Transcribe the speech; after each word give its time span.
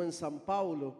casou 0.00 0.04
em 0.04 0.10
São 0.10 0.38
Paulo, 0.38 0.96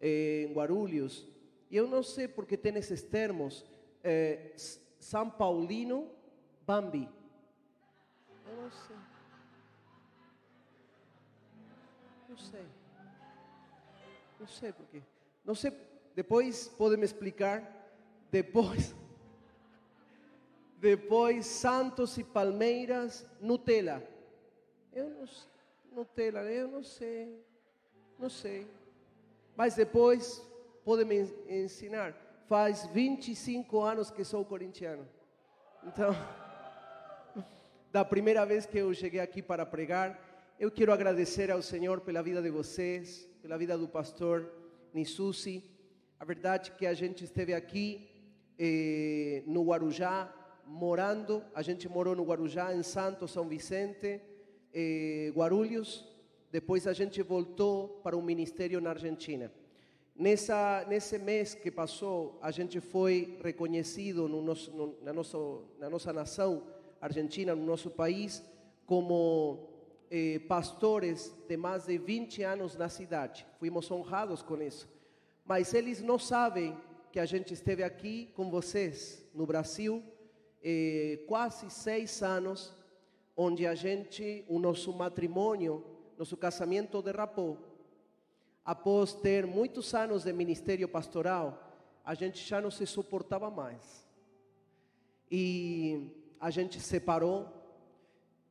eh, 0.00 0.48
Guarulhos. 0.52 1.26
E 1.70 1.76
eu 1.76 1.86
não 1.86 2.02
sei 2.02 2.28
porque 2.28 2.56
tem 2.56 2.76
esses 2.76 3.02
termos. 3.02 3.64
eh, 4.02 4.52
São 4.98 5.30
Paulino 5.30 6.10
Bambi. 6.66 7.08
Eu 8.46 8.56
não 8.56 8.70
sei. 8.70 8.96
Não 12.28 12.36
sei. 12.36 12.66
Não 14.40 14.46
sei 14.46 14.72
por 14.72 14.86
quê. 14.86 15.02
Não 15.44 15.54
sei. 15.54 15.72
Depois 16.14 16.68
pode 16.68 16.96
me 16.96 17.04
explicar. 17.04 17.62
Depois. 18.30 18.94
Depois 20.78 21.46
Santos 21.46 22.18
e 22.18 22.24
Palmeiras 22.24 23.26
Nutella. 23.40 24.02
Eu 24.92 25.08
não 25.10 25.26
sei. 25.26 25.50
Nutella, 25.92 26.40
eu 26.50 26.68
não 26.68 26.82
sei. 26.82 27.44
Não 28.24 28.30
sei. 28.30 28.66
Mas 29.54 29.74
depois 29.74 30.42
pode 30.82 31.04
me 31.04 31.30
ensinar. 31.46 32.14
Faz 32.48 32.86
25 32.86 33.82
anos 33.82 34.10
que 34.10 34.24
sou 34.24 34.42
corintiano. 34.46 35.06
Então, 35.86 36.16
da 37.92 38.02
primeira 38.02 38.46
vez 38.46 38.64
que 38.64 38.78
eu 38.78 38.94
cheguei 38.94 39.20
aqui 39.20 39.42
para 39.42 39.66
pregar, 39.66 40.18
eu 40.58 40.70
quero 40.70 40.90
agradecer 40.90 41.50
ao 41.50 41.60
Senhor 41.60 42.00
pela 42.00 42.22
vida 42.22 42.40
de 42.40 42.48
vocês, 42.48 43.28
pela 43.42 43.58
vida 43.58 43.76
do 43.76 43.86
pastor 43.86 44.50
Nisusi. 44.94 45.62
A 46.18 46.24
verdade 46.24 46.70
é 46.70 46.78
que 46.78 46.86
a 46.86 46.94
gente 46.94 47.24
esteve 47.24 47.52
aqui 47.52 48.08
eh, 48.58 49.42
no 49.46 49.64
Guarujá, 49.64 50.32
morando. 50.64 51.44
A 51.54 51.60
gente 51.60 51.90
morou 51.90 52.16
no 52.16 52.24
Guarujá, 52.24 52.74
em 52.74 52.82
Santo 52.82 53.28
São 53.28 53.46
Vicente, 53.46 54.18
eh, 54.72 55.30
Guarulhos. 55.36 56.13
Depois 56.54 56.86
a 56.86 56.92
gente 56.92 57.20
voltou 57.20 58.00
para 58.04 58.16
um 58.16 58.22
ministério 58.22 58.80
na 58.80 58.90
Argentina. 58.90 59.52
Nessa, 60.14 60.86
nesse 60.88 61.18
mês 61.18 61.52
que 61.52 61.68
passou, 61.68 62.38
a 62.40 62.52
gente 62.52 62.78
foi 62.78 63.36
reconhecido 63.42 64.28
no 64.28 64.40
nosso, 64.40 64.70
no, 64.70 64.96
na, 65.02 65.12
nosso, 65.12 65.64
na 65.80 65.90
nossa 65.90 66.12
nação 66.12 66.62
argentina, 67.00 67.56
no 67.56 67.66
nosso 67.66 67.90
país, 67.90 68.40
como 68.86 69.68
eh, 70.08 70.38
pastores 70.46 71.34
de 71.48 71.56
mais 71.56 71.86
de 71.86 71.98
20 71.98 72.44
anos 72.44 72.76
na 72.76 72.88
cidade. 72.88 73.44
Fomos 73.58 73.90
honrados 73.90 74.40
com 74.40 74.62
isso. 74.62 74.88
Mas 75.44 75.74
eles 75.74 76.00
não 76.02 76.20
sabem 76.20 76.78
que 77.10 77.18
a 77.18 77.26
gente 77.26 77.52
esteve 77.52 77.82
aqui 77.82 78.30
com 78.36 78.48
vocês 78.48 79.28
no 79.34 79.44
Brasil 79.44 80.04
eh, 80.62 81.18
quase 81.26 81.68
seis 81.68 82.22
anos, 82.22 82.72
onde 83.36 83.66
a 83.66 83.74
gente, 83.74 84.44
o 84.46 84.60
nosso 84.60 84.92
matrimônio, 84.92 85.93
nosso 86.18 86.36
casamento 86.36 87.02
derrapou 87.02 87.74
após 88.64 89.12
ter 89.12 89.46
muitos 89.46 89.92
anos 89.94 90.24
de 90.24 90.32
ministério 90.32 90.88
pastoral, 90.88 91.70
a 92.04 92.14
gente 92.14 92.42
já 92.42 92.60
não 92.60 92.70
se 92.70 92.86
suportava 92.86 93.50
mais. 93.50 94.06
E 95.30 96.08
a 96.40 96.50
gente 96.50 96.80
separou, 96.80 97.48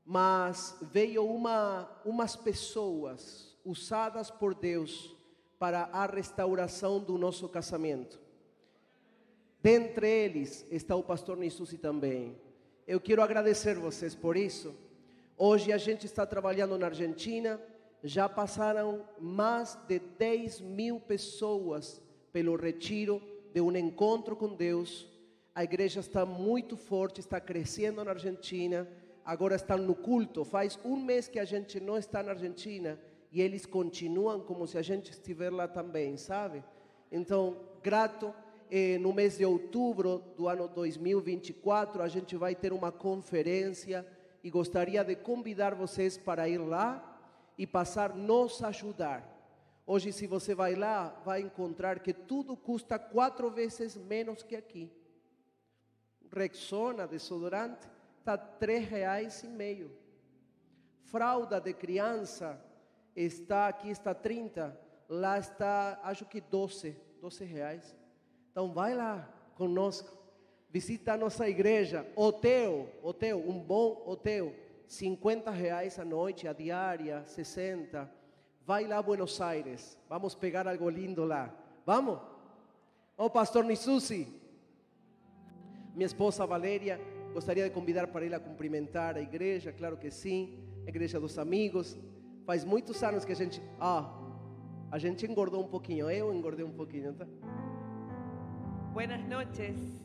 mas 0.06 0.78
veio 0.82 1.26
uma, 1.26 1.90
umas 2.06 2.36
pessoas 2.36 3.58
usadas 3.66 4.30
por 4.30 4.54
Deus 4.54 5.16
para 5.58 5.84
a 5.86 6.06
restauração 6.06 7.00
do 7.00 7.18
nosso 7.18 7.48
casamento. 7.50 8.20
Dentre 9.62 10.08
eles 10.08 10.66
está 10.70 10.96
o 10.96 11.04
pastor 11.04 11.38
Nissusi 11.38 11.78
também. 11.78 12.38
Eu 12.86 13.00
quero 13.00 13.22
agradecer 13.22 13.76
vocês 13.76 14.14
por 14.14 14.36
isso. 14.36 14.76
Hoje 15.46 15.74
a 15.74 15.78
gente 15.78 16.06
está 16.06 16.26
trabalhando 16.26 16.78
na 16.78 16.86
Argentina, 16.86 17.60
já 18.02 18.30
passaram 18.30 19.04
mais 19.20 19.78
de 19.90 20.00
10 20.00 20.62
mil 20.62 21.02
pessoas 21.02 22.02
pelo 22.32 22.56
retiro 22.56 23.22
de 23.54 23.60
um 23.60 23.76
encontro 23.76 24.38
com 24.38 24.56
Deus. 24.56 25.06
A 25.54 25.62
igreja 25.62 26.00
está 26.00 26.26
muito 26.26 26.78
forte, 26.78 27.20
está 27.20 27.42
crescendo 27.42 28.02
na 28.06 28.12
Argentina. 28.12 28.88
Agora 29.26 29.58
estão 29.58 29.78
no 29.80 29.94
culto. 29.94 30.46
Faz 30.46 30.80
um 30.86 30.96
mês 30.96 31.28
que 31.28 31.40
a 31.40 31.44
gente 31.44 31.78
não 31.78 31.98
está 31.98 32.24
na 32.24 32.32
Argentina 32.32 32.98
e 33.30 33.42
eles 33.42 33.66
continuam 33.66 34.40
como 34.40 34.66
se 34.66 34.78
a 34.78 34.82
gente 34.82 35.12
estiver 35.12 35.52
lá 35.52 35.68
também, 35.68 36.16
sabe? 36.16 36.64
Então, 37.12 37.58
grato. 37.84 38.34
Eh, 38.72 38.98
no 38.98 39.12
mês 39.12 39.38
de 39.38 39.46
outubro 39.46 40.24
do 40.38 40.48
ano 40.48 40.70
2024, 40.70 42.02
a 42.02 42.08
gente 42.08 42.38
vai 42.38 42.56
ter 42.56 42.72
uma 42.72 42.94
conferência 42.94 44.08
e 44.44 44.50
gostaria 44.50 45.04
de 45.04 45.16
convidar 45.16 45.74
vocês 45.74 46.18
para 46.18 46.50
ir 46.50 46.58
lá 46.58 47.18
e 47.58 47.66
passar 47.66 48.14
nos 48.14 48.62
ajudar. 48.64 49.30
Hoje, 49.86 50.12
se 50.12 50.28
você 50.28 50.54
vai 50.54 50.76
lá, 50.76 51.10
vai 51.26 51.42
encontrar 51.42 52.00
que 52.00 52.14
tudo 52.14 52.56
custa 52.56 53.00
quatro 53.00 53.50
vezes 53.50 53.96
menos 53.96 54.44
que 54.44 54.56
aqui. 54.56 54.92
Rexona, 56.32 57.08
desodorante, 57.08 57.88
está 58.20 58.38
três 58.38 58.88
reais 58.88 59.44
e 59.44 59.48
meio. 59.48 59.92
Fralda 61.04 61.60
de 61.60 61.74
criança 61.74 62.60
está 63.16 63.68
aqui 63.68 63.90
está 63.90 64.14
30, 64.16 64.78
lá 65.08 65.38
está 65.38 66.00
acho 66.04 66.26
que 66.26 66.42
12, 66.42 66.98
12 67.22 67.44
reais. 67.44 67.96
Então 68.52 68.72
vai 68.72 68.96
lá 68.96 69.30
conosco, 69.56 70.18
visita 70.74 71.14
a 71.14 71.18
nossa 71.18 71.48
igreja, 71.48 72.04
hotel, 72.16 72.90
hotel, 73.04 73.38
um 73.48 73.60
bom 73.60 74.02
hotel, 74.08 74.52
50 74.88 75.52
reais 75.52 76.00
a 76.00 76.04
noite, 76.04 76.48
a 76.48 76.54
diária, 76.54 77.24
60. 77.28 78.12
Vai 78.66 78.88
lá 78.88 78.98
a 78.98 79.02
Buenos 79.04 79.40
Aires, 79.40 79.96
vamos 80.10 80.34
pegar 80.34 80.68
algo 80.68 80.90
lindo 80.90 81.26
lá. 81.26 81.54
Vamos? 81.86 82.20
Ô 83.16 83.30
pastor 83.30 83.64
Nisusi, 83.64 84.28
minha 85.94 86.08
esposa 86.08 86.44
Valéria, 86.44 87.00
gostaria 87.34 87.66
de 87.66 87.70
convidar 87.70 88.08
para 88.08 88.26
ir 88.26 88.34
a 88.34 88.40
cumprimentar 88.40 89.16
a 89.16 89.22
igreja, 89.22 89.72
claro 89.72 89.96
que 89.96 90.10
sim, 90.10 90.58
a 90.88 90.90
igreja 90.90 91.20
dos 91.20 91.38
amigos. 91.38 92.00
Faz 92.48 92.66
muitos 92.66 93.04
anos 93.04 93.24
que 93.24 93.32
a 93.32 93.36
gente, 93.36 93.62
ah, 93.80 94.12
a 94.90 94.98
gente 94.98 95.24
engordou 95.28 95.64
um 95.64 95.68
pouquinho, 95.68 96.10
eu 96.10 96.34
engordei 96.34 96.66
um 96.66 96.74
pouquinho, 96.74 97.14
tá? 97.14 97.28
Buenas 98.92 99.24
noches. 99.28 100.03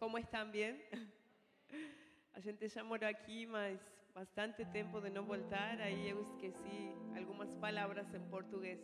¿Cómo 0.00 0.16
están? 0.16 0.50
¿Bien? 0.50 0.82
A 2.32 2.40
gente 2.40 2.66
já 2.68 2.82
morou 2.82 3.06
aqui, 3.06 3.44
mas 3.44 3.78
bastante 4.14 4.64
tempo 4.64 4.98
de 4.98 5.10
não 5.10 5.26
voltar. 5.26 5.78
Aí 5.78 6.08
eu 6.08 6.22
esqueci 6.22 6.94
algumas 7.14 7.54
palavras 7.56 8.14
em 8.14 8.20
português. 8.30 8.80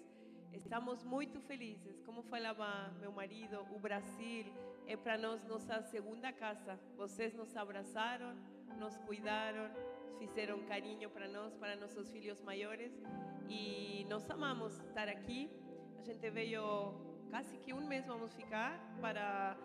Estamos 0.53 1.03
muito 1.05 1.41
felizes. 1.41 2.03
Como 2.03 2.23
falava 2.23 2.93
meu 3.01 3.11
marido, 3.13 3.67
o 3.75 3.79
Brasil 3.79 4.45
é 4.87 4.95
para 4.95 5.17
nós 5.17 5.43
nossa 5.45 5.81
segunda 5.85 6.35
casa. 6.35 6.79
Vocês 6.99 7.33
nos 7.33 7.57
abraçaram, 7.57 8.37
nos 8.79 8.99
cuidaram, 8.99 9.71
fizeram 10.19 10.67
carinho 10.67 11.09
para 11.09 11.29
nós, 11.29 11.57
para 11.57 11.77
nossos 11.77 12.11
filhos 12.11 12.43
maiores. 12.43 12.93
E 13.49 14.05
nós 14.11 14.29
amamos 14.29 14.79
estar 14.81 15.09
aqui. 15.09 15.49
A 15.99 16.03
gente 16.03 16.29
veio 16.29 16.93
casi 17.31 17.57
que 17.57 17.73
un 17.73 17.89
mes 17.89 18.07
vamos 18.07 18.35
ficar 18.35 18.79
para 19.01 19.57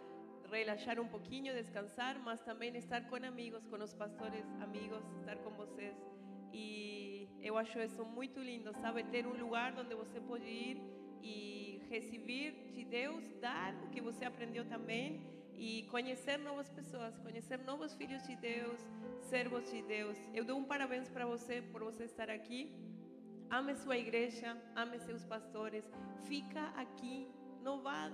relaxar 0.51 0.99
um 0.99 1.07
pouquinho, 1.07 1.53
descansar, 1.53 2.19
mas 2.19 2.41
também 2.41 2.75
estar 2.75 3.01
com 3.09 3.15
amigos, 3.15 3.65
com 3.67 3.77
os 3.77 3.93
pastores 3.93 4.45
amigos, 4.61 5.03
estar 5.19 5.37
com 5.37 5.51
vocês. 5.51 5.95
E 6.53 7.27
eu 7.41 7.57
acho 7.57 7.79
isso 7.79 8.03
muito 8.05 8.39
lindo, 8.39 8.73
sabe? 8.73 9.03
Ter 9.05 9.25
um 9.25 9.33
lugar 9.33 9.73
onde 9.77 9.95
você 9.95 10.19
pode 10.19 10.45
ir 10.45 10.77
e 11.23 11.81
receber 11.89 12.71
de 12.73 12.83
Deus, 12.83 13.23
dar 13.39 13.73
o 13.83 13.89
que 13.89 14.01
você 14.01 14.25
aprendeu 14.25 14.65
também 14.65 15.21
e 15.53 15.83
conhecer 15.83 16.37
novas 16.37 16.69
pessoas, 16.69 17.17
conhecer 17.19 17.59
novos 17.59 17.93
filhos 17.93 18.21
de 18.27 18.35
Deus, 18.35 18.79
servos 19.21 19.69
de 19.71 19.81
Deus. 19.83 20.17
Eu 20.33 20.43
dou 20.43 20.57
um 20.57 20.63
parabéns 20.63 21.07
para 21.09 21.25
você 21.25 21.61
por 21.61 21.83
você 21.83 22.05
estar 22.05 22.29
aqui. 22.29 22.73
Ame 23.49 23.75
sua 23.75 23.97
igreja, 23.97 24.57
ame 24.75 24.97
seus 24.99 25.23
pastores. 25.25 25.85
Fica 26.27 26.67
aqui, 26.75 27.29
não 27.61 27.81
vá, 27.81 28.11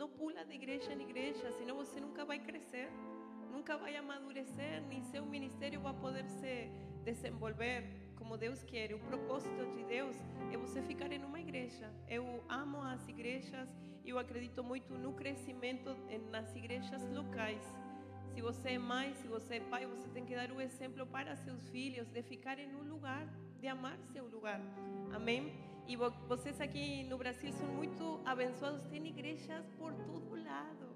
não 0.00 0.08
pula 0.08 0.42
de 0.46 0.54
igreja 0.54 0.94
em 0.94 1.02
igreja, 1.02 1.52
senão 1.52 1.76
você 1.76 2.00
nunca 2.00 2.24
vai 2.24 2.38
crescer, 2.38 2.88
nunca 3.52 3.76
vai 3.76 3.94
amadurecer, 3.96 4.82
nem 4.88 5.02
seu 5.02 5.26
ministério 5.26 5.78
vai 5.82 5.92
poder 5.92 6.26
se 6.26 6.70
desenvolver 7.04 7.84
como 8.16 8.38
Deus 8.38 8.64
quer. 8.64 8.94
O 8.94 8.98
propósito 8.98 9.62
de 9.76 9.84
Deus 9.84 10.16
é 10.50 10.56
você 10.56 10.80
ficar 10.80 11.12
em 11.12 11.22
uma 11.22 11.38
igreja. 11.38 11.92
Eu 12.08 12.42
amo 12.48 12.80
as 12.80 13.06
igrejas 13.08 13.68
e 14.02 14.08
eu 14.08 14.18
acredito 14.18 14.64
muito 14.64 14.94
no 14.94 15.12
crescimento 15.12 15.94
nas 16.30 16.56
igrejas 16.56 17.06
locais. 17.10 17.62
Se 18.32 18.40
você 18.40 18.70
é 18.70 18.78
mãe, 18.78 19.12
se 19.16 19.28
você 19.28 19.56
é 19.56 19.60
pai, 19.60 19.84
você 19.84 20.08
tem 20.08 20.24
que 20.24 20.34
dar 20.34 20.50
o 20.50 20.62
exemplo 20.62 21.06
para 21.06 21.36
seus 21.36 21.68
filhos 21.68 22.08
de 22.08 22.22
ficar 22.22 22.58
em 22.58 22.74
um 22.74 22.84
lugar, 22.84 23.28
de 23.60 23.68
amar 23.68 23.98
seu 24.14 24.26
lugar. 24.26 24.62
Amém? 25.12 25.69
E 25.90 25.96
vo- 25.96 26.14
vocês 26.32 26.58
aqui 26.66 26.86
no 27.10 27.16
Brasil 27.22 27.52
são 27.52 27.66
muito 27.80 28.04
abençoados, 28.32 28.82
tem 28.92 29.04
igrejas 29.14 29.64
por 29.78 29.92
todo 30.08 30.28
lado. 30.50 30.86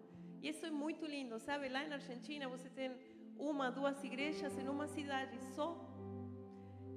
E 0.42 0.48
isso 0.52 0.64
é 0.64 0.70
muito 0.70 1.04
lindo, 1.14 1.38
sabe? 1.40 1.68
Lá 1.68 1.82
na 1.88 1.96
Argentina 1.96 2.48
você 2.48 2.68
tem 2.78 2.88
uma, 3.36 3.66
duas 3.78 3.98
igrejas 4.04 4.56
em 4.62 4.68
uma 4.68 4.86
cidade 4.86 5.36
só. 5.56 5.68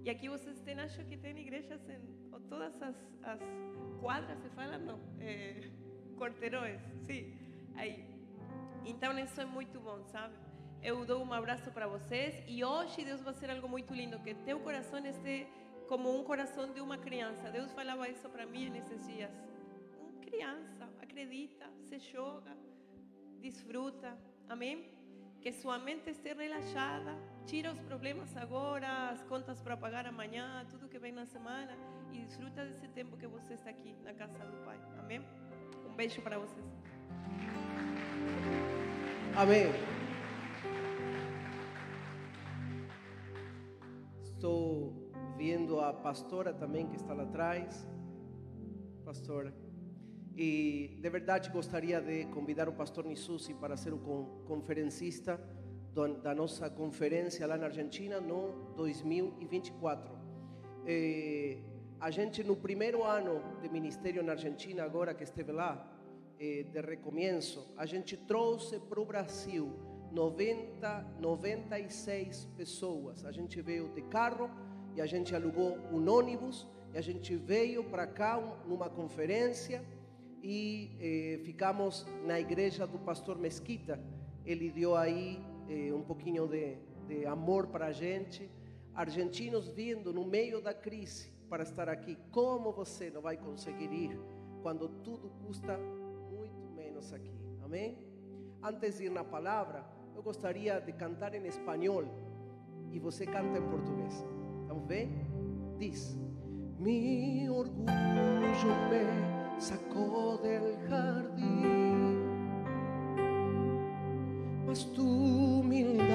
E 0.05 0.09
aqui 0.13 0.29
vocês 0.29 0.59
têm, 0.61 0.79
acho 0.79 1.03
que 1.05 1.17
tem 1.17 1.35
igrejas 1.45 1.81
em 1.89 1.99
todas 2.51 2.75
as, 2.81 2.95
as 3.23 3.41
quadras, 3.99 4.37
se 4.43 4.49
fala? 4.57 4.77
Não. 4.77 4.99
É, 5.19 5.69
quarteirões, 6.19 6.81
sim. 7.07 7.23
Aí. 7.75 8.05
Então 8.85 9.17
isso 9.19 9.41
é 9.41 9.45
muito 9.45 9.79
bom, 9.79 10.03
sabe? 10.05 10.35
Eu 10.83 11.03
dou 11.03 11.23
um 11.23 11.33
abraço 11.33 11.71
para 11.71 11.87
vocês 11.87 12.43
e 12.47 12.63
hoje 12.63 13.03
Deus 13.03 13.21
vai 13.21 13.33
fazer 13.33 13.49
algo 13.49 13.67
muito 13.67 13.91
lindo, 13.93 14.19
que 14.19 14.35
teu 14.35 14.59
coração 14.59 14.99
esteja 15.05 15.47
como 15.87 16.13
um 16.13 16.23
coração 16.23 16.71
de 16.71 16.81
uma 16.81 16.97
criança. 16.97 17.49
Deus 17.49 17.71
falava 17.71 18.09
isso 18.09 18.29
para 18.29 18.45
mim 18.45 18.69
nesses 18.69 19.05
dias. 19.07 19.31
Criança, 20.21 20.87
acredita, 21.01 21.65
se 21.83 21.97
joga, 21.99 22.55
desfruta. 23.39 24.17
Amém? 24.49 24.91
Que 25.41 25.51
sua 25.51 25.77
mente 25.79 26.09
esteja 26.09 26.41
relaxada, 26.41 27.15
tira 27.45 27.71
os 27.71 27.79
problemas 27.79 28.35
agora, 28.35 29.09
as 29.09 29.23
contas 29.23 29.61
para 29.61 29.77
pagar 29.77 30.05
amanhã, 30.05 30.65
tudo 30.69 30.89
que 30.89 30.99
vem 30.99 31.11
na 31.11 31.25
semana 31.25 31.73
e 32.11 32.19
desfruta 32.19 32.65
desse 32.65 32.87
tempo 32.89 33.15
que 33.15 33.27
você 33.27 33.53
está 33.53 33.69
aqui 33.69 33.95
na 34.03 34.13
casa 34.13 34.37
do 34.39 34.57
Pai. 34.65 34.79
Amém? 34.99 35.21
Um 35.85 35.95
beijo 35.95 36.21
para 36.21 36.37
vocês. 36.37 36.65
Amém. 39.35 39.67
Estou 44.23 45.06
vendo 45.37 45.79
a 45.79 45.93
pastora 45.93 46.51
também 46.53 46.87
que 46.87 46.95
está 46.95 47.13
lá 47.13 47.23
atrás. 47.23 47.87
Pastora. 49.05 49.53
E 50.35 50.97
de 51.01 51.09
verdade 51.09 51.49
gostaria 51.49 52.01
de 52.01 52.25
convidar 52.25 52.67
o 52.67 52.73
pastor 52.73 53.05
Nisusi 53.05 53.53
para 53.53 53.77
ser 53.77 53.93
o 53.93 53.99
con- 53.99 54.43
conferencista 54.45 55.39
da 56.23 56.35
nossa 56.35 56.69
conferência 56.69 57.47
lá 57.47 57.57
na 57.57 57.65
Argentina 57.65 58.19
no 58.21 58.73
2024. 58.75 60.15
Eh, 60.85 61.57
a 61.99 62.11
gente 62.11 62.43
no 62.43 62.55
primeiro 62.55 63.03
ano 63.03 63.41
de 63.61 63.69
ministério 63.69 64.21
na 64.21 64.33
Argentina, 64.33 64.83
agora 64.83 65.13
que 65.15 65.23
esteve 65.23 65.51
lá, 65.51 65.93
de 66.37 66.81
recomeço, 66.81 67.73
a 67.75 67.87
gente 67.87 68.15
trouxe 68.15 68.79
para 68.79 68.99
o 69.01 69.05
Brasil 69.05 69.73
90, 70.11 71.15
96 71.19 72.45
pessoas. 72.55 73.25
A 73.25 73.31
gente 73.31 73.59
veio 73.59 73.89
de 73.89 74.03
carro 74.03 74.47
e 74.97 75.01
a 75.01 75.05
gente 75.05 75.35
alugou 75.35 75.77
um 75.91 76.09
ônibus 76.09 76.67
e 76.91 76.97
a 76.97 77.01
gente 77.01 77.35
veio 77.35 77.83
para 77.83 78.07
cá 78.07 78.39
um- 78.39 78.67
numa 78.67 78.89
conferência 78.89 79.85
e 80.41 80.97
eh, 80.99 81.39
ficamos 81.43 82.05
na 82.25 82.39
igreja 82.39 82.87
do 82.87 82.97
pastor 82.97 83.37
Mesquita. 83.37 83.99
Ele 84.43 84.71
deu 84.71 84.95
aí 84.95 85.39
eh, 85.69 85.93
um 85.93 86.01
pouquinho 86.01 86.47
de, 86.47 86.77
de 87.07 87.25
amor 87.27 87.67
para 87.67 87.87
a 87.87 87.91
gente. 87.91 88.49
Argentinos 88.95 89.69
vindo 89.69 90.11
no 90.11 90.25
meio 90.25 90.59
da 90.61 90.73
crise 90.73 91.31
para 91.47 91.61
estar 91.61 91.87
aqui. 91.87 92.17
Como 92.31 92.71
você 92.71 93.11
não 93.11 93.21
vai 93.21 93.37
conseguir 93.37 93.91
ir 93.93 94.19
quando 94.63 94.89
tudo 95.03 95.29
custa 95.45 95.77
muito 96.31 96.71
menos 96.75 97.13
aqui? 97.13 97.31
Amém? 97.63 97.99
Antes 98.63 98.97
de 98.97 99.05
ir 99.05 99.11
na 99.11 99.23
palavra, 99.23 99.85
eu 100.15 100.23
gostaria 100.23 100.79
de 100.79 100.91
cantar 100.93 101.35
em 101.35 101.45
espanhol 101.45 102.03
e 102.91 102.97
você 102.97 103.25
canta 103.27 103.59
em 103.59 103.69
português. 103.69 104.25
Vamos 104.77 104.89
ver? 104.89 105.09
Diz: 105.79 106.15
Mi 106.77 107.49
orgullo 107.49 108.75
me 108.91 109.59
sacó 109.59 110.39
del 110.43 110.77
jardín, 110.87 112.23
mas 114.67 114.85
tu 114.93 115.01
humildad 115.03 116.05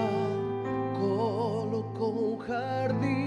colocó 0.95 2.09
un 2.09 2.39
jardín 2.39 3.22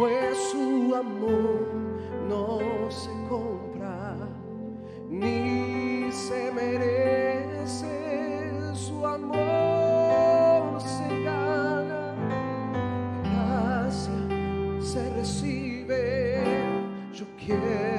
Pues 0.00 0.34
su 0.50 0.94
amor 0.94 1.68
no 2.26 2.90
se 2.90 3.10
compra 3.28 4.16
ni 5.10 6.10
se 6.10 6.50
merece. 6.52 7.92
Su 8.72 9.06
amor 9.06 10.80
se 10.80 11.22
gana, 11.22 12.14
gracia 13.24 14.80
se 14.80 15.10
recibe. 15.16 16.44
Yo 17.12 17.26
quiero 17.36 17.89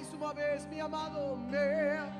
Mais 0.00 0.14
uma 0.14 0.32
vez, 0.32 0.66
meu 0.70 0.86
amado, 0.86 1.36
meu. 1.36 2.19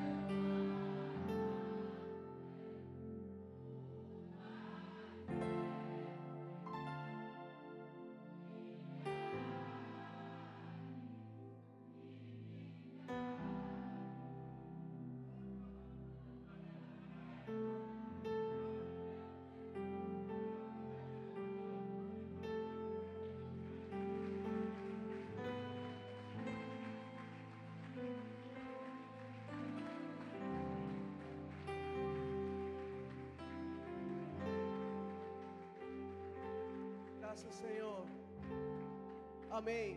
Amém. 39.61 39.93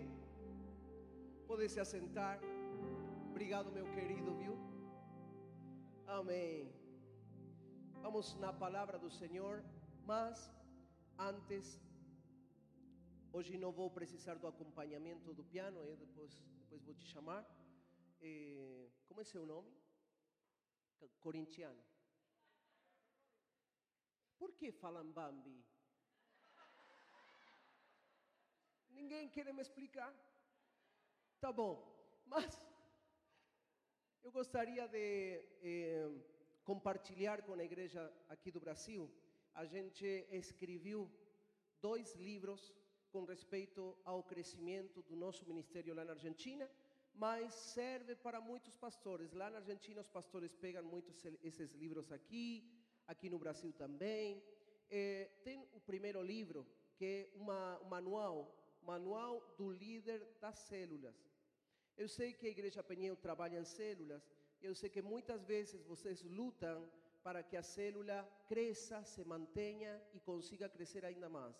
Pode 1.47 1.69
se 1.73 1.79
assentar. 1.79 2.37
Obrigado, 3.29 3.71
meu 3.71 3.85
querido, 3.95 4.31
viu? 4.41 4.55
Amém. 6.05 6.69
Vamos 8.01 8.35
na 8.43 8.51
palavra 8.51 8.97
do 8.99 9.09
Senhor, 9.09 9.63
mas 10.11 10.51
antes, 11.17 11.79
hoje 13.31 13.57
não 13.57 13.71
vou 13.71 13.89
precisar 13.89 14.35
do 14.35 14.47
acompanhamento 14.47 15.33
do 15.33 15.43
piano, 15.45 15.79
eu 15.79 15.95
depois, 15.95 16.33
depois 16.61 16.83
vou 16.83 16.93
te 16.95 17.05
chamar. 17.13 17.41
Eh, 18.21 18.89
como 19.07 19.21
é 19.21 19.23
seu 19.23 19.45
nome? 19.45 19.71
Co- 20.99 21.09
Corintiano. 21.21 21.81
Por 24.37 24.51
que 24.59 24.73
falam 24.73 25.09
Bambi? 25.19 25.57
Ninguém 28.93 29.27
quer 29.27 29.51
me 29.53 29.61
explicar. 29.61 30.11
Tá 31.39 31.51
bom, 31.51 31.73
mas 32.25 32.61
eu 34.23 34.31
gostaria 34.31 34.87
de 34.87 35.43
eh, 35.61 36.09
compartilhar 36.63 37.41
com 37.41 37.53
a 37.53 37.63
igreja 37.63 38.01
aqui 38.29 38.49
do 38.51 38.59
Brasil. 38.59 39.11
A 39.53 39.65
gente 39.65 40.05
escreveu 40.31 41.09
dois 41.81 42.15
livros 42.15 42.73
com 43.11 43.25
respeito 43.25 43.97
ao 44.05 44.23
crescimento 44.23 45.01
do 45.03 45.15
nosso 45.15 45.45
ministério 45.45 45.93
lá 45.93 46.05
na 46.05 46.13
Argentina, 46.13 46.69
mas 47.13 47.53
serve 47.53 48.15
para 48.15 48.39
muitos 48.39 48.75
pastores. 48.77 49.33
Lá 49.33 49.49
na 49.49 49.57
Argentina, 49.57 50.01
os 50.01 50.07
pastores 50.07 50.55
pegam 50.55 50.83
muitos 50.83 51.23
esses 51.43 51.71
livros 51.73 52.11
aqui, 52.11 52.47
aqui 53.07 53.29
no 53.29 53.37
Brasil 53.37 53.73
também. 53.73 54.41
Eh, 54.89 55.29
tem 55.43 55.67
o 55.73 55.79
primeiro 55.81 56.21
livro, 56.21 56.65
que 56.95 57.05
é 57.05 57.29
uma, 57.35 57.79
um 57.81 57.89
manual, 57.89 58.62
manual 58.85 59.41
do 59.57 59.71
líder 59.71 60.19
das 60.39 60.57
células. 60.59 61.15
Eu 61.97 62.07
sei 62.07 62.33
que 62.33 62.47
a 62.47 62.49
Igreja 62.49 62.83
Penhel 62.83 63.15
trabalha 63.15 63.59
em 63.59 63.65
células, 63.65 64.23
eu 64.61 64.73
sei 64.73 64.89
que 64.89 65.01
muitas 65.01 65.43
vezes 65.43 65.83
vocês 65.83 66.23
lutam 66.23 66.89
para 67.21 67.41
que 67.41 67.55
a 67.55 67.63
célula 67.63 68.27
cresça, 68.47 69.03
se 69.03 69.23
mantenha 69.23 70.01
e 70.13 70.19
consiga 70.19 70.67
crescer 70.67 71.05
ainda 71.05 71.29
mais. 71.29 71.55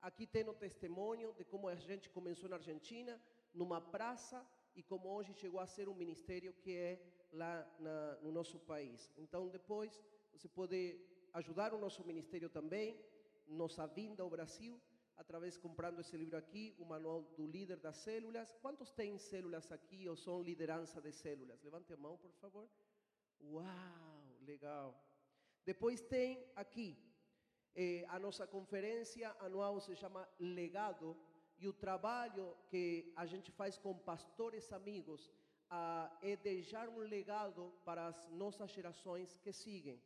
Aqui 0.00 0.26
tem 0.26 0.48
o 0.48 0.54
testemunho 0.54 1.34
de 1.34 1.44
como 1.44 1.68
a 1.68 1.74
gente 1.74 2.08
começou 2.10 2.48
na 2.48 2.56
Argentina, 2.56 3.20
numa 3.52 3.80
praça, 3.80 4.46
e 4.76 4.82
como 4.82 5.08
hoje 5.08 5.34
chegou 5.34 5.58
a 5.58 5.66
ser 5.66 5.88
um 5.88 5.94
ministério 5.94 6.52
que 6.52 6.72
é 6.76 7.02
lá 7.32 7.68
na, 7.80 8.16
no 8.22 8.30
nosso 8.30 8.60
país. 8.60 9.10
Então, 9.16 9.48
depois, 9.48 10.00
você 10.32 10.48
pode 10.48 11.00
ajudar 11.32 11.74
o 11.74 11.78
nosso 11.78 12.04
ministério 12.04 12.48
também, 12.48 12.96
nossa 13.48 13.86
vinda 13.86 14.22
ao 14.22 14.30
Brasil, 14.30 14.80
através 15.18 15.56
comprando 15.56 16.00
esse 16.00 16.16
livro 16.16 16.36
aqui, 16.36 16.74
o 16.78 16.84
manual 16.84 17.22
do 17.36 17.46
líder 17.46 17.78
das 17.78 17.96
células. 17.96 18.54
Quantos 18.62 18.90
têm 18.92 19.18
células 19.18 19.70
aqui 19.70 20.08
ou 20.08 20.16
são 20.16 20.42
liderança 20.42 21.00
de 21.00 21.12
células? 21.12 21.62
Levante 21.62 21.92
a 21.92 21.96
mão, 21.96 22.16
por 22.16 22.32
favor. 22.34 22.68
Uau, 23.40 24.36
legal. 24.42 24.88
Depois 25.64 26.00
tem 26.00 26.50
aqui 26.56 26.96
eh, 27.74 28.04
a 28.08 28.18
nossa 28.18 28.46
conferência 28.46 29.28
anual 29.40 29.80
se 29.80 29.94
chama 29.94 30.28
Legado 30.40 31.16
e 31.58 31.66
o 31.68 31.72
trabalho 31.72 32.56
que 32.68 33.12
a 33.16 33.26
gente 33.26 33.50
faz 33.50 33.76
com 33.76 33.96
pastores 33.98 34.72
amigos 34.72 35.32
ah, 35.70 36.16
é 36.22 36.36
deixar 36.36 36.88
um 36.88 36.98
legado 36.98 37.72
para 37.84 38.06
as 38.06 38.28
nossas 38.30 38.70
gerações 38.70 39.36
que 39.38 39.52
seguem. 39.52 40.00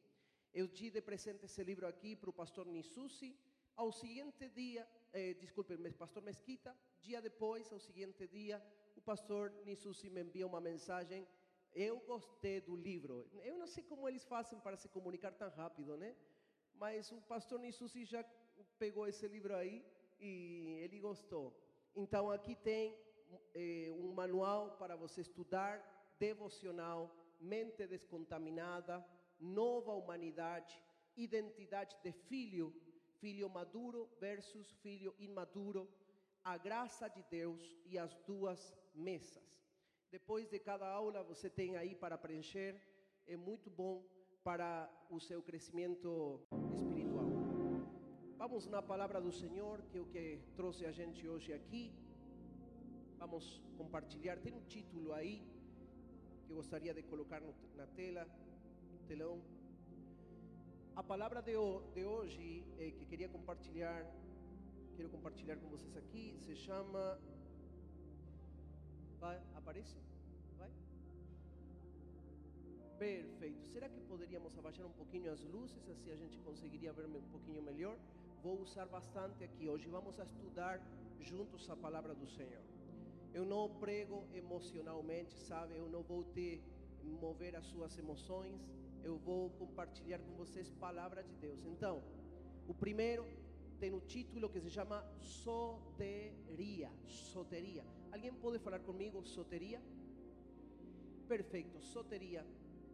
Eu 0.52 0.68
te 0.68 0.90
de 0.90 1.00
presente 1.00 1.44
esse 1.44 1.62
livro 1.62 1.86
aqui 1.86 2.16
para 2.16 2.30
o 2.30 2.32
pastor 2.32 2.66
Nisusi. 2.66 3.36
Ao 3.76 3.90
seguinte 3.90 4.48
dia, 4.48 4.86
eh, 5.12 5.34
desculpe, 5.34 5.76
pastor 5.92 6.22
Mesquita, 6.22 6.76
dia 7.00 7.20
depois, 7.20 7.72
ao 7.72 7.78
seguinte 7.78 8.26
dia, 8.26 8.62
o 8.96 9.00
pastor 9.00 9.52
Nisusi 9.64 10.08
me 10.10 10.22
envia 10.22 10.46
uma 10.46 10.60
mensagem. 10.60 11.26
Eu 11.74 12.00
gostei 12.00 12.60
do 12.60 12.76
livro. 12.76 13.28
Eu 13.42 13.56
não 13.58 13.66
sei 13.66 13.82
como 13.84 14.08
eles 14.08 14.24
fazem 14.24 14.58
para 14.60 14.76
se 14.76 14.88
comunicar 14.88 15.32
tão 15.32 15.50
rápido, 15.50 15.96
né? 15.96 16.14
Mas 16.74 17.10
o 17.12 17.20
pastor 17.22 17.58
Nisusi 17.58 18.04
já 18.04 18.24
pegou 18.78 19.06
esse 19.06 19.26
livro 19.28 19.54
aí 19.54 19.84
e 20.20 20.78
ele 20.82 20.98
gostou. 21.00 21.54
Então 21.94 22.30
aqui 22.30 22.54
tem 22.54 22.96
eh, 23.54 23.90
um 23.92 24.12
manual 24.12 24.76
para 24.76 24.96
você 24.96 25.20
estudar, 25.20 25.74
devocional, 26.18 27.14
mente 27.40 27.86
descontaminada, 27.86 29.04
nova 29.38 29.92
humanidade, 29.92 30.80
identidade 31.16 31.96
de 32.02 32.12
filho, 32.12 32.72
filho 33.22 33.48
maduro 33.48 34.00
versus 34.18 34.68
filho 34.84 35.14
imaduro, 35.26 35.82
a 36.52 36.54
graça 36.66 37.06
de 37.16 37.22
Deus 37.30 37.62
e 37.90 37.96
as 37.96 38.12
duas 38.30 38.60
mesas. 38.92 39.46
Depois 40.10 40.48
de 40.52 40.58
cada 40.58 40.88
aula 41.00 41.22
você 41.22 41.48
tem 41.48 41.76
aí 41.76 41.94
para 41.94 42.18
preencher, 42.18 42.72
é 43.34 43.36
muito 43.36 43.70
bom 43.70 43.94
para 44.42 44.90
o 45.08 45.20
seu 45.20 45.40
crescimento 45.40 46.10
espiritual. 46.74 47.28
Vamos 48.36 48.66
na 48.66 48.82
palavra 48.82 49.20
do 49.20 49.30
Senhor, 49.30 49.80
que 49.88 49.98
é 49.98 50.00
o 50.00 50.10
que 50.14 50.26
trouxe 50.56 50.84
a 50.84 50.90
gente 50.90 51.28
hoje 51.28 51.52
aqui. 51.52 51.84
Vamos 53.20 53.62
compartilhar. 53.78 54.36
Tem 54.46 54.52
um 54.52 54.64
título 54.74 55.12
aí 55.12 55.36
que 56.44 56.50
eu 56.50 56.56
gostaria 56.56 56.92
de 56.92 57.04
colocar 57.04 57.40
na 57.76 57.86
tela, 57.98 58.26
no 58.90 58.98
telão. 59.06 59.40
A 60.94 61.02
palavra 61.02 61.40
de, 61.40 61.52
de 61.94 62.04
hoje 62.04 62.62
eh, 62.78 62.90
que 62.90 63.06
queria 63.06 63.26
compartilhar, 63.26 64.04
quero 64.94 65.08
compartilhar 65.08 65.56
com 65.56 65.66
vocês 65.68 65.96
aqui, 65.96 66.36
se 66.38 66.54
chama. 66.54 67.18
Vai, 69.18 69.40
aparece? 69.54 69.96
Vai? 70.58 70.70
Perfeito. 72.98 73.66
Será 73.72 73.88
que 73.88 74.02
poderíamos 74.02 74.58
abaixar 74.58 74.84
um 74.84 74.92
pouquinho 74.92 75.32
as 75.32 75.42
luzes, 75.44 75.88
assim 75.88 76.12
a 76.12 76.16
gente 76.16 76.38
conseguiria 76.40 76.92
ver 76.92 77.06
um 77.06 77.22
pouquinho 77.30 77.62
melhor? 77.62 77.96
Vou 78.42 78.60
usar 78.60 78.84
bastante 78.84 79.42
aqui. 79.42 79.66
Hoje 79.66 79.88
vamos 79.88 80.20
a 80.20 80.24
estudar 80.24 80.78
juntos 81.20 81.70
a 81.70 81.76
palavra 81.76 82.14
do 82.14 82.28
Senhor. 82.28 82.62
Eu 83.32 83.46
não 83.46 83.66
prego 83.80 84.26
emocionalmente, 84.34 85.34
sabe? 85.38 85.74
Eu 85.74 85.88
não 85.88 86.02
vou 86.02 86.22
te 86.22 86.60
mover 87.02 87.56
as 87.56 87.64
suas 87.64 87.96
emoções. 87.96 88.60
Eu 89.02 89.16
vou 89.18 89.50
compartilhar 89.50 90.18
com 90.20 90.32
vocês 90.34 90.70
palavra 90.70 91.22
de 91.22 91.34
Deus. 91.36 91.64
Então, 91.66 92.02
o 92.68 92.74
primeiro 92.74 93.26
tem 93.80 93.92
o 93.92 94.00
título 94.00 94.48
que 94.48 94.60
se 94.60 94.70
chama 94.70 95.04
Soteria. 95.18 96.90
Soteria. 97.04 97.84
Alguém 98.12 98.32
pode 98.32 98.58
falar 98.60 98.78
comigo 98.78 99.24
soteria? 99.24 99.82
Perfeito, 101.26 101.80
soteria. 101.80 102.46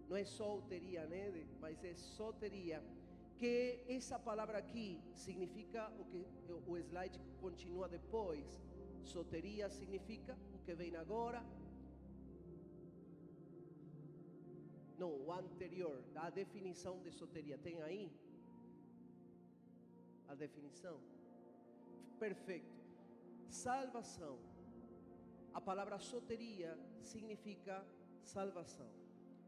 Não 0.08 0.16
é 0.16 0.24
solteria, 0.24 1.06
né? 1.06 1.46
Mas 1.60 1.84
é 1.84 1.94
soteria. 1.94 2.82
Que 3.36 3.84
essa 3.86 4.18
palavra 4.18 4.58
aqui 4.58 5.00
significa 5.14 5.92
o 6.00 6.04
que 6.06 6.24
o 6.66 6.76
slide 6.78 7.20
continua 7.40 7.86
depois. 7.88 8.46
Soteria 9.04 9.68
significa 9.68 10.36
o 10.54 10.58
que 10.64 10.74
vem 10.74 10.96
agora. 10.96 11.44
Não, 14.98 15.10
o 15.26 15.32
anterior, 15.32 16.02
a 16.16 16.28
definição 16.28 16.94
de 17.04 17.10
soteria. 17.12 17.56
Tem 17.66 17.80
aí? 17.82 18.10
A 20.28 20.34
definição? 20.34 20.96
Perfeito. 22.18 22.76
Salvação. 23.48 24.36
A 25.54 25.60
palavra 25.60 25.98
soteria 25.98 26.76
significa 27.00 27.84
salvação. 28.22 28.88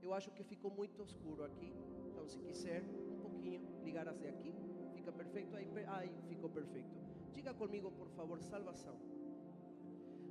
Eu 0.00 0.14
acho 0.14 0.30
que 0.30 0.44
ficou 0.44 0.70
muito 0.70 1.02
escuro 1.02 1.44
aqui. 1.44 1.72
Então, 2.06 2.26
se 2.26 2.38
quiser, 2.38 2.82
um 2.82 3.20
pouquinho, 3.20 3.60
ligar 3.82 4.08
até 4.08 4.28
aqui. 4.30 4.54
Fica 4.94 5.12
perfeito? 5.12 5.54
Aí, 5.56 5.66
aí 5.96 6.10
ficou 6.28 6.48
perfeito. 6.48 6.94
Diga 7.32 7.52
comigo, 7.52 7.90
por 7.90 8.08
favor, 8.10 8.40
salvação. 8.40 8.96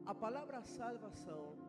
A 0.05 0.15
palavra 0.15 0.61
salvação 0.63 1.68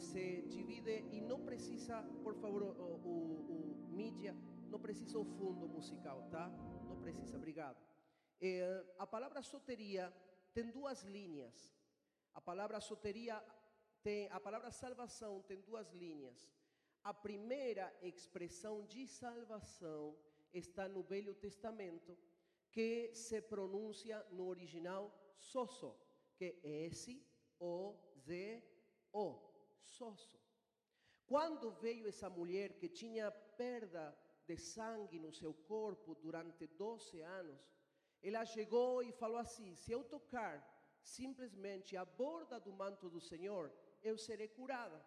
se 0.00 0.42
divide 0.42 1.04
e 1.12 1.20
não 1.20 1.44
precisa, 1.44 2.02
por 2.22 2.34
favor, 2.34 2.62
o, 2.62 2.68
o, 2.68 3.86
o 3.88 3.92
mídia, 3.92 4.34
não 4.68 4.80
precisa 4.80 5.18
o 5.18 5.24
fundo 5.24 5.68
musical, 5.68 6.28
tá? 6.30 6.48
Não 6.88 6.96
precisa, 7.00 7.36
obrigado. 7.36 7.78
Eh, 8.40 8.84
a 8.98 9.06
palavra 9.06 9.42
soteria 9.42 10.12
tem 10.54 10.70
duas 10.70 11.02
linhas. 11.02 11.76
A 12.34 12.40
palavra 12.40 12.80
soteria 12.80 13.42
tem, 14.02 14.28
a 14.30 14.40
palavra 14.40 14.70
salvação 14.70 15.42
tem 15.42 15.60
duas 15.60 15.92
linhas. 15.92 16.50
A 17.02 17.12
primeira 17.12 17.92
expressão 18.02 18.84
de 18.86 19.06
salvação 19.06 20.16
está 20.52 20.88
no 20.88 21.02
Velho 21.02 21.34
Testamento, 21.34 22.16
que 22.70 23.10
se 23.14 23.40
pronuncia 23.42 24.24
no 24.30 24.46
original 24.46 25.12
soso, 25.36 25.96
que 26.36 26.60
é 26.62 26.86
S 26.86 27.22
O 27.58 27.96
Z 28.18 28.62
O, 29.12 29.49
Quando 31.26 31.70
veio 31.70 32.08
essa 32.08 32.28
mulher 32.28 32.72
que 32.78 32.88
tinha 32.88 33.30
perda 33.30 34.16
de 34.46 34.56
sangue 34.56 35.18
no 35.18 35.32
seu 35.32 35.52
corpo 35.54 36.14
durante 36.14 36.66
12 36.66 37.20
anos, 37.20 37.60
Ela 38.22 38.44
chegou 38.44 39.02
e 39.02 39.12
falou 39.12 39.38
assim: 39.38 39.74
se 39.74 39.92
eu 39.92 40.04
tocar 40.04 40.54
simplesmente 41.00 41.96
a 41.96 42.04
borda 42.04 42.60
do 42.60 42.72
manto 42.72 43.08
do 43.08 43.20
Senhor, 43.20 43.72
eu 44.02 44.16
serei 44.18 44.48
curada. 44.48 45.04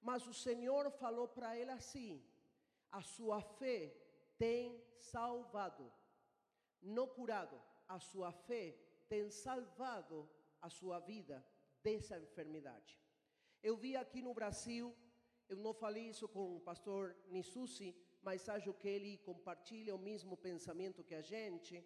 Mas 0.00 0.26
o 0.26 0.34
Senhor 0.34 0.90
falou 0.92 1.26
para 1.28 1.56
ela 1.56 1.74
assim: 1.74 2.22
a 2.90 3.02
sua 3.02 3.40
fé 3.40 3.92
tem 4.36 4.80
salvado, 4.96 5.92
não 6.80 7.08
curado, 7.08 7.60
a 7.88 7.98
sua 7.98 8.30
fé 8.32 8.76
tem 9.08 9.30
salvado 9.30 10.28
a 10.60 10.70
sua 10.70 11.00
vida 11.00 11.44
dessa 11.82 12.18
enfermidade. 12.18 13.00
Eu 13.60 13.76
vi 13.76 13.96
aqui 13.96 14.22
no 14.22 14.32
Brasil, 14.32 14.94
eu 15.48 15.56
não 15.56 15.74
falei 15.74 16.08
isso 16.08 16.28
com 16.28 16.56
o 16.56 16.60
pastor 16.60 17.16
Nissusi, 17.28 17.94
mas 18.22 18.48
acho 18.48 18.72
que 18.72 18.86
ele 18.86 19.18
compartilha 19.18 19.94
o 19.94 19.98
mesmo 19.98 20.36
pensamento 20.36 21.02
que 21.02 21.14
a 21.14 21.20
gente. 21.20 21.84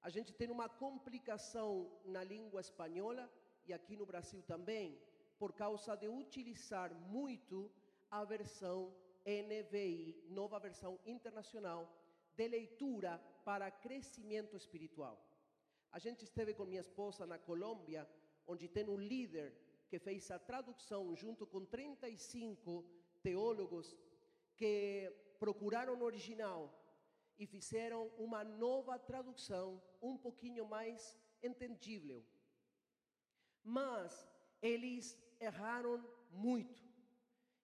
A 0.00 0.08
gente 0.08 0.32
tem 0.32 0.48
uma 0.48 0.68
complicação 0.68 1.90
na 2.04 2.22
língua 2.22 2.60
espanhola 2.60 3.28
e 3.66 3.72
aqui 3.72 3.96
no 3.96 4.06
Brasil 4.06 4.42
também, 4.42 4.96
por 5.38 5.52
causa 5.52 5.96
de 5.96 6.08
utilizar 6.08 6.94
muito 6.94 7.68
a 8.08 8.24
versão 8.24 8.94
NVI, 9.26 10.24
nova 10.28 10.60
versão 10.60 11.00
internacional, 11.04 11.92
de 12.36 12.46
leitura 12.46 13.18
para 13.44 13.72
crescimento 13.72 14.56
espiritual. 14.56 15.20
A 15.90 15.98
gente 15.98 16.24
esteve 16.24 16.54
com 16.54 16.64
minha 16.64 16.80
esposa 16.80 17.26
na 17.26 17.38
Colômbia, 17.38 18.08
onde 18.46 18.68
tem 18.68 18.88
um 18.88 18.96
líder 18.96 19.52
que 19.92 19.98
fez 19.98 20.30
a 20.30 20.38
tradução 20.38 21.14
junto 21.14 21.46
com 21.46 21.66
35 21.66 22.82
teólogos 23.22 23.94
que 24.56 25.12
procuraram 25.38 25.94
o 25.94 26.02
original 26.02 26.62
e 27.38 27.46
fizeram 27.46 28.06
uma 28.16 28.42
nova 28.42 28.98
tradução 28.98 29.82
um 30.00 30.16
pouquinho 30.16 30.64
mais 30.64 31.20
entendível. 31.42 32.24
Mas 33.62 34.26
eles 34.62 35.04
erraram 35.38 36.02
muito. 36.30 36.82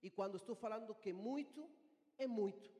E 0.02 0.10
quando 0.10 0.36
estou 0.36 0.54
falando 0.54 0.94
que 0.94 1.14
muito, 1.14 1.66
é 2.18 2.26
muito. 2.26 2.70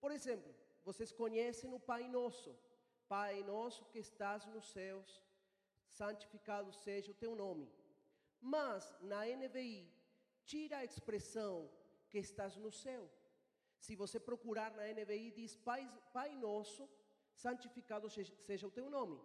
Por 0.00 0.12
exemplo, 0.12 0.54
vocês 0.84 1.10
conhecem 1.10 1.74
o 1.74 1.80
Pai 1.80 2.06
Nosso. 2.06 2.56
Pai 3.08 3.42
nosso 3.42 3.84
que 3.86 3.98
estás 3.98 4.46
nos 4.46 4.66
céus, 4.70 5.20
santificado 5.88 6.72
seja 6.72 7.10
o 7.10 7.20
teu 7.22 7.34
nome. 7.34 7.68
Mas 8.40 8.94
na 9.00 9.24
NVI, 9.24 9.88
tira 10.44 10.78
a 10.78 10.84
expressão 10.84 11.70
que 12.08 12.18
estás 12.18 12.56
no 12.56 12.72
céu. 12.72 13.10
Se 13.78 13.94
você 13.96 14.18
procurar 14.18 14.72
na 14.72 14.84
NVI, 14.86 15.30
diz 15.30 15.56
Pai, 15.56 15.82
Pai 16.12 16.34
nosso, 16.36 16.88
santificado 17.34 18.08
seja 18.10 18.66
o 18.66 18.70
teu 18.70 18.90
nome. 18.90 19.20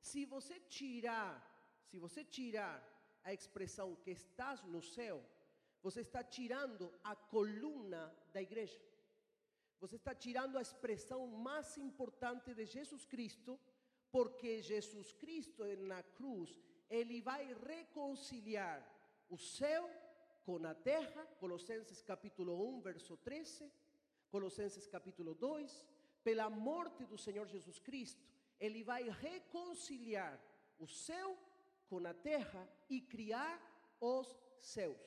Se 0.00 0.24
você 0.24 0.58
tirar, 0.60 1.32
se 1.84 1.98
você 1.98 2.24
tirar 2.24 2.76
a 3.22 3.32
expressão 3.32 3.94
que 3.96 4.10
estás 4.10 4.62
no 4.62 4.82
céu, 4.82 5.22
você 5.82 6.00
está 6.00 6.22
tirando 6.22 6.92
a 7.02 7.14
coluna 7.14 8.14
da 8.32 8.40
igreja. 8.40 8.80
Você 9.80 9.96
está 9.96 10.14
tirando 10.14 10.56
a 10.56 10.62
expressão 10.62 11.26
mais 11.26 11.76
importante 11.78 12.54
de 12.54 12.66
Jesus 12.66 13.04
Cristo, 13.06 13.58
porque 14.10 14.62
Jesus 14.62 15.12
Cristo 15.12 15.64
na 15.76 16.02
cruz, 16.02 16.50
ele 16.90 17.20
vai 17.20 17.54
reconciliar 17.54 18.84
o 19.28 19.38
céu 19.38 19.88
com 20.44 20.56
a 20.66 20.74
terra, 20.74 21.24
Colossenses 21.38 22.02
capítulo 22.02 22.52
1, 22.76 22.80
verso 22.80 23.16
13, 23.16 23.70
Colossenses 24.28 24.88
capítulo 24.88 25.34
2, 25.34 25.86
pela 26.24 26.50
morte 26.50 27.04
do 27.04 27.16
Senhor 27.16 27.46
Jesus 27.46 27.78
Cristo, 27.78 28.26
ele 28.58 28.82
vai 28.82 29.08
reconciliar 29.08 30.38
o 30.78 30.86
céu 30.86 31.38
com 31.88 32.04
a 32.06 32.12
terra 32.12 32.68
e 32.88 33.00
criar 33.00 33.60
os 34.00 34.36
céus. 34.58 35.00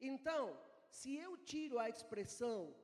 Então, 0.00 0.56
se 0.88 1.16
eu 1.16 1.38
tiro 1.38 1.78
a 1.78 1.88
expressão 1.88 2.74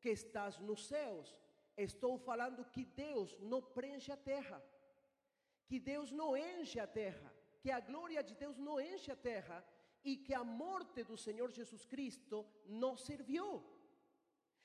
que 0.00 0.10
estás 0.10 0.58
nos 0.58 0.86
céus, 0.86 1.40
estou 1.76 2.18
falando 2.18 2.64
que 2.64 2.84
Deus 2.84 3.36
não 3.40 3.62
preenche 3.62 4.10
a 4.10 4.16
terra, 4.16 4.62
que 5.68 5.78
Deus 5.78 6.10
não 6.20 6.30
enche 6.36 6.78
a 6.80 6.86
terra, 7.00 7.28
que 7.62 7.70
a 7.70 7.80
glória 7.88 8.22
de 8.28 8.34
Deus 8.42 8.56
não 8.66 8.76
enche 8.80 9.10
a 9.12 9.16
terra 9.30 9.58
e 10.10 10.16
que 10.16 10.34
a 10.34 10.44
morte 10.62 11.00
do 11.10 11.16
Senhor 11.26 11.48
Jesus 11.58 11.84
Cristo 11.92 12.36
não 12.82 12.92
serviu. 12.96 13.48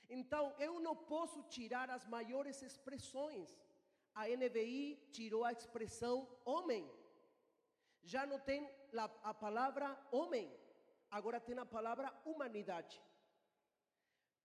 Então, 0.09 0.43
eu 0.67 0.73
não 0.79 0.95
posso 0.95 1.39
tirar 1.55 1.89
as 1.89 2.05
maiores 2.15 2.61
expressões. 2.69 3.49
A 4.15 4.23
NVI 4.27 5.09
tirou 5.11 5.43
a 5.43 5.51
expressão 5.51 6.15
homem. 6.45 6.83
Já 8.03 8.25
não 8.31 8.39
tem 8.39 8.69
a 9.23 9.33
palavra 9.33 9.87
homem, 10.11 10.47
agora 11.09 11.39
tem 11.39 11.57
a 11.57 11.65
palavra 11.77 12.13
humanidade 12.25 13.01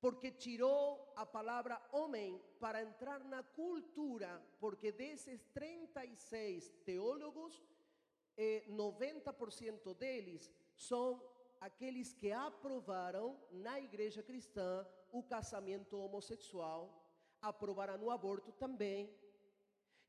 porque 0.01 0.31
tirou 0.31 1.13
a 1.17 1.27
palavra 1.27 1.81
homem 1.93 2.41
para 2.61 2.83
entrar 2.83 3.25
na 3.25 3.43
cultura, 3.43 4.43
porque 4.61 4.93
desses 4.93 5.45
36 5.53 6.69
teólogos, 6.85 7.63
eh, 8.37 8.65
90% 8.69 9.95
deles 9.95 10.51
são 10.77 11.21
aqueles 11.61 12.13
que 12.13 12.31
aprovaram 12.31 13.37
na 13.51 13.81
igreja 13.81 14.23
cristã 14.23 14.87
o 15.11 15.23
casamento 15.23 15.99
homossexual, 15.99 16.81
aprovaram 17.43 18.01
o 18.05 18.11
aborto 18.11 18.53
também. 18.53 19.13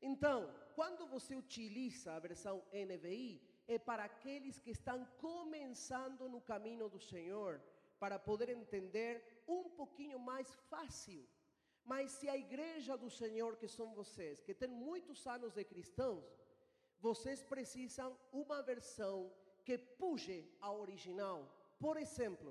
Então, 0.00 0.54
quando 0.76 1.06
você 1.06 1.34
utiliza 1.34 2.12
a 2.12 2.20
versão 2.20 2.62
NVI, 2.72 3.42
é 3.66 3.78
para 3.78 4.04
aqueles 4.04 4.58
que 4.58 4.70
estão 4.70 5.04
começando 5.18 6.28
no 6.28 6.40
caminho 6.40 6.88
do 6.88 7.00
Senhor, 7.00 7.60
para 7.98 8.18
poder 8.18 8.48
entender 8.48 9.39
um 9.58 9.68
pouquinho 9.80 10.18
mais 10.18 10.48
fácil. 10.72 11.22
Mas 11.84 12.10
se 12.12 12.28
a 12.28 12.36
igreja 12.36 12.96
do 12.96 13.10
Senhor, 13.10 13.56
que 13.56 13.68
são 13.76 13.94
vocês, 14.00 14.42
que 14.46 14.54
tem 14.54 14.68
muitos 14.68 15.26
anos 15.26 15.52
de 15.54 15.64
cristãos, 15.64 16.24
vocês 17.00 17.42
precisam 17.42 18.16
uma 18.32 18.62
versão 18.62 19.32
que 19.64 19.76
puxe 19.78 20.38
a 20.60 20.70
original. 20.72 21.38
Por 21.78 21.96
exemplo, 21.96 22.50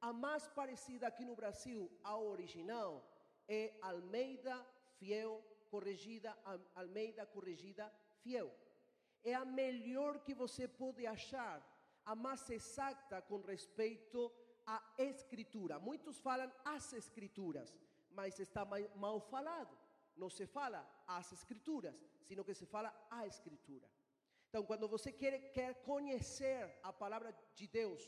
a 0.00 0.12
mais 0.12 0.46
parecida 0.48 1.06
aqui 1.08 1.24
no 1.24 1.34
Brasil 1.34 1.90
à 2.02 2.16
original 2.16 2.92
é 3.48 3.74
Almeida 3.82 4.56
Fiel 4.98 5.42
Corrigida, 5.70 6.36
Almeida 6.74 7.26
Corrigida 7.26 7.92
Fiel. 8.22 8.50
É 9.24 9.34
a 9.34 9.44
melhor 9.44 10.20
que 10.20 10.34
você 10.34 10.68
pode 10.68 11.04
achar, 11.06 11.56
a 12.04 12.14
mais 12.14 12.48
exata 12.48 13.20
com 13.22 13.40
respeito 13.40 14.32
a 14.74 14.78
escritura. 14.98 15.78
Muitos 15.78 16.16
falam 16.26 16.50
as 16.74 16.92
escrituras, 16.92 17.68
mas 18.10 18.38
está 18.38 18.62
mal 19.04 19.18
falado. 19.20 19.74
Não 20.14 20.28
se 20.28 20.46
fala 20.46 20.80
as 21.06 21.32
escrituras, 21.32 21.96
sino 22.26 22.44
que 22.44 22.54
se 22.60 22.66
fala 22.66 22.90
a 23.10 23.26
escritura. 23.26 23.88
Então, 24.48 24.62
quando 24.64 24.86
você 24.86 25.10
quer, 25.10 25.52
quer 25.52 25.74
conhecer 25.90 26.60
a 26.82 26.92
palavra 26.92 27.34
de 27.54 27.66
Deus, 27.66 28.02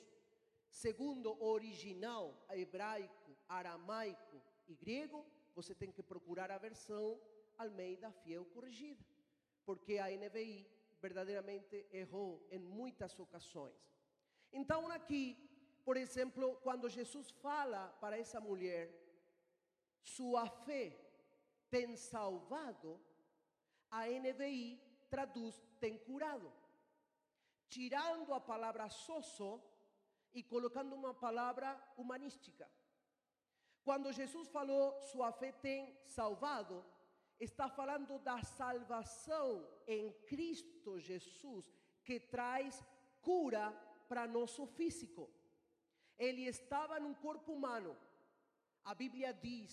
segundo 0.68 1.32
o 1.32 1.46
original 1.58 2.24
hebraico, 2.50 3.30
aramaico 3.48 4.40
e 4.68 4.74
grego, 4.74 5.24
você 5.54 5.74
tem 5.74 5.90
que 5.90 6.02
procurar 6.02 6.50
a 6.50 6.58
versão 6.58 7.20
Almeida 7.56 8.10
Fiel 8.22 8.44
Corrigida, 8.46 9.04
porque 9.64 9.98
a 9.98 10.08
NVI 10.10 10.66
verdadeiramente 11.00 11.86
errou 11.90 12.46
em 12.50 12.58
muitas 12.58 13.18
ocasiões. 13.18 13.80
Então, 14.52 14.90
aqui 14.90 15.49
por 15.90 15.96
exemplo, 15.96 16.54
quando 16.62 16.88
Jesus 16.88 17.32
fala 17.44 17.88
para 18.00 18.16
essa 18.16 18.40
mulher, 18.40 18.84
sua 20.04 20.46
fé 20.48 20.84
tem 21.68 21.96
salvado, 21.96 22.90
a 23.90 24.06
NVI 24.06 24.80
traduz 25.10 25.60
tem 25.80 25.98
curado. 25.98 26.48
Tirando 27.68 28.32
a 28.32 28.40
palavra 28.40 28.88
soso 28.88 29.60
e 30.32 30.44
colocando 30.44 30.94
uma 30.94 31.12
palavra 31.12 31.68
humanística. 31.96 32.70
Quando 33.82 34.12
Jesus 34.12 34.46
falou, 34.46 35.02
sua 35.10 35.32
fé 35.32 35.50
tem 35.50 35.98
salvado, 36.06 36.86
está 37.40 37.68
falando 37.68 38.16
da 38.20 38.40
salvação 38.44 39.68
em 39.88 40.12
Cristo 40.28 41.00
Jesus, 41.00 41.66
que 42.04 42.20
traz 42.20 42.80
cura 43.20 43.72
para 44.08 44.28
nosso 44.28 44.64
físico. 44.68 45.28
Ele 46.26 46.42
estava 46.54 47.00
num 47.04 47.14
corpo 47.26 47.50
humano. 47.56 47.92
A 48.84 48.94
Bíblia 49.02 49.30
diz, 49.32 49.72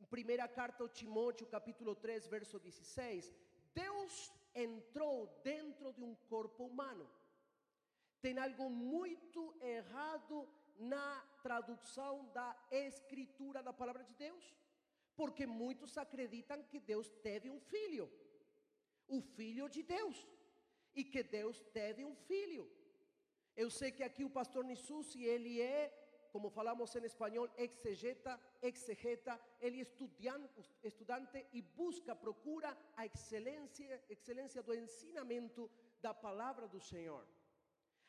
em 0.00 0.06
primeira 0.14 0.46
carta 0.58 0.84
ao 0.84 0.88
Timóteo, 0.88 1.46
capítulo 1.56 1.94
3, 1.94 2.28
verso 2.34 2.58
16, 2.58 3.34
Deus 3.74 4.32
entrou 4.54 5.16
dentro 5.42 5.92
de 5.92 6.02
um 6.08 6.14
corpo 6.34 6.62
humano. 6.70 7.06
Tem 8.22 8.38
algo 8.38 8.68
muito 8.70 9.42
errado 9.78 10.48
na 10.78 11.08
tradução 11.42 12.12
da 12.32 12.48
escritura 12.70 13.62
da 13.68 13.72
palavra 13.72 14.04
de 14.04 14.14
Deus, 14.14 14.44
porque 15.16 15.44
muitos 15.46 15.98
acreditam 15.98 16.62
que 16.70 16.78
Deus 16.78 17.08
teve 17.28 17.50
um 17.50 17.60
filho. 17.60 18.06
o 19.16 19.20
Filho 19.36 19.68
de 19.68 19.82
Deus 19.82 20.16
e 20.94 21.02
que 21.12 21.22
Deus 21.36 21.56
teve 21.78 22.04
um 22.04 22.14
filho. 22.28 22.64
Eu 23.56 23.70
sei 23.70 23.90
que 23.90 24.02
aqui 24.02 24.24
o 24.24 24.30
pastor 24.30 24.64
Nissusi, 24.64 25.24
ele 25.24 25.60
é, 25.60 25.92
como 26.32 26.48
falamos 26.50 26.94
em 26.94 27.04
espanhol, 27.04 27.48
exegeta, 27.56 28.40
exegeta, 28.62 29.40
ele 29.60 29.80
é 29.80 30.88
estudante 30.88 31.46
e 31.52 31.60
busca, 31.60 32.14
procura 32.14 32.76
a 32.96 33.04
excelência, 33.06 34.02
excelência 34.08 34.62
do 34.62 34.74
ensinamento 34.74 35.70
da 36.00 36.14
palavra 36.14 36.68
do 36.68 36.80
Senhor. 36.80 37.26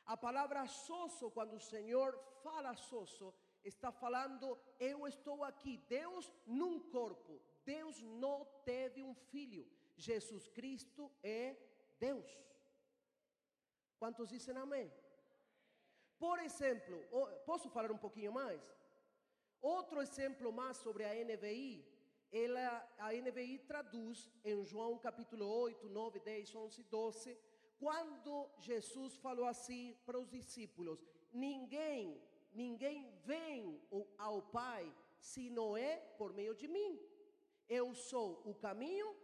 A 0.05 0.15
palavra 0.15 0.67
soso, 0.67 1.31
quando 1.31 1.55
o 1.55 1.59
Senhor 1.59 2.17
fala 2.43 2.75
soso, 2.75 3.33
está 3.63 3.91
falando, 3.91 4.57
eu 4.79 5.07
estou 5.07 5.43
aqui, 5.43 5.77
Deus 5.87 6.31
num 6.45 6.79
corpo. 6.79 7.41
Deus 7.63 8.01
não 8.01 8.45
teve 8.65 9.03
um 9.03 9.13
filho. 9.13 9.67
Jesus 9.95 10.47
Cristo 10.47 11.11
é 11.21 11.55
Deus. 11.99 12.27
Quantos 13.99 14.29
dizem 14.29 14.57
amém? 14.57 14.91
Por 16.21 16.37
exemplo, 16.37 16.95
posso 17.47 17.67
falar 17.75 17.91
um 17.91 17.97
pouquinho 17.97 18.31
mais? 18.31 18.61
Outro 19.59 19.99
exemplo 20.03 20.53
mais 20.53 20.77
sobre 20.77 21.03
a 21.03 21.13
NVI, 21.29 21.83
ela, 22.31 22.65
a 22.99 23.11
NVI 23.11 23.57
traduz 23.69 24.29
em 24.45 24.63
João 24.63 24.99
capítulo 24.99 25.47
8, 25.47 25.89
9, 25.89 26.19
10, 26.19 26.55
11, 26.55 26.83
12, 26.83 27.37
quando 27.79 28.47
Jesus 28.59 29.15
falou 29.17 29.47
assim 29.47 29.97
para 30.05 30.19
os 30.19 30.29
discípulos: 30.29 31.03
Ninguém, 31.33 32.21
ninguém 32.53 33.11
vem 33.25 33.81
ao 34.19 34.43
Pai 34.43 34.93
se 35.19 35.49
não 35.49 35.75
é 35.75 35.97
por 36.19 36.33
meio 36.33 36.53
de 36.53 36.67
mim. 36.67 36.99
Eu 37.67 37.95
sou 37.95 38.43
o 38.45 38.53
caminho 38.53 39.15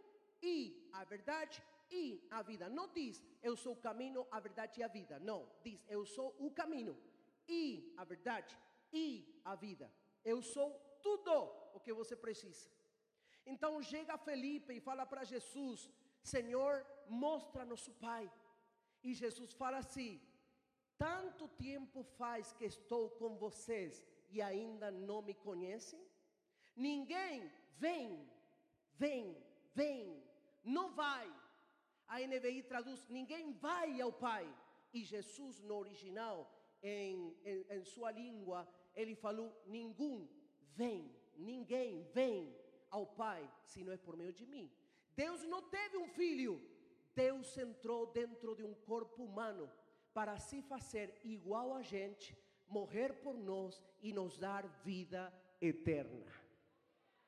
e 0.42 0.90
a 0.92 1.04
verdade 1.04 1.62
e 1.90 2.26
a 2.30 2.42
vida. 2.42 2.68
Não 2.68 2.88
diz 2.88 3.22
eu 3.42 3.56
sou 3.56 3.72
o 3.72 3.80
caminho, 3.80 4.26
a 4.30 4.40
verdade 4.40 4.80
e 4.80 4.82
a 4.82 4.88
vida. 4.88 5.18
Não, 5.18 5.48
diz 5.62 5.84
eu 5.88 6.04
sou 6.04 6.34
o 6.38 6.50
caminho 6.50 6.96
e 7.48 7.94
a 7.96 8.04
verdade 8.04 8.56
e 8.92 9.40
a 9.44 9.54
vida. 9.54 9.90
Eu 10.24 10.42
sou 10.42 10.70
tudo 11.02 11.32
o 11.74 11.80
que 11.80 11.92
você 11.92 12.14
precisa. 12.16 12.68
Então 13.46 13.82
chega 13.82 14.18
Felipe 14.18 14.74
e 14.74 14.80
fala 14.80 15.06
para 15.06 15.24
Jesus: 15.24 15.90
Senhor, 16.22 16.84
mostra 17.08 17.64
nosso 17.64 17.92
Pai. 17.92 18.30
E 19.02 19.14
Jesus 19.14 19.52
fala 19.52 19.78
assim: 19.78 20.20
Tanto 20.98 21.48
tempo 21.48 22.02
faz 22.02 22.52
que 22.52 22.64
estou 22.64 23.10
com 23.10 23.36
vocês 23.36 24.02
e 24.30 24.42
ainda 24.42 24.90
não 24.90 25.22
me 25.22 25.34
conhecem? 25.34 26.00
Ninguém 26.76 27.50
vem, 27.78 28.28
vem, 28.94 29.36
vem, 29.74 30.22
não 30.62 30.92
vai. 30.92 31.26
A 32.08 32.20
NVI 32.20 32.62
traduz: 32.62 33.06
ninguém 33.08 33.52
vai 33.52 34.00
ao 34.00 34.12
Pai. 34.12 34.46
E 34.92 35.04
Jesus, 35.04 35.60
no 35.60 35.76
original, 35.76 36.50
em, 36.82 37.36
em, 37.44 37.66
em 37.70 37.84
sua 37.84 38.10
língua, 38.10 38.66
ele 38.94 39.14
falou: 39.14 39.54
ninguém 39.66 40.28
vem, 40.74 41.14
ninguém 41.36 42.02
vem 42.14 42.56
ao 42.90 43.06
Pai 43.06 43.48
se 43.64 43.84
não 43.84 43.92
é 43.92 43.96
por 43.96 44.16
meio 44.16 44.32
de 44.32 44.46
mim. 44.46 44.70
Deus 45.14 45.42
não 45.44 45.62
teve 45.62 45.96
um 45.98 46.08
filho, 46.08 46.62
Deus 47.14 47.56
entrou 47.58 48.06
dentro 48.06 48.54
de 48.54 48.62
um 48.62 48.74
corpo 48.74 49.24
humano 49.24 49.70
para 50.14 50.38
se 50.38 50.62
fazer 50.62 51.20
igual 51.24 51.74
a 51.74 51.82
gente, 51.82 52.36
morrer 52.66 53.12
por 53.22 53.36
nós 53.36 53.82
e 54.00 54.12
nos 54.12 54.38
dar 54.38 54.66
vida 54.84 55.32
eterna. 55.60 56.26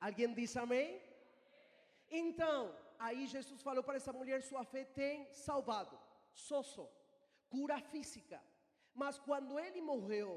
Alguém 0.00 0.32
diz 0.32 0.56
amém? 0.56 1.02
Então, 2.08 2.74
aí 3.06 3.26
Jesus 3.26 3.60
falou 3.68 3.82
para 3.82 3.98
essa 4.00 4.12
mulher: 4.12 4.42
sua 4.42 4.64
fé 4.72 4.84
tem 4.84 5.32
salvado. 5.46 5.98
Sosso, 6.48 6.84
cura 7.48 7.78
física. 7.92 8.38
Mas 8.94 9.18
quando 9.18 9.58
ele 9.58 9.80
morreu 9.80 10.32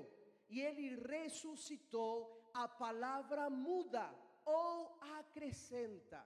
e 0.50 0.62
ele 0.62 0.88
ressuscitou, 1.14 2.16
a 2.54 2.68
palavra 2.68 3.50
muda 3.50 4.06
ou 4.46 4.98
acrescenta. 5.20 6.20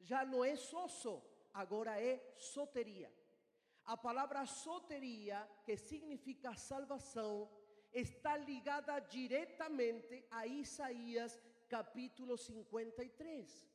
Já 0.00 0.24
não 0.24 0.44
é 0.44 0.56
sosso, 0.56 1.22
agora 1.52 2.00
é 2.00 2.14
soteria. 2.36 3.10
A 3.84 3.96
palavra 3.96 4.46
soteria, 4.46 5.38
que 5.64 5.76
significa 5.76 6.54
salvação, 6.54 7.50
está 7.92 8.36
ligada 8.36 8.98
diretamente 9.00 10.24
a 10.30 10.46
Isaías 10.46 11.40
capítulo 11.68 12.36
53. 12.36 13.66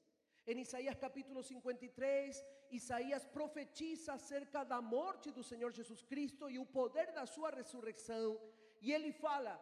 Em 0.48 0.60
Isaías 0.60 0.98
capítulo 1.04 1.42
53, 1.42 2.44
Isaías 2.70 3.26
profetiza 3.26 4.14
acerca 4.14 4.64
da 4.64 4.80
morte 4.80 5.32
do 5.32 5.44
Senhor 5.44 5.72
Jesus 5.72 6.04
Cristo 6.04 6.48
e 6.48 6.60
o 6.60 6.66
poder 6.66 7.12
da 7.14 7.26
sua 7.26 7.50
ressurreição. 7.50 8.40
E 8.80 8.94
ele 8.94 9.12
fala: 9.12 9.54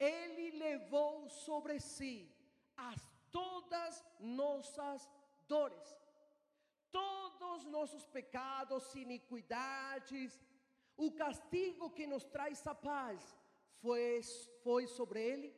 Ele 0.00 0.50
levou 0.58 1.28
sobre 1.28 1.78
si 1.78 2.28
as 2.76 3.00
todas 3.30 4.04
nossas 4.18 5.08
dores, 5.46 5.96
todos 6.90 7.64
nossos 7.66 8.04
pecados, 8.06 8.92
iniquidades, 8.96 10.40
o 10.96 11.12
castigo 11.12 11.90
que 11.90 12.04
nos 12.04 12.24
traz 12.24 12.66
a 12.66 12.74
paz 12.74 13.38
foi, 13.80 14.20
foi 14.64 14.88
sobre 14.88 15.22
ele, 15.22 15.54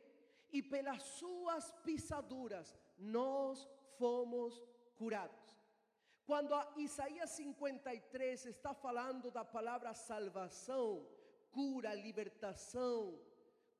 e 0.51 0.61
pelas 0.61 1.01
suas 1.01 1.71
pisaduras 1.83 2.77
nós 2.99 3.67
fomos 3.99 4.53
curados. 4.99 5.45
Quando 6.29 6.53
Isaías 6.77 7.31
53 7.31 8.45
está 8.45 8.71
falando 8.85 9.27
da 9.37 9.43
palavra 9.43 9.93
salvação, 9.93 10.87
cura, 11.57 11.93
libertação, 12.07 13.19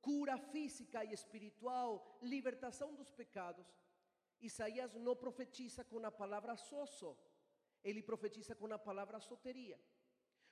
cura 0.06 0.36
física 0.52 1.04
e 1.04 1.12
espiritual, 1.12 1.90
libertação 2.34 2.88
dos 3.00 3.10
pecados, 3.20 3.68
Isaías 4.40 4.94
não 5.06 5.14
profetiza 5.24 5.84
com 5.84 6.04
a 6.04 6.10
palavra 6.10 6.56
soso, 6.56 7.16
ele 7.84 8.02
profetiza 8.02 8.54
com 8.60 8.72
a 8.72 8.78
palavra 8.78 9.20
soteria. 9.20 9.78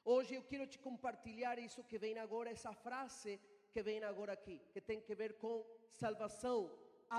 Hoje 0.04 0.34
eu 0.34 0.44
quero 0.50 0.66
te 0.66 0.78
compartilhar 0.78 1.58
isso 1.58 1.82
que 1.90 1.98
vem 1.98 2.18
agora, 2.18 2.50
essa 2.50 2.72
frase 2.72 3.40
que 3.72 3.82
vem 3.82 4.02
agora 4.04 4.32
aqui, 4.32 4.56
que 4.72 4.80
tem 4.80 5.00
que 5.00 5.14
ver 5.14 5.32
com 5.42 5.66
salvação 5.92 6.58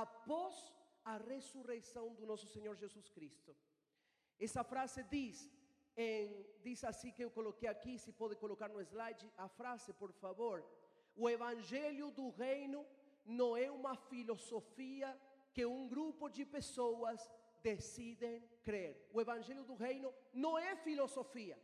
após 0.03 0.73
a 1.11 1.17
ressurreição 1.31 2.05
do 2.17 2.25
nosso 2.31 2.47
Senhor 2.53 2.75
Jesus 2.83 3.07
Cristo. 3.15 3.51
Essa 4.47 4.63
frase 4.71 5.01
diz, 5.15 5.37
em, 5.97 6.45
diz 6.65 6.83
assim 6.91 7.11
que 7.15 7.23
eu 7.25 7.31
coloquei 7.37 7.67
aqui, 7.67 7.93
se 7.97 8.11
pode 8.21 8.35
colocar 8.43 8.69
no 8.69 8.81
slide 8.81 9.25
a 9.45 9.47
frase, 9.59 9.91
por 10.01 10.11
favor. 10.23 10.57
O 11.15 11.27
evangelho 11.37 12.07
do 12.19 12.29
reino 12.29 12.85
não 13.25 13.49
é 13.65 13.69
uma 13.79 13.95
filosofia 14.11 15.09
que 15.53 15.65
um 15.65 15.87
grupo 15.93 16.29
de 16.29 16.45
pessoas 16.45 17.19
decidem 17.69 18.35
crer. 18.63 18.93
O 19.11 19.19
evangelho 19.25 19.63
do 19.63 19.75
reino 19.75 20.13
não 20.31 20.53
é 20.57 20.75
filosofia. 20.87 21.57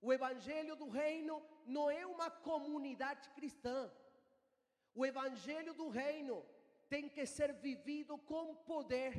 O 0.00 0.12
evangelho 0.18 0.74
do 0.82 0.88
reino 0.88 1.42
não 1.66 1.90
é 1.90 2.04
uma 2.06 2.30
comunidade 2.30 3.28
cristã. 3.30 3.78
O 4.94 5.04
evangelho 5.04 5.74
do 5.74 5.88
reino 5.88 6.44
tem 6.88 7.08
que 7.08 7.24
ser 7.26 7.52
vivido 7.54 8.16
com 8.18 8.54
poder, 8.54 9.12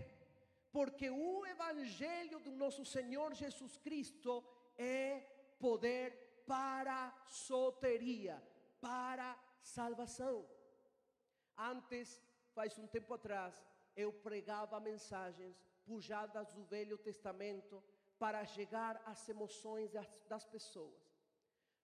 porque 0.72 1.10
o 1.10 1.46
Evangelho 1.46 2.40
do 2.40 2.52
nosso 2.52 2.84
Senhor 2.86 3.34
Jesus 3.34 3.78
Cristo 3.78 4.44
é 4.78 5.20
poder 5.60 6.44
para 6.46 7.14
soteria, 7.28 8.42
para 8.82 9.38
salvação. 9.62 10.46
Antes, 11.58 12.22
faz 12.54 12.78
um 12.78 12.88
tempo 12.88 13.14
atrás, 13.14 13.54
eu 13.96 14.12
pregava 14.12 14.80
mensagens 14.80 15.56
pujadas 15.86 16.54
do 16.54 16.64
Velho 16.64 16.98
Testamento 16.98 17.84
para 18.18 18.46
chegar 18.46 19.02
às 19.06 19.28
emoções 19.30 19.92
das, 19.92 20.08
das 20.28 20.46
pessoas. 20.46 21.10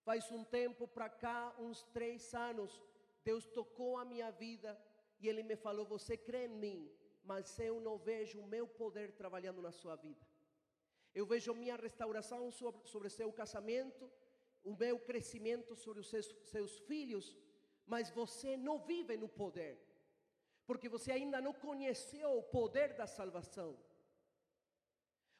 Faz 0.04 0.32
um 0.32 0.44
tempo 0.44 0.88
para 0.88 1.10
cá, 1.10 1.56
uns 1.60 1.82
três 1.84 2.34
anos, 2.34 2.82
Deus 3.24 3.46
tocou 3.48 3.98
a 3.98 4.06
minha 4.06 4.32
vida 4.32 4.80
e 5.26 5.30
ele 5.30 5.44
me 5.44 5.56
falou: 5.56 5.86
Você 5.86 6.16
crê 6.16 6.46
em 6.46 6.56
mim, 6.66 6.80
mas 7.24 7.58
eu 7.60 7.80
não 7.80 7.98
vejo 7.98 8.40
o 8.40 8.48
meu 8.48 8.68
poder 8.68 9.12
trabalhando 9.22 9.62
na 9.62 9.72
sua 9.72 9.96
vida. 9.96 10.24
Eu 11.14 11.26
vejo 11.26 11.54
minha 11.54 11.76
restauração 11.76 12.52
sobre, 12.52 12.88
sobre 12.88 13.10
seu 13.10 13.32
casamento, 13.34 14.12
o 14.64 14.76
meu 14.76 15.00
crescimento 15.00 15.76
sobre 15.76 16.02
os 16.02 16.10
seus, 16.10 16.28
seus 16.44 16.78
filhos, 16.80 17.36
mas 17.86 18.10
você 18.10 18.56
não 18.58 18.78
vive 18.80 19.16
no 19.18 19.28
poder, 19.28 19.76
porque 20.68 20.90
você 20.90 21.12
ainda 21.12 21.42
não 21.42 21.54
conheceu 21.54 22.38
o 22.38 22.44
poder 22.44 22.94
da 22.94 23.08
salvação. 23.08 23.78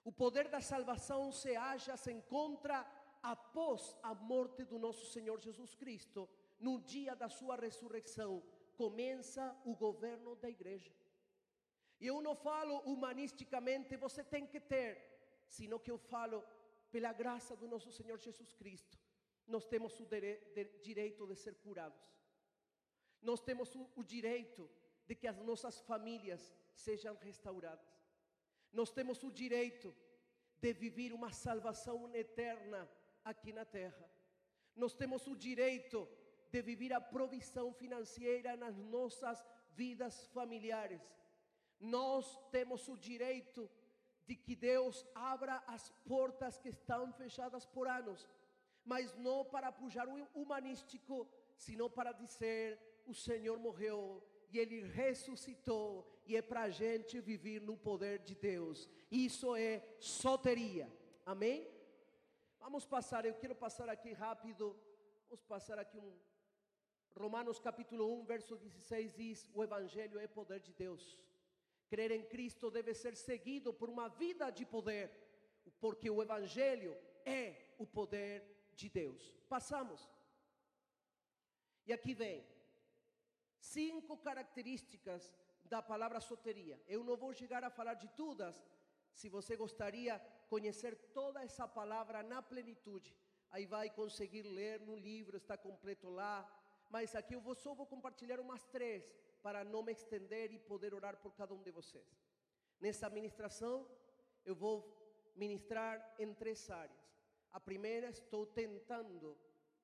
O 0.04 0.12
poder 0.12 0.48
da 0.48 0.62
salvação 0.62 1.32
se 1.32 1.56
acha, 1.56 1.98
se 1.98 2.12
encontra 2.12 2.78
após 3.22 3.96
a 4.04 4.14
morte 4.14 4.64
do 4.64 4.78
nosso 4.78 5.06
Senhor 5.12 5.40
Jesus 5.40 5.76
Cristo, 5.76 6.30
no 6.60 6.80
dia 6.80 7.16
da 7.16 7.28
sua 7.28 7.56
ressurreição 7.56 8.42
começa 8.82 9.44
o 9.66 9.76
governo 9.76 10.36
da 10.36 10.50
igreja. 10.50 10.94
E 12.00 12.08
eu 12.08 12.22
não 12.22 12.36
falo 12.36 12.76
humanisticamente, 12.92 13.96
você 13.96 14.24
tem 14.24 14.46
que 14.46 14.60
ter, 14.60 14.92
sino 15.48 15.80
que 15.80 15.92
eu 15.92 15.98
falo 15.98 16.44
pela 16.92 17.12
graça 17.14 17.56
do 17.56 17.68
nosso 17.68 17.92
Senhor 17.92 18.18
Jesus 18.18 18.54
Cristo, 18.54 18.98
nós 19.48 19.66
temos 19.66 20.00
o 20.00 20.08
direito 20.82 21.28
de 21.28 21.36
ser 21.36 21.56
curados. 21.56 22.06
Nós 23.22 23.42
temos 23.42 23.76
o, 23.76 23.90
o 23.96 24.04
direito 24.04 24.70
de 25.08 25.16
que 25.16 25.28
as 25.28 25.40
nossas 25.40 25.80
famílias 25.82 26.54
sejam 26.74 27.16
restauradas. 27.16 27.94
Nós 28.72 28.92
temos 28.92 29.24
o 29.24 29.32
direito 29.32 29.96
de 30.58 30.74
viver 30.74 31.14
uma 31.14 31.32
salvação 31.32 32.14
eterna 32.14 32.90
aqui 33.24 33.52
na 33.54 33.66
terra. 33.66 34.10
Nós 34.76 34.94
temos 34.94 35.28
o 35.28 35.36
direito 35.36 36.08
de 36.56 36.62
viver 36.62 36.94
a 36.94 37.02
provisão 37.02 37.74
financeira 37.74 38.56
nas 38.56 38.78
nossas 38.78 39.44
vidas 39.74 40.26
familiares. 40.28 41.02
Nós 41.82 42.40
temos 42.50 42.88
o 42.88 42.96
direito 42.96 43.70
de 44.26 44.36
que 44.38 44.56
Deus 44.56 45.06
abra 45.14 45.62
as 45.68 45.90
portas 46.12 46.58
que 46.58 46.70
estão 46.70 47.12
fechadas 47.12 47.66
por 47.66 47.90
anos, 47.90 48.26
mas 48.86 49.14
não 49.18 49.44
para 49.44 49.70
pujar 49.70 50.08
o 50.08 50.16
humanístico, 50.34 51.28
sino 51.58 51.90
para 51.90 52.14
dizer: 52.14 52.80
o 53.06 53.14
Senhor 53.14 53.60
morreu 53.60 54.24
e 54.50 54.58
Ele 54.58 54.80
ressuscitou, 55.02 56.08
e 56.26 56.38
é 56.38 56.42
para 56.42 56.62
a 56.62 56.70
gente 56.70 57.20
viver 57.20 57.60
no 57.60 57.76
poder 57.76 58.20
de 58.20 58.34
Deus. 58.34 58.90
Isso 59.12 59.58
é 59.58 59.86
soteria. 60.00 60.90
Amém? 61.26 61.68
Vamos 62.62 62.86
passar, 62.86 63.26
eu 63.26 63.36
quero 63.36 63.56
passar 63.56 63.90
aqui 63.90 64.14
rápido. 64.14 64.74
Vamos 65.28 65.44
passar 65.44 65.78
aqui 65.78 66.00
um. 66.00 66.35
Romanos 67.18 67.60
capítulo 67.60 68.14
1, 68.22 68.26
verso 68.26 68.58
16 68.58 69.14
diz: 69.14 69.50
O 69.54 69.64
Evangelho 69.64 70.20
é 70.20 70.28
poder 70.28 70.60
de 70.60 70.74
Deus. 70.74 71.18
Crer 71.88 72.12
em 72.12 72.24
Cristo 72.24 72.70
deve 72.70 72.94
ser 72.94 73.16
seguido 73.16 73.74
por 73.74 73.90
uma 73.90 74.10
vida 74.10 74.50
de 74.50 74.66
poder, 74.66 75.10
porque 75.80 76.10
o 76.10 76.22
Evangelho 76.22 76.98
é 77.26 77.74
o 77.78 77.88
poder 77.88 78.44
de 78.76 78.90
Deus. 78.90 79.34
Passamos. 79.48 80.10
E 81.86 81.94
aqui 81.94 82.14
vem 82.14 82.46
cinco 83.60 84.18
características 84.18 85.34
da 85.64 85.82
palavra 85.82 86.20
soteria. 86.20 86.82
Eu 86.88 87.04
não 87.04 87.16
vou 87.16 87.34
chegar 87.34 87.64
a 87.64 87.70
falar 87.70 87.94
de 87.94 88.10
todas. 88.10 88.56
Se 89.14 89.30
você 89.30 89.56
gostaria 89.56 90.20
conhecer 90.50 90.96
toda 91.14 91.42
essa 91.42 91.66
palavra 91.66 92.22
na 92.22 92.42
plenitude, 92.42 93.16
aí 93.50 93.66
vai 93.66 93.90
conseguir 93.90 94.44
ler 94.44 94.82
no 94.82 94.96
livro, 94.96 95.38
está 95.38 95.58
completo 95.58 96.10
lá. 96.10 96.36
Mas 96.90 97.16
aqui 97.16 97.36
eu 97.36 97.42
vou, 97.42 97.56
só 97.56 97.74
vou 97.74 97.86
compartilhar 97.86 98.40
umas 98.40 98.64
três 98.66 99.04
para 99.42 99.64
não 99.64 99.84
me 99.84 99.92
estender 99.92 100.52
e 100.52 100.60
poder 100.60 100.94
orar 100.94 101.18
por 101.18 101.34
cada 101.36 101.54
um 101.54 101.62
de 101.62 101.72
vocês. 101.72 102.08
Nessa 102.80 103.10
ministração, 103.10 103.88
eu 104.46 104.56
vou 104.56 104.76
ministrar 105.36 106.16
em 106.20 106.34
três 106.34 106.70
áreas. 106.70 107.06
A 107.52 107.60
primeira, 107.60 108.10
estou 108.10 108.46
tentando 108.46 109.38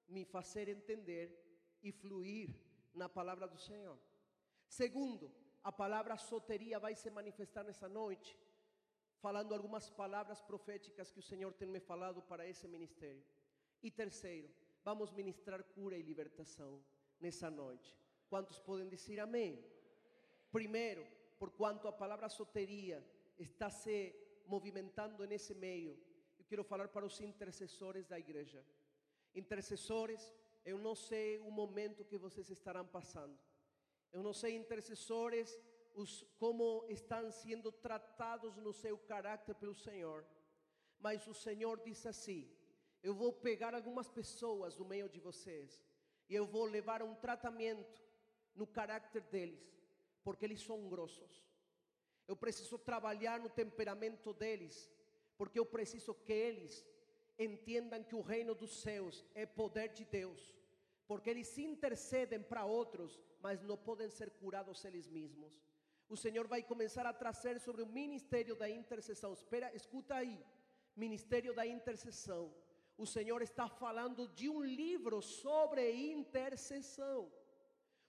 me 0.08 0.26
fazer 0.26 0.68
entender 0.68 1.28
e 1.82 1.92
fluir 1.92 2.50
na 2.94 3.08
palavra 3.08 3.48
do 3.48 3.58
Senhor. 3.58 3.98
Segundo, 4.68 5.32
a 5.64 5.72
palavra 5.72 6.18
soteria 6.18 6.80
vai 6.80 6.96
se 6.96 7.10
manifestar 7.10 7.64
nessa 7.64 7.88
noite, 7.88 8.38
falando 9.20 9.54
algumas 9.54 9.90
palavras 9.90 10.42
proféticas 10.42 11.12
que 11.12 11.20
o 11.20 11.24
Senhor 11.24 11.54
tem 11.54 11.68
me 11.68 11.80
falado 11.80 12.22
para 12.24 12.48
esse 12.48 12.68
ministério. 12.68 13.24
E 13.82 13.92
terceiro, 13.92 14.50
vamos 14.84 15.12
ministrar 15.12 15.64
cura 15.64 15.98
e 15.98 16.02
libertação 16.02 16.84
nessa 17.20 17.50
noite. 17.50 17.96
Quantos 18.30 18.60
podem 18.60 18.88
dizer 18.88 19.20
amém? 19.20 19.64
Primeiro, 20.52 21.06
por 21.38 21.52
quanto 21.52 21.88
a 21.88 21.92
palavra 21.92 22.30
soteria 22.30 23.06
está 23.38 23.70
se 23.70 24.16
movimentando 24.46 25.26
nesse 25.26 25.54
meio, 25.56 25.98
eu 26.38 26.46
quero 26.46 26.64
falar 26.64 26.88
para 26.88 27.06
os 27.06 27.20
intercessores 27.22 28.06
da 28.08 28.20
igreja. 28.20 28.66
Intercessores, 29.34 30.34
eu 30.66 30.78
não 30.78 30.96
sei 30.96 31.40
o 31.40 31.52
momento 31.52 32.06
que 32.06 32.18
vocês 32.18 32.50
estarão 32.50 32.86
passando. 32.86 33.38
Eu 34.12 34.22
não 34.22 34.34
sei, 34.34 34.56
intercessores, 34.56 35.58
os, 35.94 36.24
como 36.38 36.86
estão 36.90 37.32
sendo 37.32 37.72
tratados 37.72 38.58
no 38.58 38.74
seu 38.74 38.98
caráter 38.98 39.56
pelo 39.56 39.74
Senhor. 39.74 40.26
Mas 41.00 41.26
o 41.28 41.34
Senhor 41.34 41.80
diz 41.80 42.06
assim: 42.06 42.50
Eu 43.04 43.14
vou 43.14 43.34
pegar 43.34 43.74
algumas 43.74 44.08
pessoas 44.10 44.76
do 44.76 44.86
meio 44.86 45.10
de 45.10 45.20
vocês 45.20 45.84
e 46.30 46.36
eu 46.36 46.46
vou 46.46 46.66
levar 46.66 47.02
um 47.02 47.16
tratamento 47.16 48.02
no 48.56 48.68
caráter 48.68 49.22
deles, 49.24 49.64
porque 50.24 50.46
eles 50.46 50.62
são 50.62 50.88
grossos. 50.88 51.44
Eu 52.28 52.36
preciso 52.36 52.78
trabalhar 52.78 53.40
no 53.40 53.50
temperamento 53.50 54.34
deles, 54.34 54.92
porque 55.38 55.60
eu 55.60 55.66
preciso 55.66 56.14
que 56.14 56.32
eles 56.32 56.86
entendam 57.38 58.04
que 58.04 58.16
o 58.16 58.22
reino 58.22 58.54
dos 58.54 58.82
céus 58.82 59.26
é 59.34 59.46
poder 59.46 59.90
de 59.90 60.06
Deus, 60.06 60.56
porque 61.08 61.30
eles 61.30 61.58
intercedem 61.58 62.42
para 62.42 62.66
outros, 62.66 63.20
mas 63.42 63.62
não 63.64 63.76
podem 63.76 64.10
ser 64.10 64.30
curados 64.32 64.86
eles 64.86 65.08
mesmos. 65.08 65.62
O 66.08 66.16
Senhor 66.16 66.46
vai 66.46 66.62
começar 66.62 67.06
a 67.06 67.14
trazer 67.14 67.60
sobre 67.60 67.82
o 67.82 67.88
ministério 67.88 68.56
da 68.56 68.70
intercessão. 68.70 69.34
Espera, 69.34 69.74
escuta 69.74 70.16
aí. 70.16 70.38
Ministério 70.96 71.54
da 71.54 71.66
intercessão. 71.66 72.54
O 73.04 73.08
Senhor 73.08 73.42
está 73.42 73.68
falando 73.68 74.28
de 74.40 74.48
um 74.48 74.62
livro 74.62 75.24
sobre 75.24 75.82
intercessão. 76.16 77.22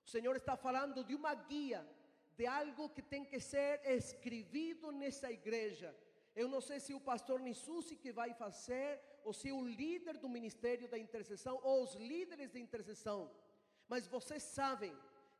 O 0.07 0.09
Senhor 0.15 0.37
está 0.37 0.55
falando 0.55 1.03
de 1.03 1.15
uma 1.15 1.35
guia, 1.35 1.83
de 2.37 2.47
algo 2.47 2.91
que 2.91 3.01
tem 3.01 3.25
que 3.25 3.41
ser 3.41 3.81
escrito 3.87 4.93
nessa 4.93 5.33
igreja. 5.33 5.97
Eu 6.37 6.47
não 6.47 6.61
sei 6.61 6.79
se 6.79 6.93
o 6.93 7.01
pastor 7.01 7.41
Nissusi 7.41 7.97
que 7.97 8.13
vai 8.13 8.35
fazer, 8.35 9.01
ou 9.25 9.33
se 9.33 9.51
o 9.51 9.67
líder 9.67 10.19
do 10.19 10.29
ministério 10.29 10.87
da 10.87 10.99
intercessão, 10.99 11.59
ou 11.63 11.85
os 11.85 11.95
líderes 11.95 12.51
de 12.51 12.61
intercessão. 12.61 13.31
Mas 13.89 14.07
vocês 14.07 14.43
sabem 14.43 14.95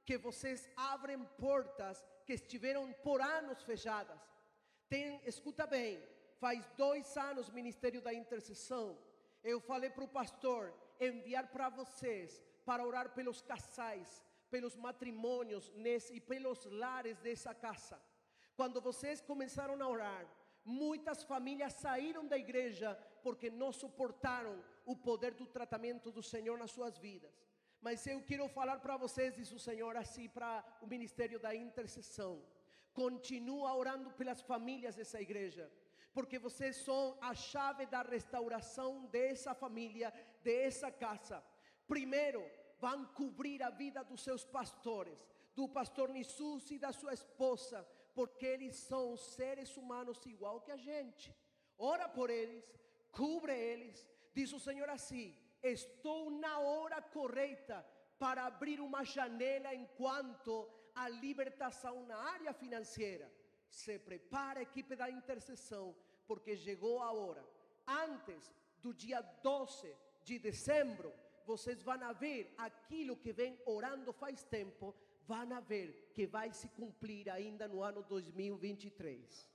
que 0.07 0.17
vocês 0.17 0.67
abrem 0.75 1.23
portas 1.37 2.03
que 2.25 2.33
estiveram 2.33 2.91
por 3.07 3.21
anos 3.21 3.63
fechadas. 3.63 4.19
Tem, 4.89 5.21
escuta 5.27 5.67
bem, 5.67 6.03
faz 6.41 6.67
dois 6.75 7.15
anos 7.19 7.51
ministério 7.51 8.01
da 8.01 8.15
intercessão. 8.15 9.12
Eu 9.43 9.61
falei 9.61 9.91
para 9.91 10.05
o 10.05 10.09
pastor 10.09 10.73
enviar 11.01 11.49
para 11.49 11.69
vocês 11.69 12.43
para 12.65 12.87
orar 12.87 13.11
pelos 13.11 13.41
casais, 13.41 14.25
pelos 14.51 14.77
matrimônios 14.77 15.73
nesse, 15.75 16.15
e 16.15 16.21
pelos 16.21 16.65
lares 16.67 17.19
dessa 17.19 17.55
casa. 17.55 18.01
Quando 18.55 18.81
vocês 18.81 19.21
começaram 19.21 19.81
a 19.83 19.89
orar, 19.89 20.27
muitas 20.65 21.25
famílias 21.25 21.73
saíram 21.75 22.27
da 22.27 22.39
igreja 22.39 22.95
porque 23.23 23.51
não 23.51 23.73
suportaram 23.73 24.63
o 24.85 24.95
poder 24.97 25.35
do 25.35 25.47
tratamento 25.47 26.11
do 26.11 26.23
Senhor 26.23 26.57
nas 26.59 26.71
suas 26.71 26.99
vidas. 26.99 27.33
Mas 27.81 28.07
eu 28.07 28.23
quero 28.23 28.49
falar 28.49 28.79
para 28.79 28.97
vocês, 28.97 29.35
diz 29.35 29.51
o 29.51 29.59
Senhor, 29.59 29.97
assim 29.97 30.29
para 30.29 30.65
o 30.81 30.87
ministério 30.87 31.41
da 31.41 31.55
intercessão. 31.55 32.41
Continua 32.93 33.75
orando 33.75 34.11
pelas 34.13 34.41
famílias 34.41 34.95
dessa 34.95 35.21
igreja, 35.21 35.69
porque 36.15 36.39
vocês 36.39 36.77
são 36.77 37.17
a 37.21 37.35
chave 37.35 37.87
da 37.87 38.03
restauração 38.03 39.07
dessa 39.07 39.55
família, 39.55 40.13
dessa 40.43 40.91
casa. 40.91 41.43
Primeiro, 41.87 42.43
vão 42.79 43.05
cobrir 43.07 43.63
a 43.63 43.71
vida 43.71 44.03
dos 44.05 44.23
seus 44.23 44.45
pastores, 44.45 45.19
do 45.55 45.69
pastor 45.69 46.09
Nissus 46.11 46.71
e 46.71 46.79
da 46.79 46.93
sua 46.93 47.15
esposa, 47.15 47.87
porque 48.15 48.47
eles 48.47 48.77
são 48.77 49.17
seres 49.17 49.77
humanos 49.77 50.25
igual 50.27 50.61
que 50.61 50.73
a 50.73 50.77
gente. 50.77 51.35
Ora 51.79 52.09
por 52.09 52.29
eles, 52.31 52.65
cubre 53.11 53.57
eles. 53.57 54.09
Diz 54.35 54.53
o 54.53 54.61
Senhor 54.61 54.89
assim: 54.89 55.37
Estou 55.63 56.31
na 56.31 56.59
hora 56.59 57.01
correta 57.01 57.87
para 58.19 58.45
abrir 58.45 58.81
uma 58.81 59.03
janela 59.05 59.75
enquanto 59.75 60.69
a 60.95 61.09
libertação 61.09 62.05
na 62.07 62.17
área 62.17 62.53
financeira. 62.53 63.33
Se 63.81 63.95
prepara 63.99 64.61
a 64.61 64.67
equipe 64.69 64.95
da 64.95 65.09
intercessão, 65.19 65.87
porque 66.27 66.57
chegou 66.57 66.97
a 67.01 67.11
hora. 67.11 67.43
Antes 67.87 68.53
do 68.83 68.93
dia 68.93 69.21
12 69.43 69.97
de 70.23 70.39
dezembro, 70.39 71.11
vocês 71.47 71.83
vão 71.83 72.15
ver 72.15 72.55
aquilo 72.67 73.17
que 73.17 73.33
vem 73.33 73.59
orando 73.65 74.13
faz 74.13 74.43
tempo, 74.45 74.95
vão 75.27 75.63
ver 75.63 76.11
que 76.15 76.27
vai 76.27 76.53
se 76.53 76.69
cumprir 76.69 77.31
ainda 77.31 77.67
no 77.67 77.83
ano 77.83 78.03
2023. 78.03 79.51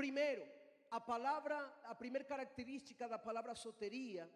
Primeiro, 0.00 0.46
a 0.90 1.00
palavra, 1.00 1.56
a 1.84 1.94
primeira 1.94 2.24
característica 2.24 3.08
da 3.08 3.18
palavra 3.18 3.54
soteria 3.54 4.30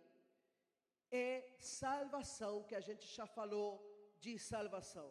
é 1.12 1.54
salvação, 1.58 2.64
que 2.64 2.74
a 2.74 2.80
gente 2.80 3.06
já 3.06 3.26
falou 3.38 3.68
de 4.18 4.38
salvação. 4.38 5.08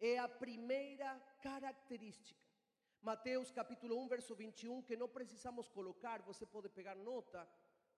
É 0.00 0.18
a 0.18 0.26
primeira 0.28 1.18
característica. 1.42 2.40
Mateus 3.02 3.50
capítulo 3.50 3.98
1, 4.02 4.08
verso 4.08 4.34
21, 4.34 4.82
que 4.82 4.96
não 4.96 5.08
precisamos 5.08 5.68
colocar, 5.68 6.22
você 6.22 6.46
pode 6.46 6.68
pegar 6.70 6.94
nota 6.94 7.46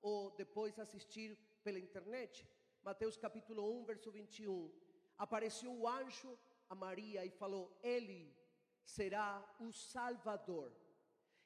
ou 0.01 0.31
depois 0.33 0.79
assistir 0.79 1.37
pela 1.63 1.79
internet. 1.79 2.49
Mateus 2.83 3.17
capítulo 3.17 3.81
1, 3.81 3.85
verso 3.85 4.11
21. 4.11 4.73
Apareceu 5.17 5.73
o 5.73 5.89
anjo 5.89 6.37
a 6.69 6.75
Maria 6.75 7.25
e 7.25 7.31
falou: 7.31 7.79
Ele 7.83 8.37
será 8.85 9.29
o 9.61 9.73
Salvador. 9.73 10.73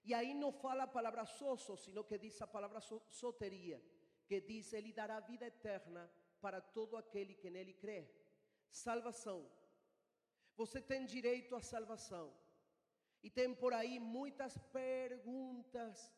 E 0.05 0.15
aí 0.15 0.33
não 0.33 0.53
fala 0.53 0.85
a 0.85 0.89
palavra 0.89 1.27
soso, 1.27 1.77
sino 1.77 2.03
que 2.05 2.17
diz 2.17 2.41
a 2.41 2.47
palavra 2.47 2.81
so- 2.81 3.03
soteria, 3.11 3.83
que 4.27 4.41
diz: 4.41 4.73
Ele 4.73 4.93
dará 4.93 5.21
vida 5.21 5.47
eterna 5.47 6.11
para 6.41 6.63
todo 6.63 6.97
aquele 6.97 7.35
que 7.35 7.51
nele 7.51 7.75
crê. 7.75 8.09
Salvação. 8.71 9.51
Você 10.61 10.81
tem 10.91 11.05
direito 11.05 11.55
à 11.55 11.61
salvação. 11.61 12.27
E 13.23 13.31
tem 13.39 13.55
por 13.63 13.73
aí 13.73 13.99
muitas 13.99 14.57
perguntas. 14.83 16.13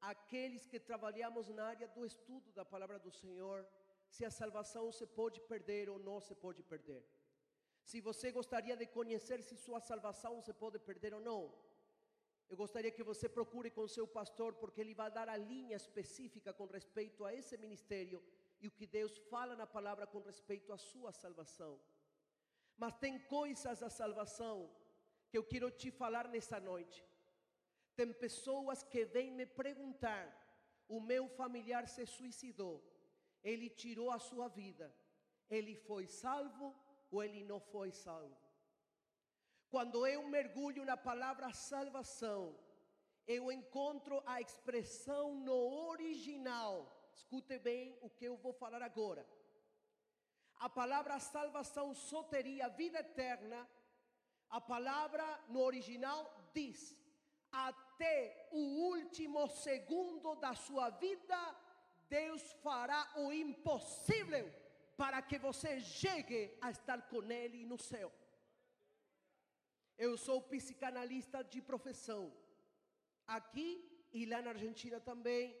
Aqueles 0.00 0.64
que 0.70 0.78
trabalhamos 0.78 1.48
na 1.58 1.64
área 1.72 1.88
do 1.88 2.04
estudo 2.10 2.52
da 2.58 2.64
palavra 2.64 2.98
do 2.98 3.10
Senhor, 3.10 3.66
se 4.14 4.24
a 4.24 4.30
salvação 4.30 4.84
se 4.98 5.06
pode 5.06 5.40
perder 5.52 5.88
ou 5.88 5.98
não 5.98 6.20
se 6.20 6.34
pode 6.34 6.62
perder. 6.62 7.02
Se 7.90 8.00
você 8.08 8.30
gostaria 8.30 8.76
de 8.76 8.86
conhecer 8.86 9.42
se 9.42 9.56
sua 9.56 9.80
salvação 9.80 10.40
se 10.46 10.52
pode 10.52 10.78
perder 10.78 11.12
ou 11.14 11.20
não, 11.20 11.40
eu 12.50 12.56
gostaria 12.56 12.90
que 12.90 13.02
você 13.02 13.28
procure 13.28 13.70
com 13.70 13.86
seu 13.86 14.06
pastor, 14.06 14.54
porque 14.54 14.80
ele 14.80 14.94
vai 14.94 15.10
dar 15.10 15.28
a 15.28 15.36
linha 15.36 15.76
específica 15.76 16.52
com 16.52 16.66
respeito 16.66 17.24
a 17.24 17.34
esse 17.34 17.56
ministério 17.64 18.22
e 18.60 18.68
o 18.68 18.70
que 18.70 18.86
Deus 18.86 19.16
fala 19.30 19.54
na 19.54 19.66
palavra 19.66 20.06
com 20.06 20.20
respeito 20.20 20.72
à 20.72 20.78
sua 20.78 21.12
salvação. 21.12 21.78
Mas 22.78 22.94
tem 22.94 23.18
coisas 23.18 23.80
da 23.80 23.90
salvação 23.90 24.70
que 25.28 25.36
eu 25.36 25.44
quero 25.44 25.70
te 25.70 25.90
falar 25.90 26.28
nessa 26.28 26.58
noite. 26.60 27.04
Tem 27.96 28.12
pessoas 28.12 28.82
que 28.84 29.04
vêm 29.04 29.30
me 29.32 29.44
perguntar: 29.44 30.24
o 30.88 31.00
meu 31.00 31.28
familiar 31.40 31.88
se 31.88 32.06
suicidou, 32.06 32.76
ele 33.42 33.68
tirou 33.68 34.10
a 34.12 34.18
sua 34.18 34.48
vida, 34.48 34.94
ele 35.50 35.74
foi 35.74 36.06
salvo 36.06 36.74
ou 37.10 37.22
ele 37.22 37.42
não 37.42 37.60
foi 37.60 37.90
salvo? 37.90 38.36
Quando 39.68 40.06
eu 40.06 40.26
mergulho 40.28 40.84
na 40.84 40.96
palavra 40.96 41.52
salvação, 41.52 42.56
eu 43.26 43.52
encontro 43.52 44.22
a 44.24 44.40
expressão 44.40 45.34
no 45.34 45.58
original. 45.90 47.10
Escute 47.12 47.58
bem 47.58 47.98
o 48.00 48.08
que 48.08 48.24
eu 48.24 48.36
vou 48.36 48.52
falar 48.52 48.82
agora. 48.82 49.26
A 50.58 50.68
palavra 50.68 51.18
salvação, 51.20 51.94
soteria, 51.94 52.68
vida 52.68 52.98
eterna, 52.98 53.68
a 54.50 54.60
palavra 54.60 55.24
no 55.48 55.60
original 55.60 56.50
diz: 56.52 56.96
até 57.52 58.48
o 58.52 58.58
último 58.94 59.46
segundo 59.48 60.34
da 60.36 60.54
sua 60.54 60.90
vida, 60.90 61.38
Deus 62.08 62.42
fará 62.62 63.12
o 63.16 63.32
impossível 63.32 64.52
para 64.96 65.22
que 65.22 65.38
você 65.38 65.80
chegue 65.80 66.56
a 66.60 66.70
estar 66.70 67.02
com 67.08 67.22
Ele 67.30 67.64
no 67.64 67.78
céu. 67.78 68.12
Eu 69.96 70.16
sou 70.16 70.40
psicanalista 70.42 71.42
de 71.44 71.60
profissão. 71.60 72.32
Aqui 73.26 73.68
e 74.12 74.24
lá 74.24 74.40
na 74.42 74.50
Argentina 74.50 75.00
também. 75.00 75.56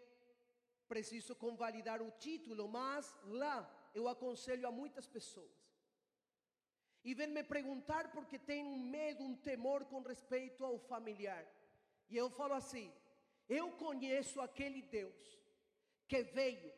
Preciso 0.88 1.34
convalidar 1.36 2.00
o 2.00 2.10
título, 2.12 2.66
mas 2.66 3.14
lá 3.24 3.56
eu 3.94 4.08
aconselho 4.08 4.66
a 4.66 4.72
muitas 4.72 5.06
pessoas. 5.06 5.56
E 7.04 7.14
vem 7.14 7.28
me 7.28 7.42
perguntar 7.42 8.10
porque 8.12 8.38
tem 8.38 8.64
um 8.64 8.78
medo, 8.78 9.24
um 9.24 9.36
temor 9.36 9.84
com 9.86 10.00
respeito 10.02 10.64
ao 10.64 10.78
familiar. 10.78 11.46
E 12.10 12.16
eu 12.16 12.28
falo 12.30 12.54
assim: 12.54 12.92
eu 13.48 13.72
conheço 13.72 14.40
aquele 14.40 14.82
Deus 14.82 15.38
que 16.06 16.22
veio, 16.22 16.72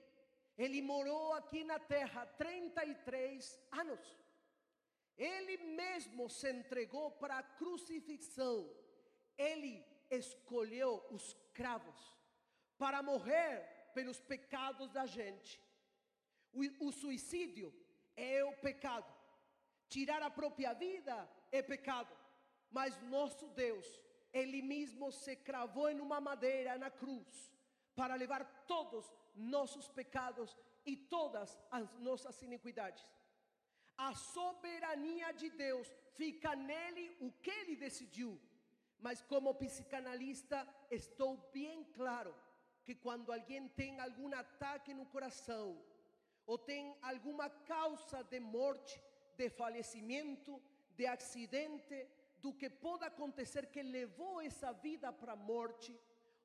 ele 0.56 0.82
morou 0.82 1.32
aqui 1.34 1.64
na 1.64 1.78
terra 1.78 2.26
33 2.26 3.58
anos. 3.72 4.18
Ele 5.16 5.56
mesmo 5.58 6.28
se 6.30 6.50
entregou 6.50 7.10
para 7.12 7.38
a 7.38 7.42
crucifixão. 7.42 8.70
Ele 9.36 9.84
escolheu 10.10 11.04
os 11.10 11.34
cravos 11.52 12.00
para 12.78 13.02
morrer 13.02 13.90
pelos 13.94 14.20
pecados 14.20 14.90
da 14.90 15.06
gente. 15.06 15.60
O, 16.52 16.88
o 16.88 16.92
suicídio 16.92 17.72
é 18.16 18.44
o 18.44 18.52
pecado. 18.52 19.12
Tirar 19.88 20.22
a 20.22 20.30
própria 20.30 20.72
vida 20.72 21.28
é 21.50 21.62
pecado. 21.62 22.14
Mas 22.70 23.00
nosso 23.02 23.48
Deus, 23.48 23.86
Ele 24.32 24.62
mesmo 24.62 25.10
se 25.10 25.34
cravou 25.36 25.88
em 25.88 26.00
uma 26.00 26.20
madeira 26.20 26.78
na 26.78 26.90
cruz 26.90 27.52
para 27.94 28.14
levar 28.14 28.44
todos 28.66 29.12
nossos 29.34 29.88
pecados 29.88 30.56
e 30.84 30.96
todas 30.96 31.58
as 31.70 31.92
nossas 31.98 32.40
iniquidades. 32.42 33.04
A 33.96 34.14
soberania 34.14 35.32
de 35.32 35.50
Deus 35.50 35.92
fica 36.14 36.54
nele 36.56 37.16
o 37.20 37.30
que 37.32 37.50
ele 37.50 37.76
decidiu. 37.76 38.40
Mas 38.98 39.22
como 39.22 39.54
psicanalista, 39.54 40.66
estou 40.90 41.36
bem 41.52 41.84
claro 41.98 42.34
que 42.84 42.94
quando 42.94 43.32
alguém 43.32 43.68
tem 43.68 44.00
algum 44.00 44.32
ataque 44.34 44.92
no 44.92 45.06
coração, 45.06 45.82
ou 46.46 46.58
tem 46.58 46.96
alguma 47.02 47.48
causa 47.48 48.22
de 48.22 48.40
morte, 48.40 49.02
de 49.36 49.48
falecimento, 49.50 50.60
de 50.96 51.06
acidente, 51.06 52.06
do 52.38 52.52
que 52.52 52.70
pode 52.70 53.04
acontecer 53.04 53.66
que 53.66 53.82
levou 53.82 54.40
essa 54.40 54.72
vida 54.72 55.12
para 55.12 55.32
a 55.32 55.36
morte, 55.36 55.98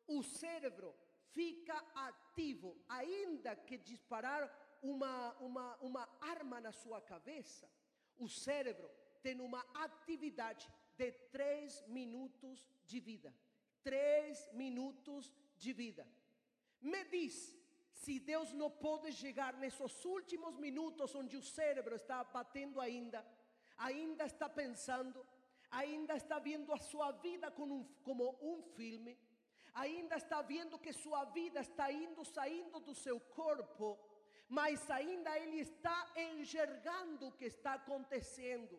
o 0.07 0.21
cérebro 0.21 0.93
fica 1.31 1.75
ativo, 1.95 2.77
ainda 2.87 3.55
que 3.55 3.77
disparar 3.77 4.43
uma, 4.81 5.33
uma, 5.39 5.75
uma 5.77 6.09
arma 6.21 6.61
na 6.61 6.71
sua 6.71 7.01
cabeça, 7.01 7.69
o 8.17 8.29
cérebro 8.29 8.89
tem 9.21 9.39
uma 9.39 9.65
atividade 9.73 10.71
de 10.97 11.11
três 11.31 11.83
minutos 11.87 12.67
de 12.85 12.99
vida. 12.99 13.33
Três 13.83 14.49
minutos 14.53 15.33
de 15.57 15.73
vida. 15.73 16.07
Me 16.81 17.03
diz 17.05 17.55
se 18.01 18.13
Deus 18.19 18.51
não 18.61 18.69
pode 18.69 19.11
chegar 19.13 19.53
nesses 19.63 19.93
últimos 20.05 20.55
minutos 20.65 21.15
onde 21.15 21.35
o 21.37 21.41
cérebro 21.41 21.95
está 21.95 22.17
batendo 22.23 22.79
ainda, 22.81 23.25
ainda 23.77 24.25
está 24.25 24.47
pensando, 24.49 25.25
ainda 25.71 26.13
está 26.15 26.37
vendo 26.37 26.73
a 26.73 26.77
sua 26.77 27.11
vida 27.13 27.49
como 27.51 28.27
um, 28.41 28.61
filme, 28.77 29.17
ainda 29.73 30.17
está 30.17 30.41
vendo 30.41 30.77
que 30.77 30.91
sua 30.91 31.23
vida 31.25 31.61
está 31.61 31.89
indo, 31.89 32.23
saindo 32.25 32.79
do 32.81 32.93
seu 32.93 33.17
corpo, 33.41 33.97
mas 34.47 34.89
ainda 34.91 35.31
ele 35.39 35.59
está 35.61 35.97
enxergando 36.15 37.31
que 37.31 37.45
está 37.45 37.73
acontecendo. 37.75 38.75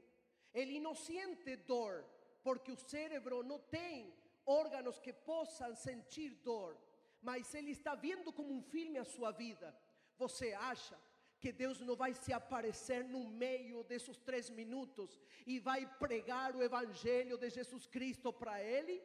Ele 0.53 0.79
não 0.79 0.95
sente 0.95 1.57
dor, 1.57 2.05
porque 2.43 2.71
o 2.71 2.77
cérebro 2.77 3.43
não 3.43 3.59
tem 3.59 4.15
órgãos 4.45 4.99
que 5.01 5.13
possam 5.13 5.75
sentir 5.75 6.31
dor, 6.51 6.77
mas 7.23 7.55
ele 7.55 7.71
está 7.71 7.95
vendo 7.95 8.33
como 8.33 8.53
um 8.53 8.63
filme 8.63 8.99
a 8.99 9.05
sua 9.05 9.31
vida. 9.31 9.77
Você 10.19 10.53
acha 10.53 10.99
que 11.41 11.53
Deus 11.53 11.81
não 11.81 11.97
vai 11.97 12.15
se 12.15 12.33
aparecer 12.33 13.05
no 13.05 13.29
meio 13.29 13.83
desses 13.85 14.19
três 14.19 14.49
minutos 14.51 15.21
e 15.47 15.59
vai 15.59 15.87
pregar 15.99 16.57
o 16.57 16.63
Evangelho 16.63 17.37
de 17.37 17.51
Jesus 17.51 17.87
Cristo 17.87 18.33
para 18.33 18.63
ele? 18.63 19.03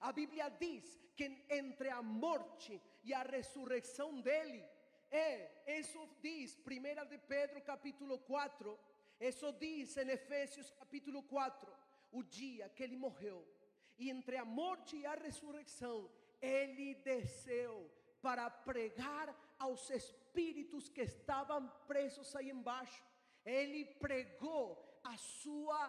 A 0.00 0.12
Bíblia 0.12 0.48
diz 0.48 1.00
que 1.16 1.44
entre 1.48 1.88
a 1.88 2.02
morte 2.02 2.80
e 3.04 3.14
a 3.14 3.22
ressurreição 3.22 4.20
dele, 4.20 4.64
é, 5.10 5.78
isso 5.78 6.08
diz, 6.20 6.58
1 6.58 7.08
de 7.08 7.18
Pedro 7.18 7.60
capítulo 7.62 8.18
4, 8.18 8.78
isso 9.20 9.52
diz 9.52 9.96
em 9.96 10.08
Efésios 10.10 10.70
capítulo 10.70 11.22
4, 11.22 11.72
o 12.10 12.22
dia 12.22 12.68
que 12.70 12.82
ele 12.82 12.96
morreu. 12.96 13.46
E 13.98 14.10
entre 14.10 14.36
a 14.36 14.44
morte 14.44 14.96
e 14.96 15.06
a 15.06 15.14
ressurreição, 15.14 16.10
ele 16.42 16.96
desceu 16.96 17.88
para 18.20 18.50
pregar 18.50 19.34
aos 19.58 19.88
espíritos 19.90 20.88
que 20.88 21.02
estavam 21.02 21.68
presos 21.86 22.34
aí 22.34 22.50
embaixo. 22.50 23.02
Ele 23.44 23.84
pregou 23.84 25.00
a 25.04 25.16
sua 25.16 25.80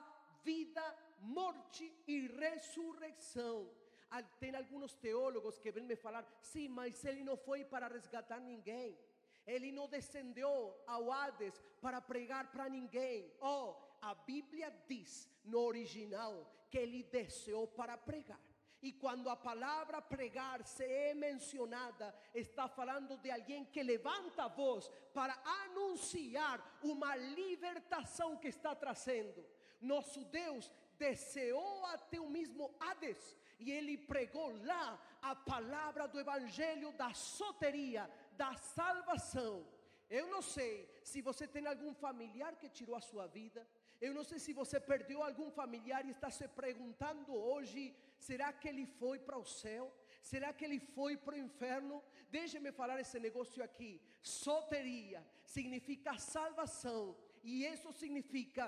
vida, 0.44 0.84
morte 1.20 1.92
e 2.08 2.28
ressurreição. 2.28 3.70
Ah, 4.10 4.22
Tem 4.22 4.56
alguns 4.56 4.94
teólogos 4.96 5.58
que 5.58 5.72
vêm 5.72 5.86
me 5.86 5.96
falar, 5.96 6.24
sim, 6.42 6.68
mas 6.68 7.04
ele 7.04 7.24
não 7.24 7.36
foi 7.36 7.66
para 7.66 7.88
resgatar 7.88 8.40
ninguém. 8.40 8.98
Ele 9.46 9.72
não 9.72 9.88
descendeu 9.90 10.76
ao 10.86 11.12
Hades 11.12 11.62
para 11.82 12.00
pregar 12.00 12.52
para 12.52 12.70
ninguém. 12.70 13.32
Oh, 13.42 13.76
a 14.02 14.14
Bíblia 14.14 14.70
diz 14.88 15.30
no 15.44 15.60
original 15.60 16.50
que 16.70 16.78
ele 16.78 17.04
desceu 17.04 17.68
para 17.68 17.98
pregar. 17.98 18.40
E 18.84 18.92
quando 18.92 19.30
a 19.30 19.36
palavra 19.36 20.02
pregar 20.02 20.62
se 20.68 20.84
é 20.84 21.14
mencionada, 21.14 22.14
está 22.36 22.68
falando 22.68 23.18
de 23.18 23.32
alguém 23.32 23.64
que 23.64 23.82
levanta 23.82 24.44
a 24.44 24.50
voz 24.50 24.92
para 25.14 25.34
anunciar 25.64 26.58
uma 26.84 27.16
libertação 27.16 28.36
que 28.36 28.50
está 28.50 28.76
trazendo. 28.76 29.42
Nosso 29.80 30.26
Deus 30.26 30.70
desceu 30.98 31.86
até 31.86 32.20
o 32.20 32.30
mesmo 32.30 32.76
Hades 32.78 33.38
e 33.58 33.72
ele 33.72 33.98
pregou 33.98 34.50
lá 34.66 35.02
a 35.22 35.34
palavra 35.34 36.06
do 36.06 36.20
evangelho 36.20 36.92
da 36.94 37.14
soteria, 37.14 38.10
da 38.36 38.54
salvação. 38.56 39.66
Eu 40.10 40.28
não 40.28 40.42
sei 40.42 40.74
se 41.04 41.22
você 41.22 41.48
tem 41.48 41.66
algum 41.68 41.94
familiar 41.94 42.56
que 42.58 42.68
tirou 42.68 42.96
a 42.98 43.02
sua 43.02 43.28
vida. 43.28 43.66
Eu 44.02 44.14
não 44.14 44.26
sei 44.30 44.40
se 44.40 44.52
você 44.52 44.78
perdeu 44.80 45.24
algum 45.24 45.50
familiar 45.52 46.06
e 46.06 46.12
está 46.12 46.30
se 46.30 46.48
perguntando 46.50 47.34
hoje: 47.34 47.96
será 48.28 48.48
que 48.60 48.68
ele 48.72 48.86
foi 49.00 49.18
para 49.28 49.38
o 49.44 49.46
céu? 49.62 49.86
Será 50.32 50.50
que 50.54 50.64
ele 50.68 50.80
foi 50.96 51.14
para 51.24 51.36
o 51.36 51.44
inferno? 51.48 51.96
Deixe-me 52.38 52.72
falar 52.80 52.98
esse 53.00 53.20
negócio 53.28 53.62
aqui. 53.68 53.92
Soteria 54.22 55.22
significa 55.56 56.18
salvação, 56.18 57.02
e 57.44 57.66
isso 57.74 57.92
significa 58.02 58.64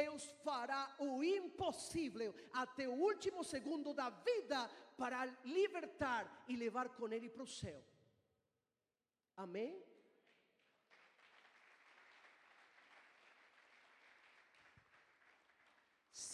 Deus 0.00 0.24
fará 0.44 0.82
o 0.98 1.22
impossível 1.22 2.34
até 2.52 2.84
o 2.88 2.96
último 3.10 3.44
segundo 3.44 3.92
da 4.00 4.08
vida 4.10 4.60
para 5.00 5.18
libertar 5.44 6.22
e 6.48 6.56
levar 6.56 6.88
com 6.96 7.06
ele 7.16 7.28
para 7.28 7.44
o 7.44 7.46
céu. 7.46 7.80
Amém? 9.36 9.72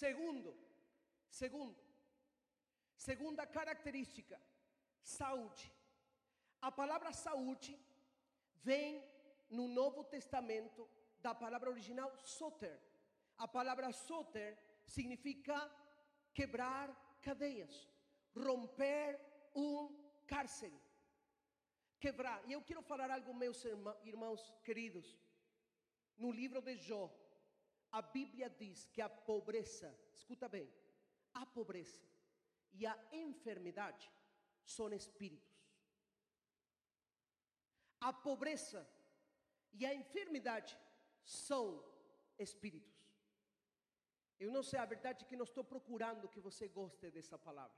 Segundo, 0.01 0.51
segundo, 1.29 1.77
segunda 3.09 3.47
característica, 3.47 4.39
saúde. 5.03 5.67
A 6.61 6.71
palavra 6.71 7.13
saúde 7.13 7.73
vem 8.63 9.03
no 9.49 9.67
Novo 9.67 10.05
Testamento 10.05 10.87
da 11.19 11.35
palavra 11.35 11.71
original 11.71 12.11
soter. 12.23 12.79
A 13.39 13.49
palavra 13.49 13.91
soter 13.93 14.51
significa 14.85 15.57
quebrar 16.35 16.89
cadeias, 17.23 17.89
romper 18.35 19.19
um 19.55 19.79
cárcere, 20.27 20.79
quebrar. 21.99 22.39
E 22.47 22.53
eu 22.53 22.63
quero 22.63 22.83
falar 22.83 23.11
algo, 23.11 23.33
meus 23.33 23.65
irmãos 24.05 24.43
queridos. 24.63 25.17
No 26.19 26.31
livro 26.31 26.61
de 26.61 26.77
Jó, 26.77 27.11
a 27.91 28.03
Bíblia 28.03 28.51
diz 28.51 28.87
que 28.93 29.01
a 29.01 29.09
pobreza, 29.09 29.91
escuta 30.15 30.47
bem, 30.51 30.71
a 31.33 31.47
pobreza 31.47 32.11
e 32.73 32.87
a 32.87 32.97
enfermidade 33.13 34.11
são 34.65 34.93
espíritos. 34.93 35.51
A 38.01 38.13
pobreza 38.13 38.89
e 39.73 39.85
a 39.85 39.95
enfermidade 39.95 40.77
são 41.25 41.85
espíritos. 42.39 42.99
Eu 44.39 44.51
não 44.51 44.63
sei 44.63 44.79
a 44.79 44.87
verdade 44.87 45.25
é 45.25 45.29
que 45.29 45.37
não 45.37 45.45
estou 45.45 45.63
procurando 45.63 46.29
que 46.29 46.41
você 46.41 46.67
goste 46.67 47.11
dessa 47.11 47.39
palavra. 47.39 47.77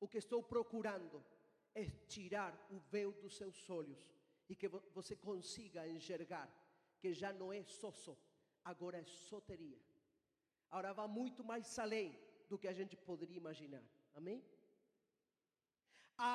O 0.00 0.08
que 0.08 0.18
estou 0.18 0.42
procurando 0.42 1.24
é 1.74 1.84
tirar 2.06 2.52
o 2.70 2.78
véu 2.78 3.12
dos 3.12 3.36
seus 3.36 3.68
olhos 3.70 4.00
e 4.48 4.56
que 4.56 4.66
você 4.68 5.14
consiga 5.14 5.86
enxergar 5.86 6.48
que 6.98 7.12
já 7.12 7.32
não 7.32 7.52
é 7.52 7.62
sosso, 7.62 8.18
agora 8.64 8.98
é 8.98 9.04
soteria. 9.04 9.78
Agora 10.70 10.92
vai 10.92 11.06
muito 11.06 11.44
mais 11.44 11.78
além 11.78 12.18
do 12.48 12.58
que 12.58 12.68
a 12.68 12.72
gente 12.72 12.96
poderia 12.96 13.36
imaginar. 13.36 13.84
Amém? 14.14 14.42
A 16.16 16.32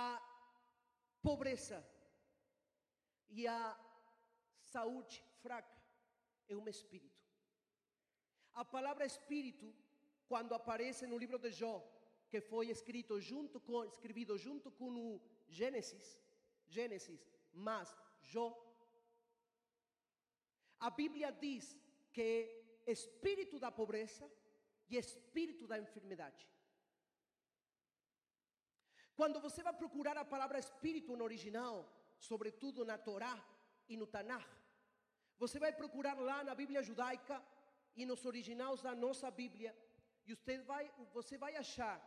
pobreza 1.22 1.80
e 3.30 3.48
a 3.48 3.62
saúde 4.74 5.24
fraca 5.42 5.78
é 6.48 6.56
um 6.56 6.68
espírito. 6.68 7.22
A 8.54 8.64
palavra 8.64 9.06
espírito, 9.06 9.74
quando 10.28 10.54
aparece 10.54 11.08
no 11.08 11.18
livro 11.18 11.40
de 11.40 11.52
Jó, 11.52 11.76
que 12.30 12.40
foi 12.40 12.68
escrito 12.70 13.20
junto 13.20 13.60
com, 13.60 13.84
escrevido 13.84 14.38
junto 14.38 14.72
com 14.72 14.90
o 15.08 15.22
Gênesis, 15.48 16.20
Gênesis, 16.68 17.22
mas 17.52 17.96
Jó, 18.22 18.48
a 20.80 20.90
Bíblia 20.90 21.32
diz 21.32 21.78
que 22.12 22.30
espírito 22.86 23.60
da 23.60 23.72
pobreza 23.72 24.30
espírito 24.98 25.68
da 25.68 25.78
enfermidade. 25.78 26.48
Quando 29.16 29.40
você 29.40 29.62
vai 29.62 29.74
procurar 29.74 30.18
a 30.18 30.26
palavra 30.26 30.60
espírito 30.60 31.16
no 31.16 31.24
original, 31.24 31.76
sobretudo 32.18 32.84
na 32.84 32.98
Torá 32.98 33.36
e 33.88 33.96
no 33.96 34.08
Tanakh, 34.08 34.50
você 35.38 35.60
vai 35.60 35.72
procurar 35.72 36.18
lá 36.20 36.44
na 36.44 36.56
Bíblia 36.56 36.82
judaica 36.82 37.44
e 37.96 38.06
nos 38.06 38.26
originais 38.26 38.82
da 38.82 38.96
nossa 38.96 39.30
Bíblia, 39.30 39.76
e 40.26 40.34
você 40.34 40.58
vai, 40.60 40.92
você 41.14 41.38
vai 41.38 41.56
achar 41.56 42.02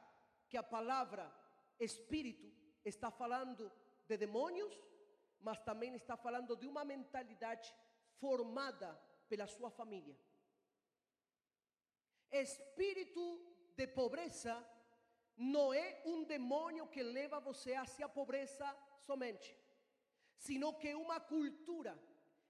que 0.49 0.57
a 0.57 0.63
palavra 0.63 1.33
espírito 1.79 2.53
está 2.85 3.11
falando 3.11 3.71
de 4.09 4.17
demônios, 4.17 4.75
mas 5.41 5.59
também 5.61 5.95
está 5.95 6.17
falando 6.17 6.57
de 6.57 6.67
uma 6.67 6.85
mentalidade 6.85 7.73
formada 8.21 8.99
pela 9.29 9.47
sua 9.47 9.71
família. 9.71 10.17
Espírito 12.43 13.25
de 13.77 13.87
pobreza 13.87 14.55
não 15.37 15.73
é 15.73 16.03
um 16.05 16.25
demônio 16.25 16.87
que 16.89 17.03
leva 17.03 17.41
você 17.41 17.75
hacia 17.75 18.07
a 18.07 18.15
pobreza 18.21 18.67
somente, 19.07 19.57
sino 20.37 20.73
que 20.79 20.89
é 20.89 20.97
uma 20.97 21.21
cultura 21.21 21.95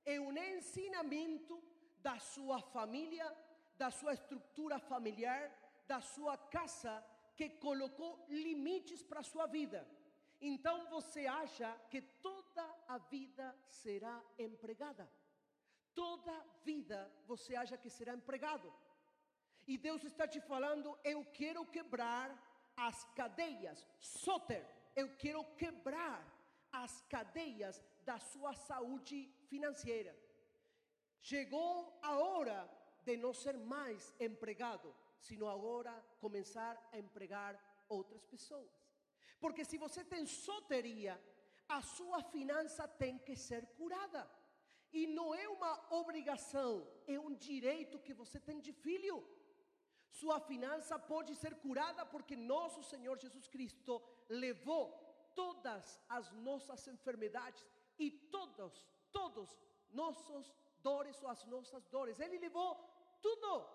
é 0.06 0.20
um 0.20 0.32
ensinamento 0.38 1.60
da 1.98 2.18
sua 2.20 2.62
família, 2.62 3.26
da 3.76 3.90
sua 3.90 4.14
estrutura 4.14 4.78
familiar, 4.78 5.42
da 5.86 6.00
sua 6.00 6.36
casa, 6.38 7.04
que 7.36 7.50
colocou 7.50 8.24
limites 8.28 9.02
para 9.02 9.20
a 9.20 9.24
sua 9.24 9.46
vida. 9.46 9.86
Então 10.40 10.88
você 10.88 11.26
acha 11.26 11.68
que 11.90 12.00
toda 12.00 12.64
a 12.86 12.98
vida 12.98 13.54
será 13.68 14.22
empregada. 14.38 15.10
Toda 15.92 16.32
vida 16.62 17.10
você 17.26 17.56
acha 17.56 17.76
que 17.76 17.90
será 17.90 18.14
empregado. 18.14 18.72
E 19.66 19.76
Deus 19.76 20.04
está 20.04 20.26
te 20.28 20.40
falando: 20.40 20.98
eu 21.02 21.24
quero 21.40 21.64
quebrar 21.66 22.28
as 22.76 23.04
cadeias, 23.14 23.86
soter, 23.98 24.64
eu 24.94 25.08
quero 25.16 25.44
quebrar 25.56 26.20
as 26.72 27.00
cadeias 27.02 27.82
da 28.04 28.18
sua 28.18 28.54
saúde 28.54 29.32
financeira. 29.48 30.16
Chegou 31.20 31.98
a 32.02 32.18
hora 32.18 32.70
de 33.04 33.16
não 33.16 33.32
ser 33.32 33.56
mais 33.56 34.14
empregado, 34.20 34.94
sino 35.18 35.48
agora 35.48 35.92
começar 36.20 36.74
a 36.92 36.98
empregar 36.98 37.52
outras 37.88 38.24
pessoas. 38.24 38.70
Porque 39.40 39.64
se 39.64 39.76
você 39.76 40.04
tem 40.04 40.26
soteria, 40.26 41.20
a 41.68 41.82
sua 41.82 42.22
finança 42.22 42.86
tem 42.86 43.18
que 43.18 43.36
ser 43.36 43.66
curada. 43.78 44.28
E 44.92 45.06
não 45.06 45.34
é 45.34 45.48
uma 45.48 45.72
obrigação, 46.00 46.86
é 47.06 47.18
um 47.18 47.34
direito 47.34 47.98
que 47.98 48.14
você 48.14 48.38
tem 48.38 48.60
de 48.60 48.72
filho. 48.72 49.16
Sua 50.10 50.40
finança 50.40 50.98
pode 50.98 51.34
ser 51.34 51.54
curada 51.56 52.04
porque 52.06 52.36
nosso 52.36 52.82
Senhor 52.82 53.18
Jesus 53.18 53.46
Cristo 53.46 54.02
levou 54.28 54.84
todas 55.34 56.00
as 56.08 56.32
nossas 56.32 56.86
enfermidades 56.88 57.64
e 57.98 58.10
todos, 58.10 58.86
todos 59.12 59.56
nossos 59.90 60.54
dores 60.82 61.22
ou 61.22 61.28
as 61.28 61.44
nossas 61.46 61.86
dores. 61.86 62.20
Ele 62.20 62.38
levou 62.38 62.70
tudo. 63.20 63.66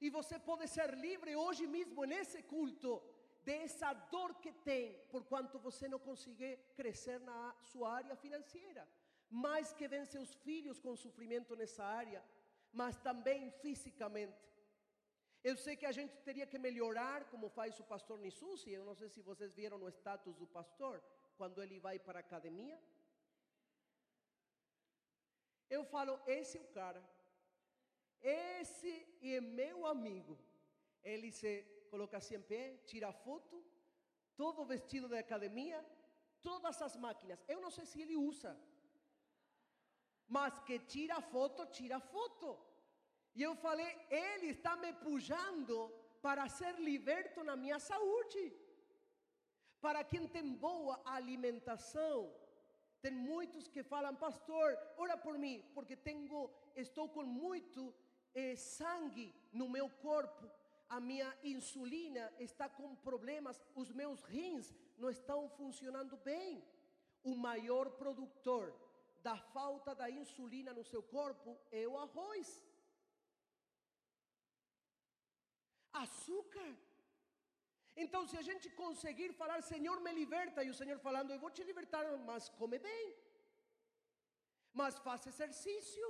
E 0.00 0.10
você 0.10 0.38
pode 0.38 0.66
ser 0.68 0.92
livre 0.94 1.34
hoje 1.34 1.66
mesmo 1.66 2.04
nesse 2.04 2.42
culto 2.42 3.02
dessa 3.44 3.92
dor 4.14 4.34
que 4.42 4.52
tem, 4.52 4.98
por 5.12 5.22
quanto 5.24 5.58
você 5.58 5.86
não 5.86 5.98
consegue 5.98 6.56
crescer 6.74 7.18
na 7.20 7.54
sua 7.70 7.92
área 8.00 8.16
financeira. 8.16 8.88
Mais 9.30 9.72
que 9.72 9.86
vem 9.92 10.04
seus 10.04 10.34
filhos 10.46 10.78
com 10.78 10.96
sofrimento 10.96 11.54
nessa 11.56 11.84
área, 11.84 12.24
mas 12.72 12.96
também 12.98 13.50
fisicamente. 13.50 14.53
Eu 15.48 15.56
sei 15.64 15.74
que 15.80 15.88
a 15.90 15.94
gente 15.98 16.14
teria 16.26 16.46
que 16.50 16.58
melhorar, 16.66 17.18
como 17.30 17.54
faz 17.58 17.78
o 17.78 17.88
pastor 17.92 18.18
Nissusi. 18.18 18.70
Eu 18.72 18.84
não 18.88 18.94
sei 19.00 19.08
se 19.14 19.20
vocês 19.30 19.52
viram 19.60 19.78
o 19.82 19.90
status 19.98 20.34
do 20.42 20.46
pastor, 20.58 20.94
quando 21.38 21.62
ele 21.64 21.78
vai 21.86 21.96
para 22.06 22.18
a 22.20 22.24
academia. 22.28 22.76
Eu 25.76 25.82
falo, 25.84 26.14
esse 26.38 26.56
é 26.56 26.62
o 26.62 26.72
cara. 26.78 27.02
Esse 28.22 28.92
é 29.34 29.40
meu 29.60 29.86
amigo. 29.94 30.34
Ele 31.12 31.30
se 31.30 31.52
coloca 31.90 32.16
assim 32.16 32.36
em 32.36 32.46
pé, 32.52 32.62
tira 32.90 33.12
foto, 33.12 33.56
todo 34.42 34.64
vestido 34.64 35.08
de 35.08 35.18
academia, 35.18 35.78
todas 36.48 36.80
as 36.86 36.96
máquinas. 36.96 37.44
Eu 37.46 37.60
não 37.64 37.70
sei 37.70 37.84
se 37.90 38.00
ele 38.00 38.16
usa, 38.16 38.52
mas 40.26 40.58
que 40.60 40.78
tira 40.78 41.20
foto, 41.20 41.66
tira 41.66 42.00
foto. 42.00 42.48
E 43.34 43.42
eu 43.42 43.54
falei, 43.56 43.92
ele 44.10 44.48
está 44.48 44.76
me 44.76 44.92
puxando 44.92 45.92
para 46.22 46.48
ser 46.48 46.74
liberto 46.78 47.42
na 47.42 47.56
minha 47.56 47.78
saúde. 47.78 48.52
Para 49.80 50.02
quem 50.04 50.26
tem 50.26 50.54
boa 50.54 51.00
alimentação, 51.04 52.32
tem 53.02 53.12
muitos 53.12 53.68
que 53.68 53.82
falam, 53.82 54.14
pastor, 54.14 54.78
ora 54.96 55.16
por 55.16 55.36
mim, 55.36 55.62
porque 55.74 55.94
tenho, 55.94 56.50
estou 56.74 57.06
com 57.08 57.24
muito 57.24 57.94
eh, 58.34 58.56
sangue 58.56 59.34
no 59.52 59.68
meu 59.68 59.90
corpo, 59.90 60.50
a 60.88 60.98
minha 61.00 61.36
insulina 61.42 62.32
está 62.38 62.68
com 62.68 62.94
problemas, 62.96 63.60
os 63.74 63.90
meus 63.90 64.22
rins 64.22 64.74
não 64.96 65.10
estão 65.10 65.48
funcionando 65.50 66.16
bem. 66.16 66.64
O 67.22 67.34
maior 67.34 67.90
produtor 67.90 68.74
da 69.22 69.36
falta 69.36 69.94
da 69.94 70.08
insulina 70.10 70.72
no 70.72 70.84
seu 70.84 71.02
corpo 71.02 71.58
é 71.70 71.86
o 71.86 71.98
arroz. 71.98 72.62
Açúcar. 76.02 76.70
Então, 78.02 78.20
se 78.30 78.36
a 78.40 78.44
gente 78.48 78.68
conseguir 78.82 79.32
falar, 79.40 79.58
Senhor, 79.62 79.96
me 80.06 80.12
liberta, 80.20 80.64
e 80.64 80.70
o 80.70 80.78
Senhor 80.80 80.98
falando, 80.98 81.30
eu 81.30 81.38
vou 81.44 81.50
te 81.56 81.62
libertar, 81.70 82.04
mas 82.30 82.48
come 82.60 82.78
bem, 82.78 83.04
mas 84.80 84.98
faça 85.06 85.28
exercício, 85.32 86.08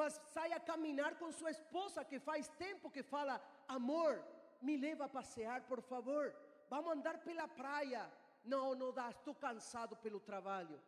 mas 0.00 0.20
saia 0.34 0.56
a 0.56 0.66
caminhar 0.70 1.12
com 1.20 1.30
sua 1.40 1.52
esposa, 1.56 2.04
que 2.10 2.18
faz 2.18 2.48
tempo 2.64 2.90
que 2.90 3.02
fala, 3.14 3.34
amor, 3.68 4.12
me 4.60 4.76
leva 4.76 5.04
a 5.04 5.14
passear, 5.18 5.60
por 5.70 5.80
favor, 5.92 6.24
vamos 6.68 6.92
andar 6.92 7.18
pela 7.18 7.46
praia. 7.48 8.02
Não, 8.44 8.74
não 8.74 8.92
dá, 8.92 9.10
estou 9.10 9.34
cansado 9.34 9.94
pelo 9.96 10.18
trabalho. 10.18 10.80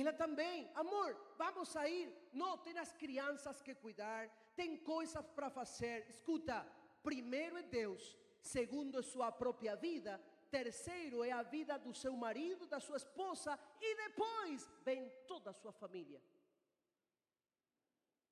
Ela 0.00 0.12
também, 0.12 0.68
amor, 0.74 1.16
vamos 1.38 1.68
sair. 1.68 2.12
Não, 2.32 2.58
tem 2.58 2.76
as 2.78 2.92
crianças 2.92 3.62
que 3.62 3.74
cuidar, 3.76 4.28
tem 4.56 4.76
coisas 4.76 5.24
para 5.36 5.48
fazer. 5.48 6.04
Escuta, 6.08 6.66
primeiro 7.00 7.56
é 7.56 7.62
Deus, 7.62 8.16
segundo 8.40 8.98
é 8.98 9.02
sua 9.02 9.30
própria 9.30 9.76
vida, 9.76 10.20
terceiro 10.50 11.22
é 11.22 11.30
a 11.30 11.44
vida 11.44 11.78
do 11.78 11.94
seu 11.94 12.12
marido, 12.16 12.66
da 12.66 12.80
sua 12.80 12.96
esposa, 12.96 13.56
e 13.80 13.94
depois 14.04 14.68
vem 14.84 15.08
toda 15.28 15.50
a 15.50 15.58
sua 15.62 15.72
família. 15.72 16.20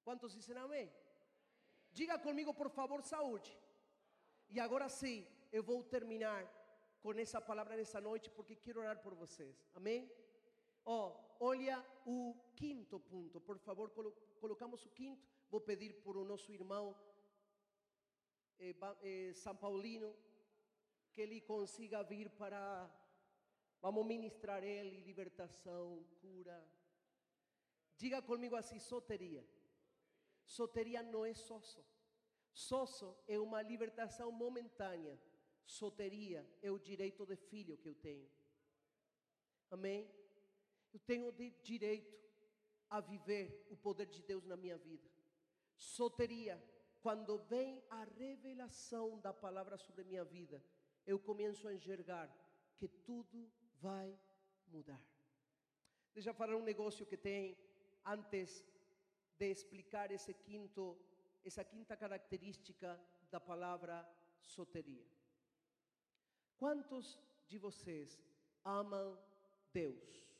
Quantos 0.02 0.32
dizem 0.32 0.56
amém? 0.56 0.92
Diga 1.92 2.18
comigo, 2.18 2.52
por 2.52 2.70
favor, 2.70 3.02
saúde. 3.02 3.56
E 4.48 4.58
agora 4.58 4.88
sim, 4.88 5.24
eu 5.52 5.62
vou 5.62 5.80
terminar 5.84 6.40
com 7.00 7.12
essa 7.12 7.40
palavra 7.40 7.76
nessa 7.76 8.00
noite, 8.00 8.30
porque 8.30 8.56
quero 8.56 8.80
orar 8.80 8.98
por 8.98 9.14
vocês. 9.14 9.64
Amém? 9.74 10.10
Oh, 10.84 11.14
olha 11.40 11.84
o 12.04 12.34
quinto 12.56 12.98
ponto, 12.98 13.40
por 13.40 13.58
favor, 13.58 13.90
colo 13.90 14.12
colocamos 14.40 14.84
o 14.84 14.90
quinto. 14.90 15.24
Vou 15.48 15.60
pedir 15.60 15.92
por 16.02 16.16
o 16.16 16.24
nosso 16.24 16.50
irmão 16.50 16.96
eh, 18.58 18.74
eh, 19.02 19.32
São 19.34 19.54
Paulino 19.56 20.16
que 21.12 21.20
ele 21.20 21.40
consiga 21.40 22.02
vir 22.02 22.30
para. 22.30 22.90
Vamos 23.80 24.06
ministrar 24.06 24.62
ele 24.64 25.00
libertação, 25.00 26.04
cura. 26.20 26.58
Diga 27.96 28.20
comigo 28.22 28.56
assim: 28.56 28.78
soteria. 28.78 29.46
Soteria 30.44 31.02
não 31.02 31.24
é 31.24 31.34
sosso. 31.34 31.84
Sosso 32.52 33.16
é 33.26 33.38
uma 33.38 33.62
libertação 33.62 34.30
momentânea. 34.32 35.20
Soteria 35.64 36.46
é 36.60 36.70
o 36.70 36.78
direito 36.78 37.24
de 37.24 37.36
filho 37.36 37.78
que 37.78 37.88
eu 37.88 37.94
tenho. 37.94 38.28
Amém? 39.70 40.10
Eu 40.93 41.01
tenho 41.01 41.32
direito 41.62 42.16
a 42.90 43.01
viver 43.01 43.66
o 43.70 43.76
poder 43.76 44.07
de 44.07 44.22
Deus 44.22 44.45
na 44.45 44.57
minha 44.57 44.76
vida. 44.76 45.09
Soteria, 45.76 46.62
quando 47.01 47.38
vem 47.38 47.82
a 47.90 48.05
revelação 48.05 49.18
da 49.20 49.32
palavra 49.32 49.76
sobre 49.76 50.03
a 50.03 50.05
minha 50.05 50.24
vida, 50.24 50.62
eu 51.07 51.18
começo 51.18 51.66
a 51.66 51.74
enxergar 51.74 52.30
que 52.76 52.86
tudo 52.88 53.51
vai 53.80 54.16
mudar. 54.68 55.03
Deixa 56.14 56.30
eu 56.30 56.34
falar 56.34 56.57
um 56.57 56.62
negócio 56.62 57.07
que 57.07 57.16
tem 57.16 57.57
antes 58.05 58.64
de 59.38 59.51
explicar 59.51 60.11
esse 60.11 60.34
quinto, 60.34 60.99
essa 61.45 61.64
quinta 61.64 61.97
característica 61.97 63.01
da 63.30 63.40
palavra 63.40 64.07
soteria. 64.40 65.07
Quantos 66.57 67.18
de 67.49 67.59
vocês 67.59 68.22
amam 68.64 69.18
Deus? 69.72 70.31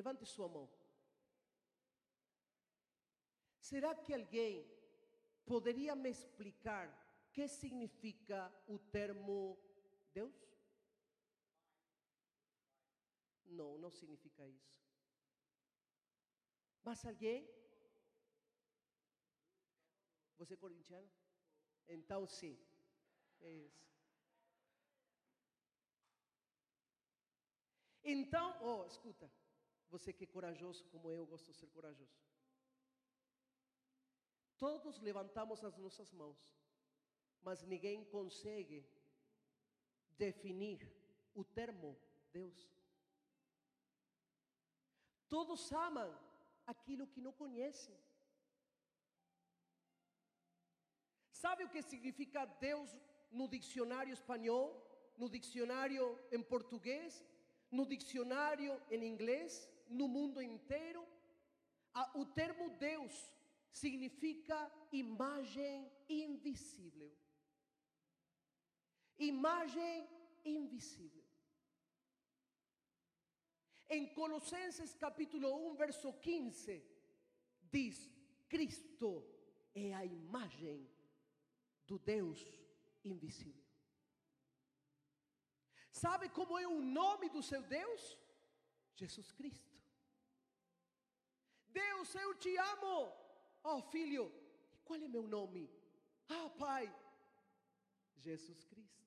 Levante 0.00 0.24
sua 0.24 0.48
mão. 0.48 0.66
Será 3.70 3.90
que 3.94 4.14
alguém 4.14 4.54
poderia 5.44 5.94
me 5.94 6.08
explicar 6.08 6.84
o 6.88 7.32
que 7.34 7.46
significa 7.46 8.38
o 8.66 8.78
termo 8.78 9.36
Deus? 10.14 10.38
Não, 13.58 13.76
não 13.76 13.90
significa 13.90 14.48
isso. 14.48 14.72
Mas 16.82 17.04
alguém? 17.04 17.46
Você 20.38 20.54
é 20.54 20.56
corintiano? 20.56 21.10
Então 21.86 22.26
sim. 22.26 22.56
É 23.42 23.52
isso. 23.52 23.84
Então, 28.02 28.48
oh, 28.62 28.86
escuta. 28.86 29.30
Você 29.90 30.12
que 30.12 30.24
é 30.24 30.34
corajoso 30.36 30.84
como 30.92 31.10
eu, 31.10 31.26
gosto 31.26 31.50
de 31.50 31.58
ser 31.58 31.68
corajoso. 31.76 32.18
Todos 34.64 35.00
levantamos 35.08 35.64
as 35.64 35.76
nossas 35.84 36.12
mãos, 36.12 36.40
mas 37.42 37.62
ninguém 37.62 38.04
consegue 38.16 38.78
definir 40.24 40.80
o 41.34 41.42
termo 41.42 41.90
Deus. 42.32 42.58
Todos 45.28 45.72
amam 45.72 46.10
aquilo 46.66 47.06
que 47.12 47.20
não 47.26 47.32
conhecem. 47.32 47.96
Sabe 51.42 51.64
o 51.64 51.70
que 51.74 51.82
significa 51.82 52.44
Deus 52.68 52.90
no 53.30 53.48
dicionário 53.48 54.12
espanhol, 54.12 54.66
no 55.16 55.28
dicionário 55.36 56.04
em 56.30 56.42
português, 56.42 57.24
no 57.70 57.86
dicionário 57.86 58.72
em 58.90 59.02
inglês, 59.12 59.52
no 59.90 60.06
mundo 60.08 60.40
inteiro? 60.40 61.06
O 62.14 62.24
termo 62.24 62.70
Deus 62.78 63.12
significa 63.70 64.56
imagem 64.92 65.90
invisível. 66.08 67.12
Imagem 69.18 70.08
invisível. 70.44 71.24
Em 73.88 74.06
Colossenses 74.14 74.94
capítulo 74.94 75.48
1, 75.72 75.74
verso 75.74 76.12
15, 76.12 76.82
diz: 77.70 77.96
Cristo 78.48 79.10
é 79.74 79.92
a 79.94 80.04
imagem 80.04 80.88
do 81.86 81.98
Deus 81.98 82.40
invisível. 83.04 83.68
Sabe 85.90 86.28
como 86.28 86.58
é 86.58 86.66
o 86.66 86.80
nome 86.80 87.28
do 87.28 87.42
seu 87.42 87.62
Deus? 87.62 88.16
Jesus 88.94 89.32
Cristo. 89.32 89.69
Deus, 91.72 92.14
eu 92.14 92.34
te 92.34 92.56
amo. 92.56 93.12
Oh, 93.62 93.82
filho, 93.82 94.24
qual 94.84 95.00
é 95.00 95.08
meu 95.08 95.26
nome? 95.36 95.70
Ah, 96.28 96.48
Pai, 96.58 96.92
Jesus 98.16 98.64
Cristo. 98.64 99.00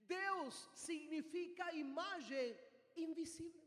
Deus 0.00 0.54
significa 0.74 1.74
imagem 1.74 2.58
invisível. 2.96 3.60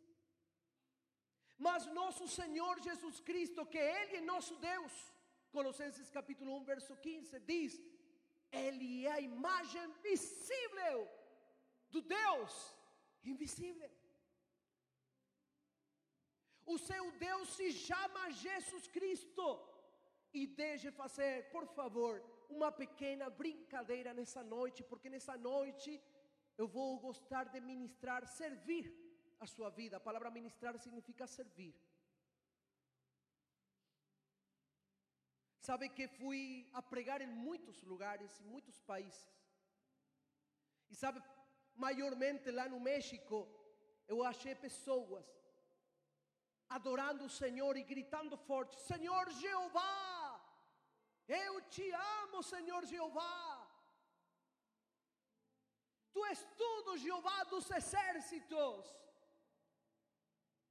Mas 1.58 1.86
nosso 1.88 2.28
Senhor 2.28 2.82
Jesus 2.82 3.20
Cristo, 3.20 3.66
que 3.66 3.78
Ele 3.78 4.18
é 4.18 4.22
nosso 4.22 4.56
Deus, 4.58 4.94
Colossenses 5.52 6.10
capítulo 6.10 6.58
1, 6.58 6.64
verso 6.64 6.96
15, 6.98 7.40
diz: 7.40 7.82
Ele 8.52 9.06
é 9.06 9.12
a 9.12 9.22
imagem 9.22 9.88
visível 10.02 11.10
do 11.90 12.02
Deus 12.02 12.54
invisível. 13.24 13.90
O 16.66 16.78
seu 16.78 17.12
Deus 17.12 17.50
se 17.58 17.72
chama 17.72 18.32
Jesus 18.32 18.88
Cristo. 18.88 19.46
E 20.34 20.48
deixe 20.48 20.90
fazer, 20.92 21.52
por 21.52 21.66
favor, 21.68 22.14
uma 22.50 22.72
pequena 22.72 23.30
brincadeira 23.30 24.14
nessa 24.14 24.42
noite, 24.44 24.82
porque 24.84 25.10
nessa 25.10 25.38
noite 25.38 26.02
eu 26.58 26.68
vou 26.68 27.00
gostar 27.00 27.44
de 27.54 27.60
ministrar, 27.60 28.26
servir 28.28 28.86
a 29.40 29.46
sua 29.46 29.70
vida. 29.70 29.98
A 29.98 30.06
palavra 30.08 30.32
ministrar 30.32 30.78
significa 30.80 31.28
servir. 31.28 31.76
Sabe 35.60 35.88
que 35.90 36.08
fui 36.08 36.68
a 36.74 36.82
pregar 36.82 37.22
em 37.22 37.28
muitos 37.28 37.82
lugares, 37.84 38.40
em 38.42 38.46
muitos 38.46 38.80
países. 38.82 39.30
E 40.92 40.96
sabe, 40.96 41.22
maiormente 41.76 42.52
lá 42.52 42.68
no 42.68 42.80
México, 42.80 43.48
eu 44.08 44.24
achei 44.24 44.54
pessoas 44.56 45.26
adorando 46.78 47.24
o 47.26 47.34
Senhor 47.42 47.74
e 47.78 47.84
gritando 47.94 48.36
forte: 48.50 48.76
Senhor 48.92 49.26
Jeová, 49.42 49.94
eu 51.28 51.54
te 51.76 51.86
amo, 52.20 52.42
Senhor 52.54 52.84
Jeová. 52.94 53.38
Tu 56.14 56.24
és 56.32 56.42
tudo, 56.64 56.98
Jeová 57.06 57.38
dos 57.54 57.70
exércitos. 57.80 58.86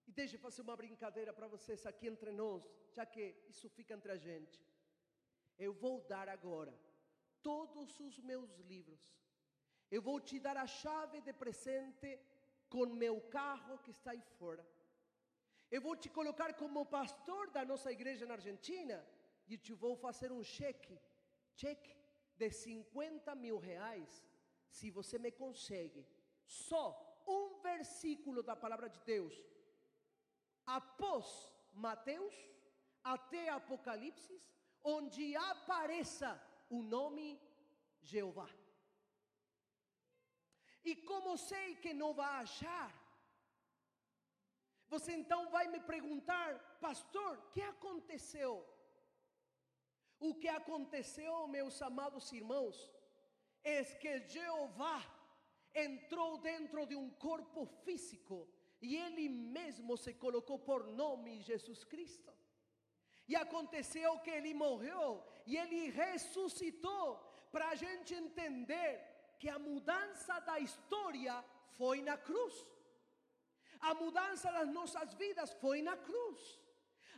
E 0.07 0.13
deixa 0.19 0.37
eu 0.37 0.45
fazer 0.47 0.63
uma 0.63 0.77
brincadeira 0.83 1.33
para 1.39 1.49
vocês 1.55 1.81
aqui 1.91 2.07
entre 2.13 2.33
nós, 2.43 2.63
já 2.97 3.05
que 3.15 3.25
isso 3.53 3.69
fica 3.77 3.95
entre 3.95 4.13
a 4.13 4.19
gente. 4.27 4.59
Eu 5.67 5.73
vou 5.85 5.97
dar 6.13 6.29
agora 6.29 6.75
todos 7.49 7.99
os 8.07 8.19
meus 8.31 8.53
livros. 8.73 9.03
Eu 9.91 10.03
vou 10.09 10.19
te 10.29 10.39
dar 10.47 10.57
a 10.57 10.67
chave 10.67 11.21
de 11.27 11.33
presente 11.43 12.11
com 12.73 12.87
meu 13.05 13.17
carro 13.39 13.79
que 13.85 13.91
está 13.97 14.13
aí 14.13 14.23
fora. 14.39 14.65
Eu 15.75 15.81
vou 15.81 15.95
te 15.97 16.09
colocar 16.17 16.51
como 16.63 16.91
pastor 16.99 17.51
da 17.51 17.65
nossa 17.65 17.91
igreja 17.97 18.27
na 18.27 18.35
Argentina 18.35 18.97
e 19.49 19.57
te 19.57 19.73
vou 19.73 19.95
fazer 19.97 20.31
um 20.31 20.45
cheque, 20.57 20.97
cheque 21.61 21.93
de 22.37 22.51
50 22.51 23.35
mil 23.35 23.59
reais 23.59 24.11
se 24.69 24.91
você 24.91 25.19
me 25.19 25.33
consegue 25.33 26.07
só 26.45 26.85
um 27.27 27.61
versículo 27.61 28.43
da 28.43 28.55
palavra 28.55 28.89
de 28.95 29.01
Deus 29.01 29.35
após 30.67 31.27
Mateus 31.73 32.35
até 33.03 33.49
Apocalipse, 33.49 34.41
onde 34.85 35.35
apareça 35.37 36.31
o 36.69 36.83
nome 36.83 37.41
Jeová. 38.01 38.49
E 40.85 40.97
como 40.97 41.37
sei 41.37 41.77
que 41.77 41.93
não 41.95 42.13
vai 42.13 42.43
achar, 42.43 43.02
você 44.93 45.13
então 45.21 45.41
vai 45.55 45.67
me 45.69 45.81
perguntar, 45.93 46.49
pastor, 46.87 47.33
o 47.39 47.51
que 47.55 47.63
aconteceu? 47.75 48.53
O 50.29 50.35
que 50.35 50.49
aconteceu, 50.49 51.49
meus 51.49 51.77
amados 51.91 52.31
irmãos, 52.41 52.77
é 53.65 53.83
que 54.03 54.13
Jeová 54.33 54.99
entrou 55.75 56.31
dentro 56.51 56.85
de 56.91 56.95
um 57.03 57.09
corpo 57.29 57.65
físico 57.85 58.37
e 58.83 58.97
ele 59.05 59.27
mesmo 59.31 59.97
se 59.97 60.13
colocou 60.25 60.59
por 60.59 60.87
nome 61.03 61.41
Jesus 61.41 61.85
Cristo. 61.93 62.31
E 63.27 63.35
aconteceu 63.35 64.19
que 64.19 64.31
ele 64.39 64.53
morreu 64.53 65.25
e 65.47 65.57
ele 65.57 65.89
ressuscitou 66.03 67.07
para 67.51 67.69
a 67.71 67.75
gente 67.75 68.13
entender 68.13 68.93
que 69.39 69.49
a 69.49 69.59
mudança 69.59 70.39
da 70.41 70.59
história 70.61 71.43
foi 71.79 72.03
na 72.03 72.19
cruz. 72.19 72.55
A 73.83 73.95
mudança 73.95 74.51
das 74.53 74.69
nossas 74.79 75.13
vidas 75.15 75.53
foi 75.63 75.83
na 75.83 75.97
cruz. 75.97 76.41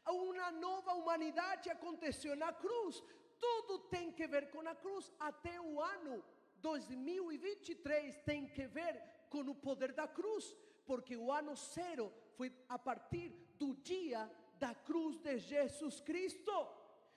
Uma 0.06 0.50
nova 0.50 0.92
humanidade 0.94 1.70
aconteceu 1.70 2.34
na 2.34 2.52
cruz. 2.52 3.02
Tudo 3.38 3.78
tem 3.94 4.10
que 4.10 4.26
ver 4.26 4.50
com 4.50 4.66
a 4.68 4.74
cruz. 4.74 5.10
Até 5.18 5.60
o 5.60 5.80
ano 5.80 6.24
2023 6.56 8.16
tem 8.22 8.46
que 8.46 8.66
ver 8.66 8.94
com 9.28 9.40
o 9.40 9.54
poder 9.54 9.92
da 9.92 10.06
cruz, 10.08 10.56
porque 10.86 11.16
o 11.16 11.30
ano 11.30 11.54
zero 11.56 12.12
foi 12.36 12.50
a 12.68 12.78
partir 12.78 13.28
do 13.58 13.74
dia 13.74 14.30
da 14.58 14.74
cruz 14.74 15.18
de 15.18 15.38
Jesus 15.38 16.00
Cristo. 16.00 16.54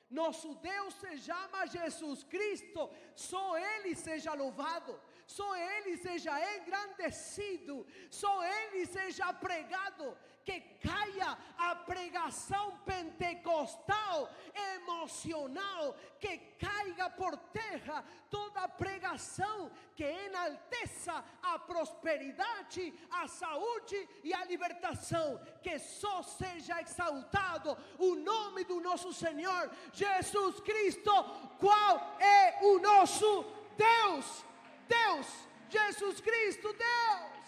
Nosso 0.09 0.55
Deus 0.55 0.93
se 0.95 1.17
chama 1.17 1.65
Jesus 1.67 2.23
Cristo, 2.23 2.89
só 3.13 3.57
Ele 3.57 3.93
seja 3.95 4.33
louvado, 4.33 4.99
só 5.27 5.55
Ele 5.57 5.97
seja 5.97 6.31
engrandecido, 6.55 7.85
só 8.09 8.41
Ele 8.43 8.85
seja 8.85 9.33
pregado. 9.33 10.17
Que 10.45 10.61
caia 10.81 11.37
a 11.57 11.75
pregação 11.75 12.79
pentecostal 12.85 14.33
emocional, 14.75 15.93
que 16.21 16.37
caiga 16.57 17.09
por 17.09 17.35
terra 17.51 18.05
toda 18.29 18.65
pregação 18.69 19.69
que 19.93 20.05
enalteça 20.05 21.21
a 21.43 21.59
prosperidade, 21.59 22.93
a 23.11 23.27
saúde 23.27 24.07
e 24.23 24.33
a 24.33 24.45
libertação. 24.45 25.37
Que 25.61 25.77
só 25.77 26.23
seja 26.23 26.81
exaltado 26.81 27.77
o 27.99 28.15
nome 28.15 28.63
do 28.63 28.79
nosso 28.79 29.11
Senhor 29.11 29.69
Jesus 29.91 30.61
Cristo, 30.61 31.11
qual 31.59 32.17
é 32.21 32.59
o 32.61 32.79
nosso 32.79 33.43
Deus. 33.75 34.46
Deus, 34.87 35.27
Jesus 35.69 36.19
Cristo, 36.21 36.73
Deus. 36.73 37.45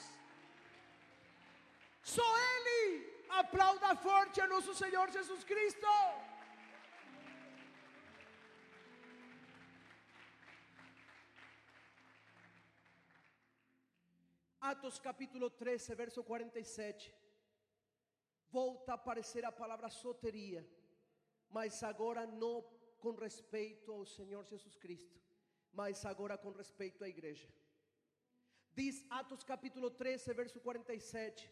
Só 2.02 2.28
Ele. 2.52 3.08
Aplauda 3.30 3.96
forte 3.96 4.42
a 4.42 4.48
nosso 4.48 4.74
Senhor 4.74 5.10
Jesus 5.12 5.44
Cristo. 5.44 5.88
Atos 14.60 15.00
capítulo 15.00 15.50
13, 15.50 15.96
verso 15.96 16.24
47. 16.24 17.14
Volta 18.52 18.92
a 18.92 18.96
aparecer 18.96 19.46
a 19.46 19.52
palavra 19.52 19.90
soteria, 19.90 20.68
mas 21.50 21.82
agora 21.84 22.26
não 22.26 22.64
com 23.00 23.12
respeito 23.12 23.92
ao 23.92 24.06
Senhor 24.06 24.44
Jesus 24.46 24.76
Cristo, 24.76 25.20
mas 25.72 26.06
agora 26.06 26.38
com 26.38 26.52
respeito 26.52 27.04
à 27.04 27.10
igreja. 27.10 27.48
Diz 28.74 29.06
Atos 29.10 29.44
capítulo 29.44 29.90
13, 29.92 30.34
verso 30.34 30.60
47: 30.60 31.52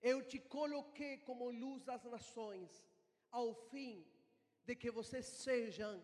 Eu 0.00 0.22
te 0.26 0.38
coloquei 0.38 1.18
como 1.18 1.50
luz 1.50 1.82
das 1.84 2.04
nações, 2.04 2.84
ao 3.30 3.54
fim 3.70 4.06
de 4.64 4.74
que 4.76 4.90
vocês 4.90 5.26
sejam 5.26 6.02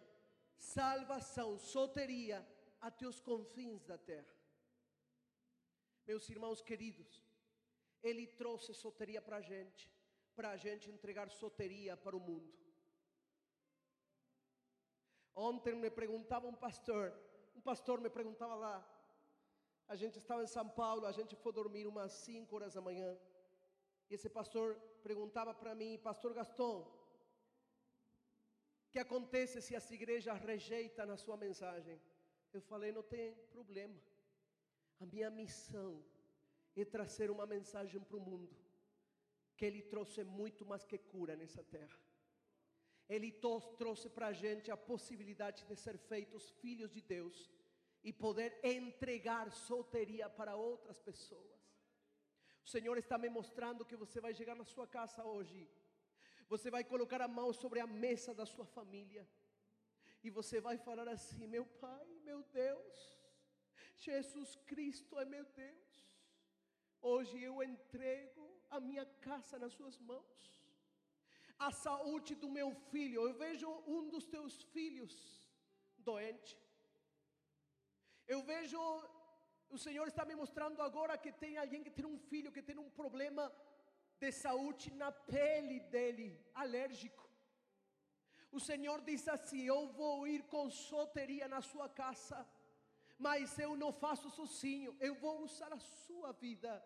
salvação, 0.58 1.58
soteria 1.58 2.46
até 2.80 3.06
os 3.06 3.20
confins 3.20 3.84
da 3.84 3.98
terra. 3.98 4.34
Meus 6.06 6.28
irmãos 6.28 6.60
queridos, 6.60 7.22
Ele 8.02 8.26
trouxe 8.26 8.72
soteria 8.74 9.20
para 9.20 9.38
a 9.38 9.40
gente, 9.40 9.90
para 10.34 10.50
a 10.50 10.56
gente 10.56 10.90
entregar 10.90 11.28
soteria 11.30 11.96
para 11.96 12.16
o 12.16 12.20
mundo. 12.20 12.52
Ontem 15.34 15.74
me 15.74 15.90
perguntava 15.90 16.46
um 16.46 16.54
pastor, 16.54 17.12
pastor 17.68 17.96
me 18.04 18.10
perguntava 18.18 18.54
lá, 18.64 18.76
a 19.92 19.96
gente 20.00 20.16
estava 20.22 20.42
em 20.44 20.52
São 20.56 20.68
Paulo, 20.80 21.04
a 21.06 21.14
gente 21.18 21.34
foi 21.42 21.52
dormir 21.60 21.84
umas 21.92 22.12
5 22.26 22.54
horas 22.56 22.74
da 22.76 22.82
manhã, 22.88 23.10
e 24.08 24.14
esse 24.16 24.28
pastor 24.38 24.66
perguntava 25.06 25.52
para 25.60 25.72
mim, 25.80 25.98
Pastor 26.10 26.32
Gaston, 26.38 26.78
o 28.84 28.90
que 28.92 29.00
acontece 29.06 29.60
se 29.66 29.74
as 29.80 29.88
igrejas 29.96 30.38
rejeitam 30.50 31.10
a 31.10 31.16
sua 31.24 31.36
mensagem? 31.46 31.96
Eu 32.56 32.62
falei, 32.70 32.90
não 32.98 33.02
tem 33.14 33.34
problema. 33.56 33.98
A 35.02 35.06
minha 35.12 35.30
missão 35.40 35.90
é 36.76 36.84
trazer 36.84 37.28
uma 37.36 37.46
mensagem 37.54 38.00
para 38.08 38.18
o 38.20 38.26
mundo, 38.28 38.54
que 39.56 39.64
Ele 39.68 39.82
trouxe 39.82 40.22
muito 40.38 40.64
mais 40.70 40.84
que 40.90 40.98
cura 41.12 41.34
nessa 41.42 41.62
terra. 41.76 41.98
Ele 43.14 43.30
trouxe 43.82 44.08
para 44.16 44.28
a 44.28 44.32
gente 44.44 44.70
a 44.70 44.76
possibilidade 44.92 45.60
de 45.68 45.76
ser 45.84 45.96
feitos 46.10 46.44
filhos 46.62 46.90
de 46.96 47.02
Deus 47.14 47.36
e 48.08 48.12
poder 48.12 48.50
entregar 48.62 49.46
solteria 49.68 50.26
para 50.38 50.52
outras 50.54 50.98
pessoas. 51.08 51.60
O 52.64 52.68
Senhor 52.74 52.96
está 52.98 53.16
me 53.18 53.28
mostrando 53.28 53.84
que 53.88 53.96
você 54.02 54.20
vai 54.24 54.32
chegar 54.32 54.54
na 54.60 54.64
sua 54.64 54.86
casa 54.86 55.24
hoje, 55.24 55.68
você 56.52 56.70
vai 56.70 56.84
colocar 56.92 57.20
a 57.20 57.26
mão 57.38 57.52
sobre 57.52 57.80
a 57.80 57.86
mesa 58.04 58.32
da 58.40 58.46
sua 58.46 58.66
família 58.76 59.24
e 60.22 60.30
você 60.30 60.60
vai 60.60 60.76
falar 60.78 61.08
assim: 61.08 61.48
Meu 61.48 61.66
Pai, 61.84 62.06
meu 62.28 62.44
Deus, 62.44 62.94
Jesus 63.96 64.54
Cristo 64.70 65.18
é 65.18 65.24
meu 65.24 65.44
Deus. 65.62 65.94
Hoje 67.00 67.42
eu 67.42 67.60
entrego 67.70 68.44
a 68.70 68.78
minha 68.78 69.04
casa 69.28 69.58
nas 69.58 69.72
suas 69.72 69.98
mãos. 69.98 70.40
A 71.58 71.72
saúde 71.72 72.36
do 72.36 72.48
meu 72.58 72.70
filho. 72.92 73.22
Eu 73.22 73.34
vejo 73.34 73.68
um 73.96 74.08
dos 74.08 74.26
teus 74.26 74.62
filhos 74.74 75.14
doente. 75.98 76.56
Eu 78.26 78.42
vejo 78.42 78.78
o 79.68 79.78
Senhor 79.78 80.06
está 80.08 80.24
me 80.24 80.34
mostrando 80.34 80.80
agora 80.80 81.18
que 81.18 81.32
tem 81.32 81.58
alguém 81.58 81.82
que 81.82 81.90
tem 81.90 82.06
um 82.06 82.18
filho 82.18 82.52
que 82.52 82.62
tem 82.62 82.78
um 82.78 82.90
problema 82.90 83.52
de 84.20 84.30
saúde 84.32 84.92
na 84.94 85.10
pele 85.10 85.80
dele, 85.94 86.28
alérgico. 86.54 87.24
O 88.50 88.60
Senhor 88.60 89.00
diz 89.02 89.26
assim: 89.28 89.62
Eu 89.64 89.88
vou 89.88 90.26
ir 90.26 90.42
com 90.44 90.70
soteria 90.70 91.48
na 91.48 91.60
sua 91.60 91.88
casa 91.88 92.38
mas 93.18 93.58
eu 93.58 93.76
não 93.76 93.92
faço 93.92 94.28
sozinho, 94.30 94.96
eu 95.00 95.14
vou 95.14 95.42
usar 95.42 95.72
a 95.72 95.78
sua 95.78 96.32
vida. 96.32 96.84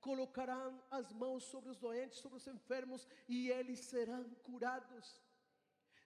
Colocarão 0.00 0.82
as 0.90 1.12
mãos 1.12 1.44
sobre 1.44 1.70
os 1.70 1.78
doentes, 1.78 2.18
sobre 2.18 2.38
os 2.38 2.46
enfermos, 2.46 3.06
e 3.28 3.50
eles 3.50 3.80
serão 3.80 4.24
curados. 4.42 5.22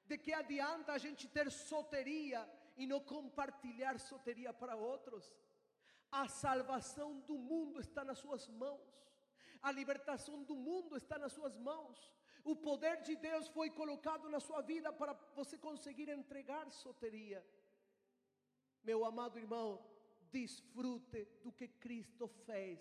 De 0.05 0.18
que 0.18 0.32
adianta 0.32 0.93
a 0.93 0.99
gente 0.99 1.28
ter 1.28 1.51
soteria 1.51 2.49
e 2.77 2.87
não 2.87 3.01
compartilhar 3.01 3.99
soteria 3.99 4.53
para 4.53 4.77
outros? 4.77 5.25
A 6.11 6.29
salvação 6.29 7.20
do 7.20 7.37
mundo 7.37 7.81
está 7.81 8.05
nas 8.05 8.18
suas 8.18 8.49
mãos. 8.49 8.95
A 9.62 9.70
libertação 9.72 10.43
do 10.45 10.55
mundo 10.55 10.97
está 10.97 11.18
nas 11.18 11.33
suas 11.33 11.57
mãos. 11.57 12.12
O 12.45 12.55
poder 12.55 13.01
de 13.03 13.16
Deus 13.16 13.49
foi 13.49 13.70
colocado 13.70 14.29
na 14.29 14.39
sua 14.39 14.61
vida 14.61 14.93
para 14.93 15.14
você 15.35 15.57
conseguir 15.57 16.09
entregar 16.09 16.70
soteria. 16.70 17.45
Meu 18.83 19.05
amado 19.05 19.39
irmão, 19.39 19.83
desfrute 20.31 21.25
do 21.43 21.51
que 21.51 21.68
Cristo 21.68 22.29
fez 22.29 22.79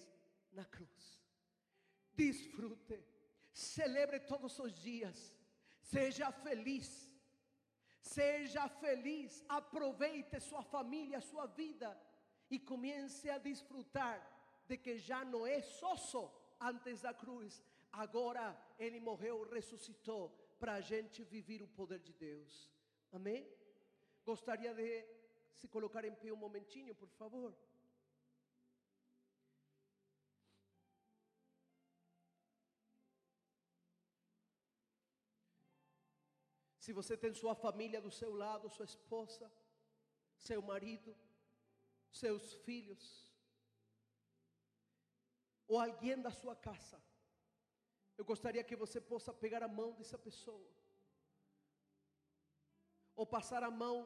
na 0.51 0.65
cruz. 0.65 1.23
Desfrute, 2.13 3.01
celebre 3.53 4.19
todos 4.19 4.59
os 4.59 4.73
dias, 4.73 5.33
seja 5.81 6.31
feliz, 6.31 7.09
seja 8.03 8.67
feliz, 8.67 9.43
aproveite 9.47 10.39
sua 10.39 10.61
família, 10.61 11.21
sua 11.21 11.45
vida 11.45 11.97
e 12.49 12.59
comece 12.59 13.29
a 13.29 13.37
desfrutar 13.37 14.17
de 14.67 14.77
que 14.77 14.97
já 14.97 15.23
não 15.23 15.47
é 15.47 15.61
só 15.61 15.95
antes 16.59 17.01
da 17.01 17.13
cruz, 17.13 17.63
agora 17.91 18.55
Ele 18.77 18.99
morreu, 18.99 19.49
ressuscitou 19.49 20.29
para 20.59 20.73
a 20.73 20.81
gente 20.81 21.23
viver 21.23 21.61
o 21.63 21.67
poder 21.67 21.99
de 21.99 22.13
Deus. 22.13 22.69
Amém? 23.11 23.47
Gostaria 24.25 24.73
de 24.73 25.05
se 25.55 25.67
colocar 25.67 26.03
em 26.03 26.13
pé 26.13 26.31
um 26.31 26.37
momentinho, 26.37 26.93
por 26.95 27.09
favor? 27.09 27.55
Se 36.83 36.91
você 36.97 37.15
tem 37.23 37.33
sua 37.33 37.55
família 37.55 37.99
do 38.05 38.11
seu 38.19 38.31
lado, 38.43 38.69
sua 38.69 38.87
esposa, 38.91 39.45
seu 40.47 40.61
marido, 40.61 41.11
seus 42.21 42.45
filhos, 42.65 43.03
ou 45.65 45.79
alguém 45.79 46.17
da 46.25 46.31
sua 46.41 46.55
casa, 46.67 46.99
eu 48.17 48.25
gostaria 48.31 48.65
que 48.69 48.81
você 48.83 48.99
possa 49.11 49.31
pegar 49.43 49.63
a 49.63 49.73
mão 49.79 49.89
dessa 49.99 50.17
pessoa, 50.27 50.69
ou 53.15 53.25
passar 53.37 53.63
a 53.63 53.71
mão 53.83 53.97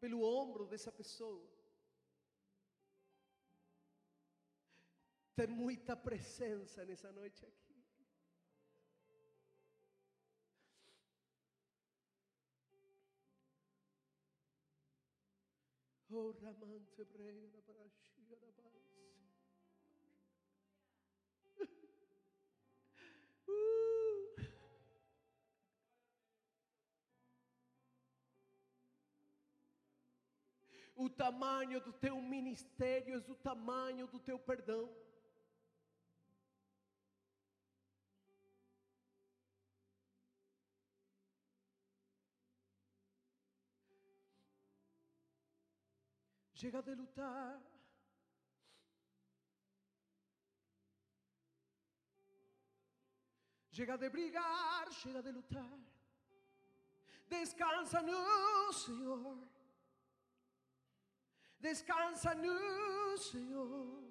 pelo 0.00 0.22
ombro 0.40 0.66
dessa 0.72 0.90
pessoa. 0.90 1.46
Tem 5.36 5.48
muita 5.64 5.94
presença 6.08 6.86
nessa 6.86 7.12
noite 7.20 7.44
aqui. 7.44 7.67
Oh, 16.10 16.34
Ramante 16.42 17.04
Breira 17.04 17.60
para 17.66 17.86
Chiara 17.90 18.50
Base. 18.56 18.78
Uh. 23.48 24.28
O 30.96 31.08
tamanho 31.10 31.80
do 31.80 31.92
teu 31.92 32.20
ministério 32.22 33.14
é 33.14 33.30
o 33.30 33.34
tamanho 33.34 34.06
do 34.06 34.18
teu 34.18 34.38
perdão. 34.38 34.90
Chega 46.58 46.82
de 46.82 46.92
lutar. 46.92 47.60
Chega 53.70 53.96
de 53.96 54.08
brigar, 54.08 54.92
chega 54.92 55.22
de 55.22 55.30
lutar. 55.30 55.78
Descansa 57.28 58.02
no 58.02 58.72
Senhor. 58.72 59.38
Descansa 61.60 62.34
no 62.34 63.16
Senhor. 63.18 64.02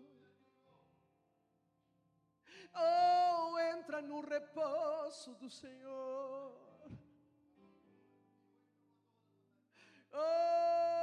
Oh, 2.74 3.60
entra 3.76 4.02
no 4.02 4.22
repouso 4.22 5.36
do 5.36 5.50
Senhor. 5.50 6.56
Oh. 10.14 10.97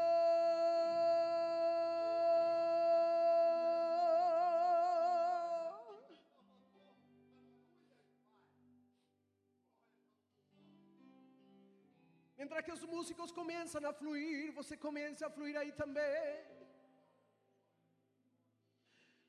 Mientras 12.45 12.64
que 12.66 12.72
os 12.72 12.82
músicos 12.95 13.30
começam 13.32 13.82
a 13.88 13.92
fluir, 14.01 14.53
você 14.53 14.76
começa 14.76 15.26
a 15.26 15.30
fluir 15.30 15.57
aí 15.61 15.72
também. 15.72 16.32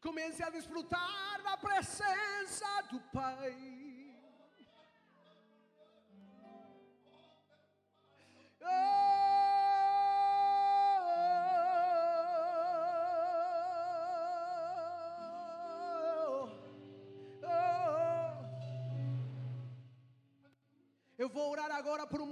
Comece 0.05 0.43
a 0.43 0.49
desfrutar 0.49 1.41
da 1.41 1.55
presença 1.55 2.81
do 2.91 2.99
Pai. 3.13 3.84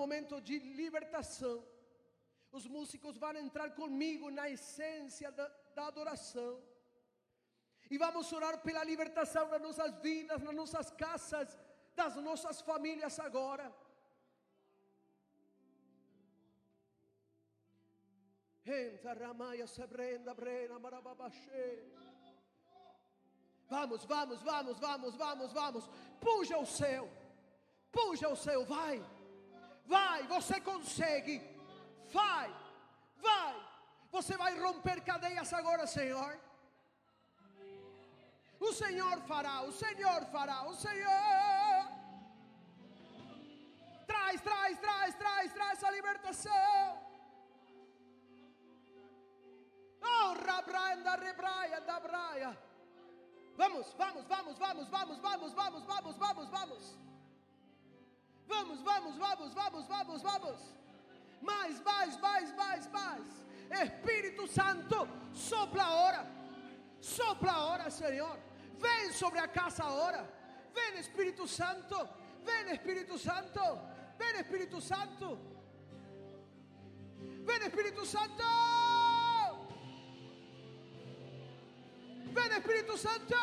Momento 0.03 0.35
de 0.47 0.57
libertação. 0.81 1.57
Os 2.57 2.65
músicos 2.75 3.17
vão 3.23 3.35
entrar 3.45 3.69
comigo 3.81 4.25
na 4.37 4.45
essência 4.55 5.29
da, 5.37 5.47
da 5.75 5.83
adoração. 5.91 6.51
E 7.93 7.97
vamos 8.03 8.31
orar 8.37 8.55
pela 8.67 8.83
libertação 8.91 9.45
das 9.53 9.61
nossas 9.67 9.91
vidas, 10.07 10.41
nas 10.47 10.55
nossas 10.61 10.87
casas, 11.03 11.49
das 11.99 12.15
nossas 12.27 12.59
famílias 12.69 13.17
agora. 13.27 13.67
Vamos, 23.75 24.01
vamos, 24.13 24.39
vamos, 24.51 24.77
vamos, 24.79 25.15
vamos, 25.23 25.49
vamos. 25.59 25.83
Puxa 26.25 26.57
o 26.65 26.67
céu. 26.79 27.05
Puxa 27.91 28.27
o 28.29 28.37
céu, 28.45 28.61
vai. 28.75 28.97
Vai, 29.85 30.23
você 30.27 30.59
consegue. 30.61 31.41
Vai, 32.11 32.53
vai. 33.17 33.55
Você 34.11 34.37
vai 34.37 34.57
romper 34.59 35.01
cadeias 35.01 35.51
agora, 35.53 35.85
Senhor. 35.87 36.39
O 38.59 38.71
Senhor 38.71 39.19
fará, 39.21 39.61
o 39.63 39.71
Senhor 39.71 40.25
fará, 40.27 40.63
o 40.67 40.75
Senhor. 40.75 41.87
Traz, 44.07 44.41
traz, 44.41 44.79
traz, 44.79 45.15
traz, 45.15 45.53
traz 45.53 45.83
a 45.83 45.91
libertação. 45.91 47.03
Oh, 50.01 50.33
rabraenda, 50.45 51.15
rebraia, 51.15 51.81
da 51.81 51.99
braia. 51.99 52.57
Vamos, 53.55 53.93
vamos, 53.93 54.25
vamos, 54.27 54.57
vamos, 54.57 54.87
vamos, 54.89 55.19
vamos, 55.19 55.53
vamos, 55.53 55.83
vamos, 55.85 56.17
vamos, 56.17 56.49
vamos. 56.49 56.97
Vamos, 58.47 58.81
vamos, 58.81 59.17
vamos, 59.17 59.53
vamos, 59.53 59.87
vamos, 59.87 60.21
vamos. 60.21 60.59
Mais, 61.41 61.79
mais, 61.81 62.19
mais, 62.19 62.55
mais, 62.55 62.87
mais. 62.91 63.25
Espírito 63.83 64.47
Santo, 64.47 65.07
sopla 65.33 65.83
a 65.83 65.95
hora. 65.95 66.27
Sopla 67.01 67.51
a 67.51 67.65
hora, 67.65 67.89
Senhor. 67.89 68.37
Vem 68.79 69.11
sobre 69.11 69.39
a 69.39 69.47
casa 69.47 69.83
agora. 69.83 70.29
Vem, 70.73 70.99
Espírito 70.99 71.47
Santo. 71.47 71.97
Vem, 72.43 72.73
Espírito 72.73 73.17
Santo. 73.17 73.61
Vem, 74.17 74.39
Espírito 74.41 74.81
Santo. 74.81 75.39
Vem, 77.45 77.61
Espírito 77.67 78.05
Santo. 78.05 78.43
Ven 82.33 82.51
Espíritu 82.57 82.97
Santo. 82.97 83.35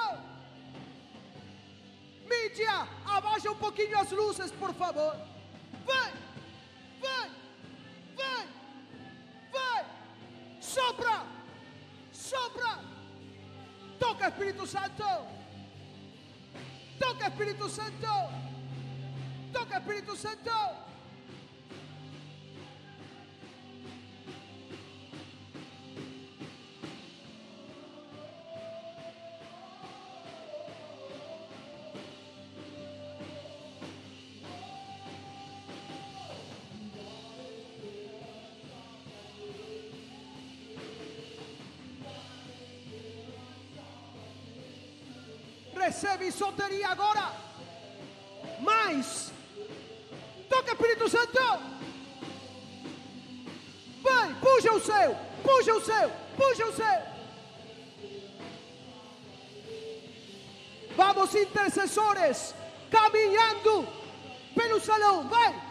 Mídia, 2.31 2.87
abaixa 3.05 3.51
um 3.51 3.57
pouquinho 3.57 3.99
as 3.99 4.11
luzes, 4.12 4.53
por 4.53 4.72
favor. 4.74 5.16
Vai, 5.85 6.12
vai, 7.05 7.31
vai, 8.16 8.49
vai. 9.53 9.85
Sopra, 10.61 11.26
sopra. 12.12 12.78
Toca 13.99 14.28
Espírito 14.28 14.66
Santo. 14.66 15.09
Toca 16.99 17.28
Espírito 17.28 17.68
Santo. 17.68 18.14
Toca 19.53 19.78
Espírito 19.78 20.16
Santo. 20.16 20.89
Recebe 46.21 46.33
solteria 46.33 46.89
agora. 46.89 47.33
Mais. 48.61 49.33
Toca 50.51 50.73
Espírito 50.73 51.09
Santo. 51.09 51.41
Vai, 54.03 54.35
puxa 54.35 54.73
o 54.73 54.81
céu, 54.81 55.16
puxa 55.43 55.75
o 55.75 55.81
céu, 55.81 56.11
puxa 56.37 56.66
o 56.66 56.73
céu. 56.73 57.03
Vamos, 60.97 61.35
intercessores, 61.35 62.55
caminhando 62.91 63.89
pelo 64.55 64.81
salão. 64.81 65.27
Vai. 65.29 65.70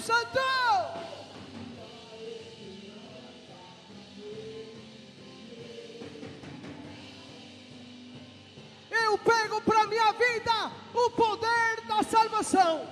Santo. 0.00 0.38
Eu 8.90 9.18
pego 9.18 9.60
para 9.62 9.86
minha 9.86 10.12
vida 10.12 10.72
o 10.94 11.10
poder 11.10 11.80
da 11.86 12.02
salvação. 12.02 12.86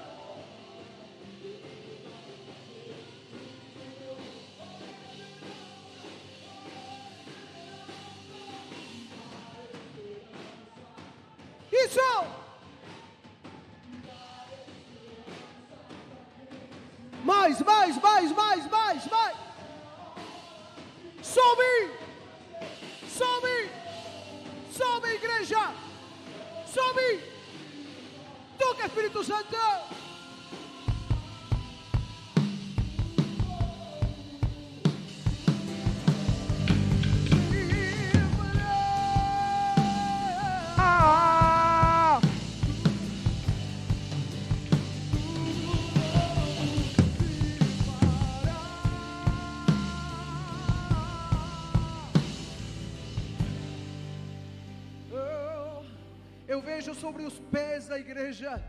Sobre 56.99 57.24
os 57.24 57.38
pés 57.38 57.86
da 57.86 57.99
igreja, 57.99 58.62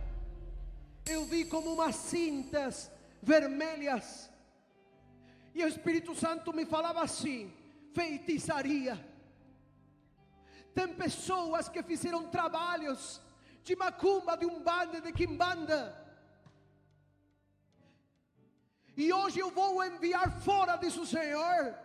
eu 1.06 1.26
vi 1.26 1.46
como 1.46 1.74
umas 1.74 1.96
cintas 1.96 2.92
vermelhas, 3.22 4.30
e 5.54 5.64
o 5.64 5.68
Espírito 5.68 6.14
Santo 6.16 6.54
me 6.54 6.66
falava 6.66 7.02
assim: 7.02 7.52
feitiçaria. 7.94 8.96
Tem 10.74 10.88
pessoas 10.94 11.68
que 11.68 11.82
fizeram 11.82 12.30
trabalhos 12.30 13.20
de 13.64 13.76
macumba, 13.76 14.38
de 14.38 14.46
umbanda, 14.46 15.02
de 15.02 15.12
quimbanda. 15.12 15.80
E 18.96 19.12
hoje 19.12 19.40
eu 19.40 19.50
vou 19.50 19.84
enviar 19.84 20.40
fora, 20.42 20.78
diz 20.78 20.96
o 20.98 21.06
Senhor, 21.06 21.76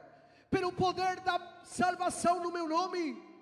pelo 0.50 0.72
poder 0.72 1.20
da 1.20 1.38
salvação 1.64 2.40
no 2.40 2.52
meu 2.52 2.68
nome. 2.68 3.33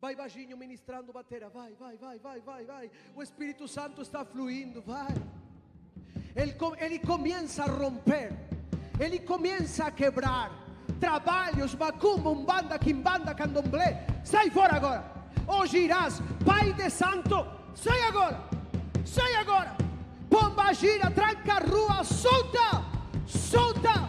Vai 0.00 0.16
baixinho 0.16 0.56
ministrando 0.56 1.12
bateria, 1.12 1.50
vai, 1.50 1.74
vai, 1.74 1.94
vai, 1.98 2.18
vai, 2.18 2.40
vai, 2.40 2.64
vai. 2.64 2.90
O 3.14 3.22
Espírito 3.22 3.68
Santo 3.68 4.00
está 4.00 4.24
fluindo, 4.24 4.80
vai. 4.80 5.14
Ele, 6.34 6.54
ele 6.78 6.98
começa 6.98 7.64
a 7.64 7.66
romper, 7.66 8.32
ele 8.98 9.18
começa 9.18 9.84
a 9.84 9.90
quebrar 9.90 10.50
trabalhos, 10.98 11.74
macumba, 11.74 12.30
umbanda, 12.30 12.78
quimbanda, 12.78 13.34
candomblé. 13.34 14.06
Sai 14.24 14.48
fora 14.48 14.76
agora. 14.76 15.04
Hoje 15.46 15.80
irás, 15.80 16.22
Pai 16.46 16.72
de 16.72 16.88
Santo, 16.88 17.46
sai 17.74 18.00
agora, 18.04 18.42
sai 19.04 19.34
agora. 19.34 19.76
Pomba 20.30 20.72
gira, 20.72 21.10
tranca 21.10 21.54
a 21.54 21.58
rua, 21.58 22.04
solta, 22.04 22.84
solta, 23.26 24.08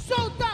solta, 0.00 0.45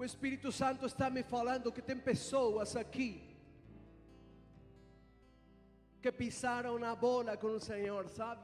O 0.00 0.04
Espírito 0.04 0.50
Santo 0.50 0.86
está 0.86 1.10
me 1.10 1.22
falando 1.22 1.70
que 1.70 1.82
tem 1.82 1.98
pessoas 1.98 2.74
aqui 2.74 3.22
que 6.00 6.10
pisaram 6.10 6.78
na 6.78 6.94
bola 6.96 7.36
com 7.36 7.48
o 7.48 7.60
Senhor, 7.60 8.08
sabe? 8.08 8.40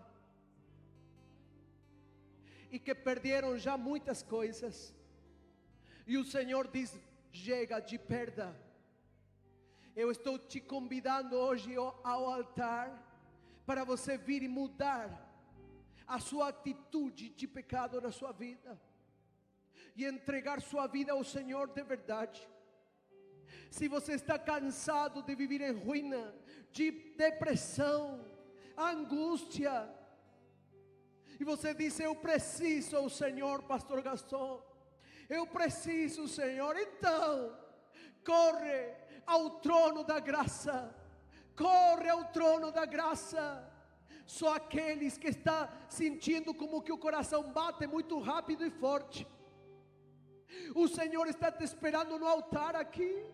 E 2.71 2.79
que 2.79 2.95
perderam 2.95 3.57
já 3.57 3.75
muitas 3.79 4.23
coisas. 4.23 4.95
E 6.07 6.19
o 6.19 6.27
Senhor 6.27 6.69
diz: 6.69 6.95
chega 7.33 7.81
de 7.81 7.99
perda. 7.99 8.55
Eu 10.03 10.11
estou 10.11 10.39
te 10.39 10.61
convidando 10.61 11.37
hoje 11.37 11.75
ao 11.75 12.29
altar 12.39 12.87
para 13.65 13.83
você 13.83 14.19
vir 14.19 14.43
e 14.43 14.49
mudar 14.61 15.09
a 16.07 16.21
sua 16.21 16.49
atitude 16.49 17.31
de 17.31 17.49
pecado 17.49 17.99
na 17.99 18.13
sua 18.13 18.31
vida 18.31 18.79
e 19.97 20.05
entregar 20.05 20.61
sua 20.61 20.87
vida 20.87 21.13
ao 21.13 21.25
Senhor 21.25 21.69
de 21.69 21.83
verdade. 21.83 22.47
Se 23.71 23.89
você 23.89 24.13
está 24.13 24.39
cansado 24.39 25.23
de 25.23 25.35
viver 25.35 25.63
em 25.63 25.73
ruína, 25.73 26.35
de 26.71 26.91
depressão, 27.17 28.25
angústia, 28.77 29.89
e 31.41 31.45
você 31.45 31.75
diz: 31.75 31.99
Eu 31.99 32.15
preciso 32.15 32.99
o 32.99 33.11
Senhor, 33.11 33.63
Pastor 33.63 34.03
Gaston, 34.03 34.63
eu 35.29 35.47
preciso, 35.47 36.29
Senhor, 36.29 36.77
então, 36.77 37.57
corre 38.25 38.95
ao 39.27 39.61
trono 39.61 40.05
da 40.05 40.21
graça, 40.21 40.95
corre 41.57 42.09
ao 42.09 42.27
trono 42.27 42.71
da 42.71 42.85
graça. 42.85 43.73
Só 44.27 44.57
aqueles 44.57 45.17
que 45.17 45.29
estão 45.29 45.69
sentindo 45.89 46.53
como 46.53 46.83
que 46.83 46.93
o 46.93 46.99
coração 46.99 47.53
bate 47.53 47.87
muito 47.87 48.19
rápido 48.19 48.67
e 48.67 48.71
forte. 48.71 49.27
O 50.75 50.87
Senhor 50.89 51.27
está 51.29 51.51
te 51.51 51.65
esperando 51.65 52.19
no 52.19 52.27
altar 52.27 52.75
aqui. 52.77 53.25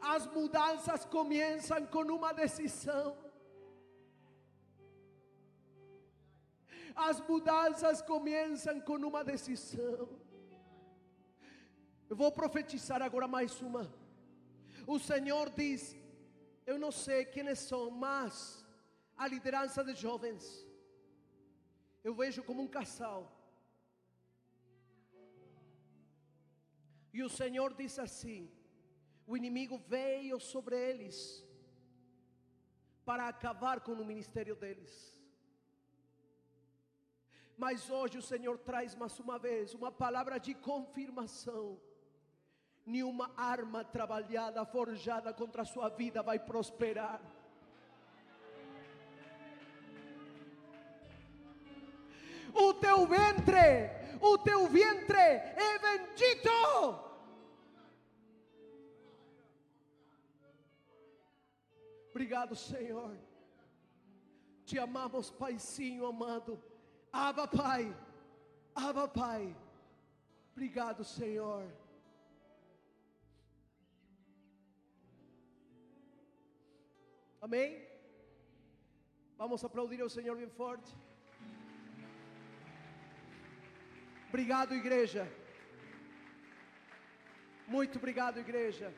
As 0.00 0.26
mudanças 0.26 1.04
começam 1.04 1.86
com 1.86 2.02
uma 2.02 2.32
decisão. 2.32 3.16
As 6.94 7.20
mudanças 7.28 8.00
começam 8.02 8.80
com 8.80 8.96
uma 8.96 9.24
decisão. 9.24 10.08
Eu 12.08 12.16
vou 12.16 12.30
profetizar 12.30 13.02
agora 13.02 13.26
mais 13.26 13.60
uma. 13.60 13.92
O 14.86 14.98
Senhor 14.98 15.50
diz: 15.50 15.96
Eu 16.66 16.78
não 16.78 16.92
sei 16.92 17.24
quem 17.24 17.52
são, 17.54 17.90
mas 17.90 18.64
a 19.16 19.26
liderança 19.26 19.82
de 19.82 19.94
jovens. 19.94 20.66
Eu 22.02 22.14
vejo 22.14 22.42
como 22.42 22.62
um 22.62 22.68
casal. 22.68 23.43
E 27.16 27.22
o 27.22 27.30
Senhor 27.40 27.72
diz 27.80 27.98
assim: 28.06 28.50
o 29.24 29.36
inimigo 29.40 29.78
veio 29.78 30.38
sobre 30.52 30.76
eles 30.76 31.16
para 33.04 33.28
acabar 33.28 33.80
com 33.80 33.92
o 33.92 34.04
ministério 34.04 34.56
deles. 34.56 34.92
Mas 37.56 37.88
hoje 37.88 38.18
o 38.18 38.26
Senhor 38.32 38.58
traz 38.58 38.96
mais 38.96 39.18
uma 39.20 39.38
vez 39.38 39.74
uma 39.74 39.92
palavra 39.92 40.38
de 40.38 40.54
confirmação. 40.54 41.80
Nenhuma 42.84 43.32
arma 43.36 43.84
trabalhada, 43.84 44.66
forjada 44.66 45.32
contra 45.32 45.62
a 45.62 45.70
sua 45.74 45.88
vida 45.88 46.20
vai 46.22 46.38
prosperar. 46.38 47.22
o 52.54 52.72
teu 52.74 53.06
ventre, 53.06 53.90
o 54.20 54.38
teu 54.38 54.68
ventre 54.68 55.18
é 55.18 55.78
bendito. 55.78 57.03
Obrigado, 62.14 62.54
Senhor. 62.54 63.12
Te 64.64 64.78
amamos, 64.78 65.30
Paizinho 65.32 66.06
amado. 66.06 66.52
Aba, 67.12 67.44
Pai. 67.48 67.82
Aba, 68.72 69.08
Pai. 69.08 69.42
Obrigado, 70.52 71.02
Senhor. 71.02 71.64
Amém? 77.42 77.84
Vamos 79.36 79.64
aplaudir 79.64 80.00
ao 80.00 80.08
Senhor 80.08 80.36
bem 80.36 80.48
forte. 80.48 80.94
Obrigado, 84.28 84.72
igreja. 84.72 85.26
Muito 87.66 87.98
obrigado, 87.98 88.38
igreja. 88.38 88.94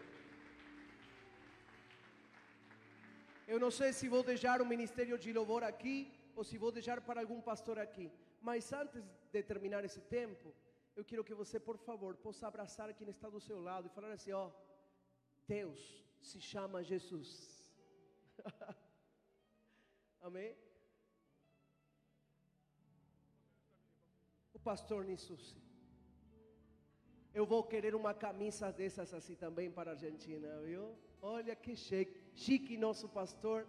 Eu 3.46 3.58
não 3.60 3.70
sei 3.70 3.92
se 3.92 4.08
vou 4.08 4.22
deixar 4.22 4.60
o 4.60 4.66
ministério 4.66 5.16
de 5.16 5.32
louvor 5.32 5.62
aqui 5.62 6.12
ou 6.34 6.42
se 6.44 6.58
vou 6.58 6.72
deixar 6.72 7.00
para 7.00 7.20
algum 7.20 7.40
pastor 7.40 7.78
aqui. 7.78 8.10
Mas 8.40 8.72
antes 8.72 9.02
de 9.32 9.42
terminar 9.42 9.84
esse 9.84 10.00
tempo, 10.00 10.52
eu 10.96 11.04
quero 11.04 11.22
que 11.22 11.34
você, 11.34 11.58
por 11.60 11.78
favor, 11.78 12.16
possa 12.16 12.48
abraçar 12.48 12.92
quem 12.94 13.08
está 13.08 13.28
do 13.28 13.40
seu 13.40 13.60
lado 13.60 13.86
e 13.86 13.94
falar 13.96 14.10
assim: 14.12 14.32
ó, 14.32 14.50
Deus 15.46 15.80
se 16.20 16.40
chama 16.40 16.82
Jesus. 16.82 17.30
Amém? 20.20 20.56
O 24.52 24.58
pastor 24.58 25.04
Nissusi. 25.04 25.62
Eu 27.32 27.44
vou 27.46 27.62
querer 27.62 27.94
uma 27.94 28.14
camisa 28.14 28.72
dessas 28.72 29.12
assim 29.12 29.36
também 29.36 29.70
para 29.70 29.90
a 29.90 29.94
Argentina, 29.94 30.60
viu? 30.62 30.96
Olha 31.20 31.54
que 31.54 31.76
chique, 31.76 32.18
chique 32.36 32.76
nosso 32.76 33.08
pastor. 33.08 33.66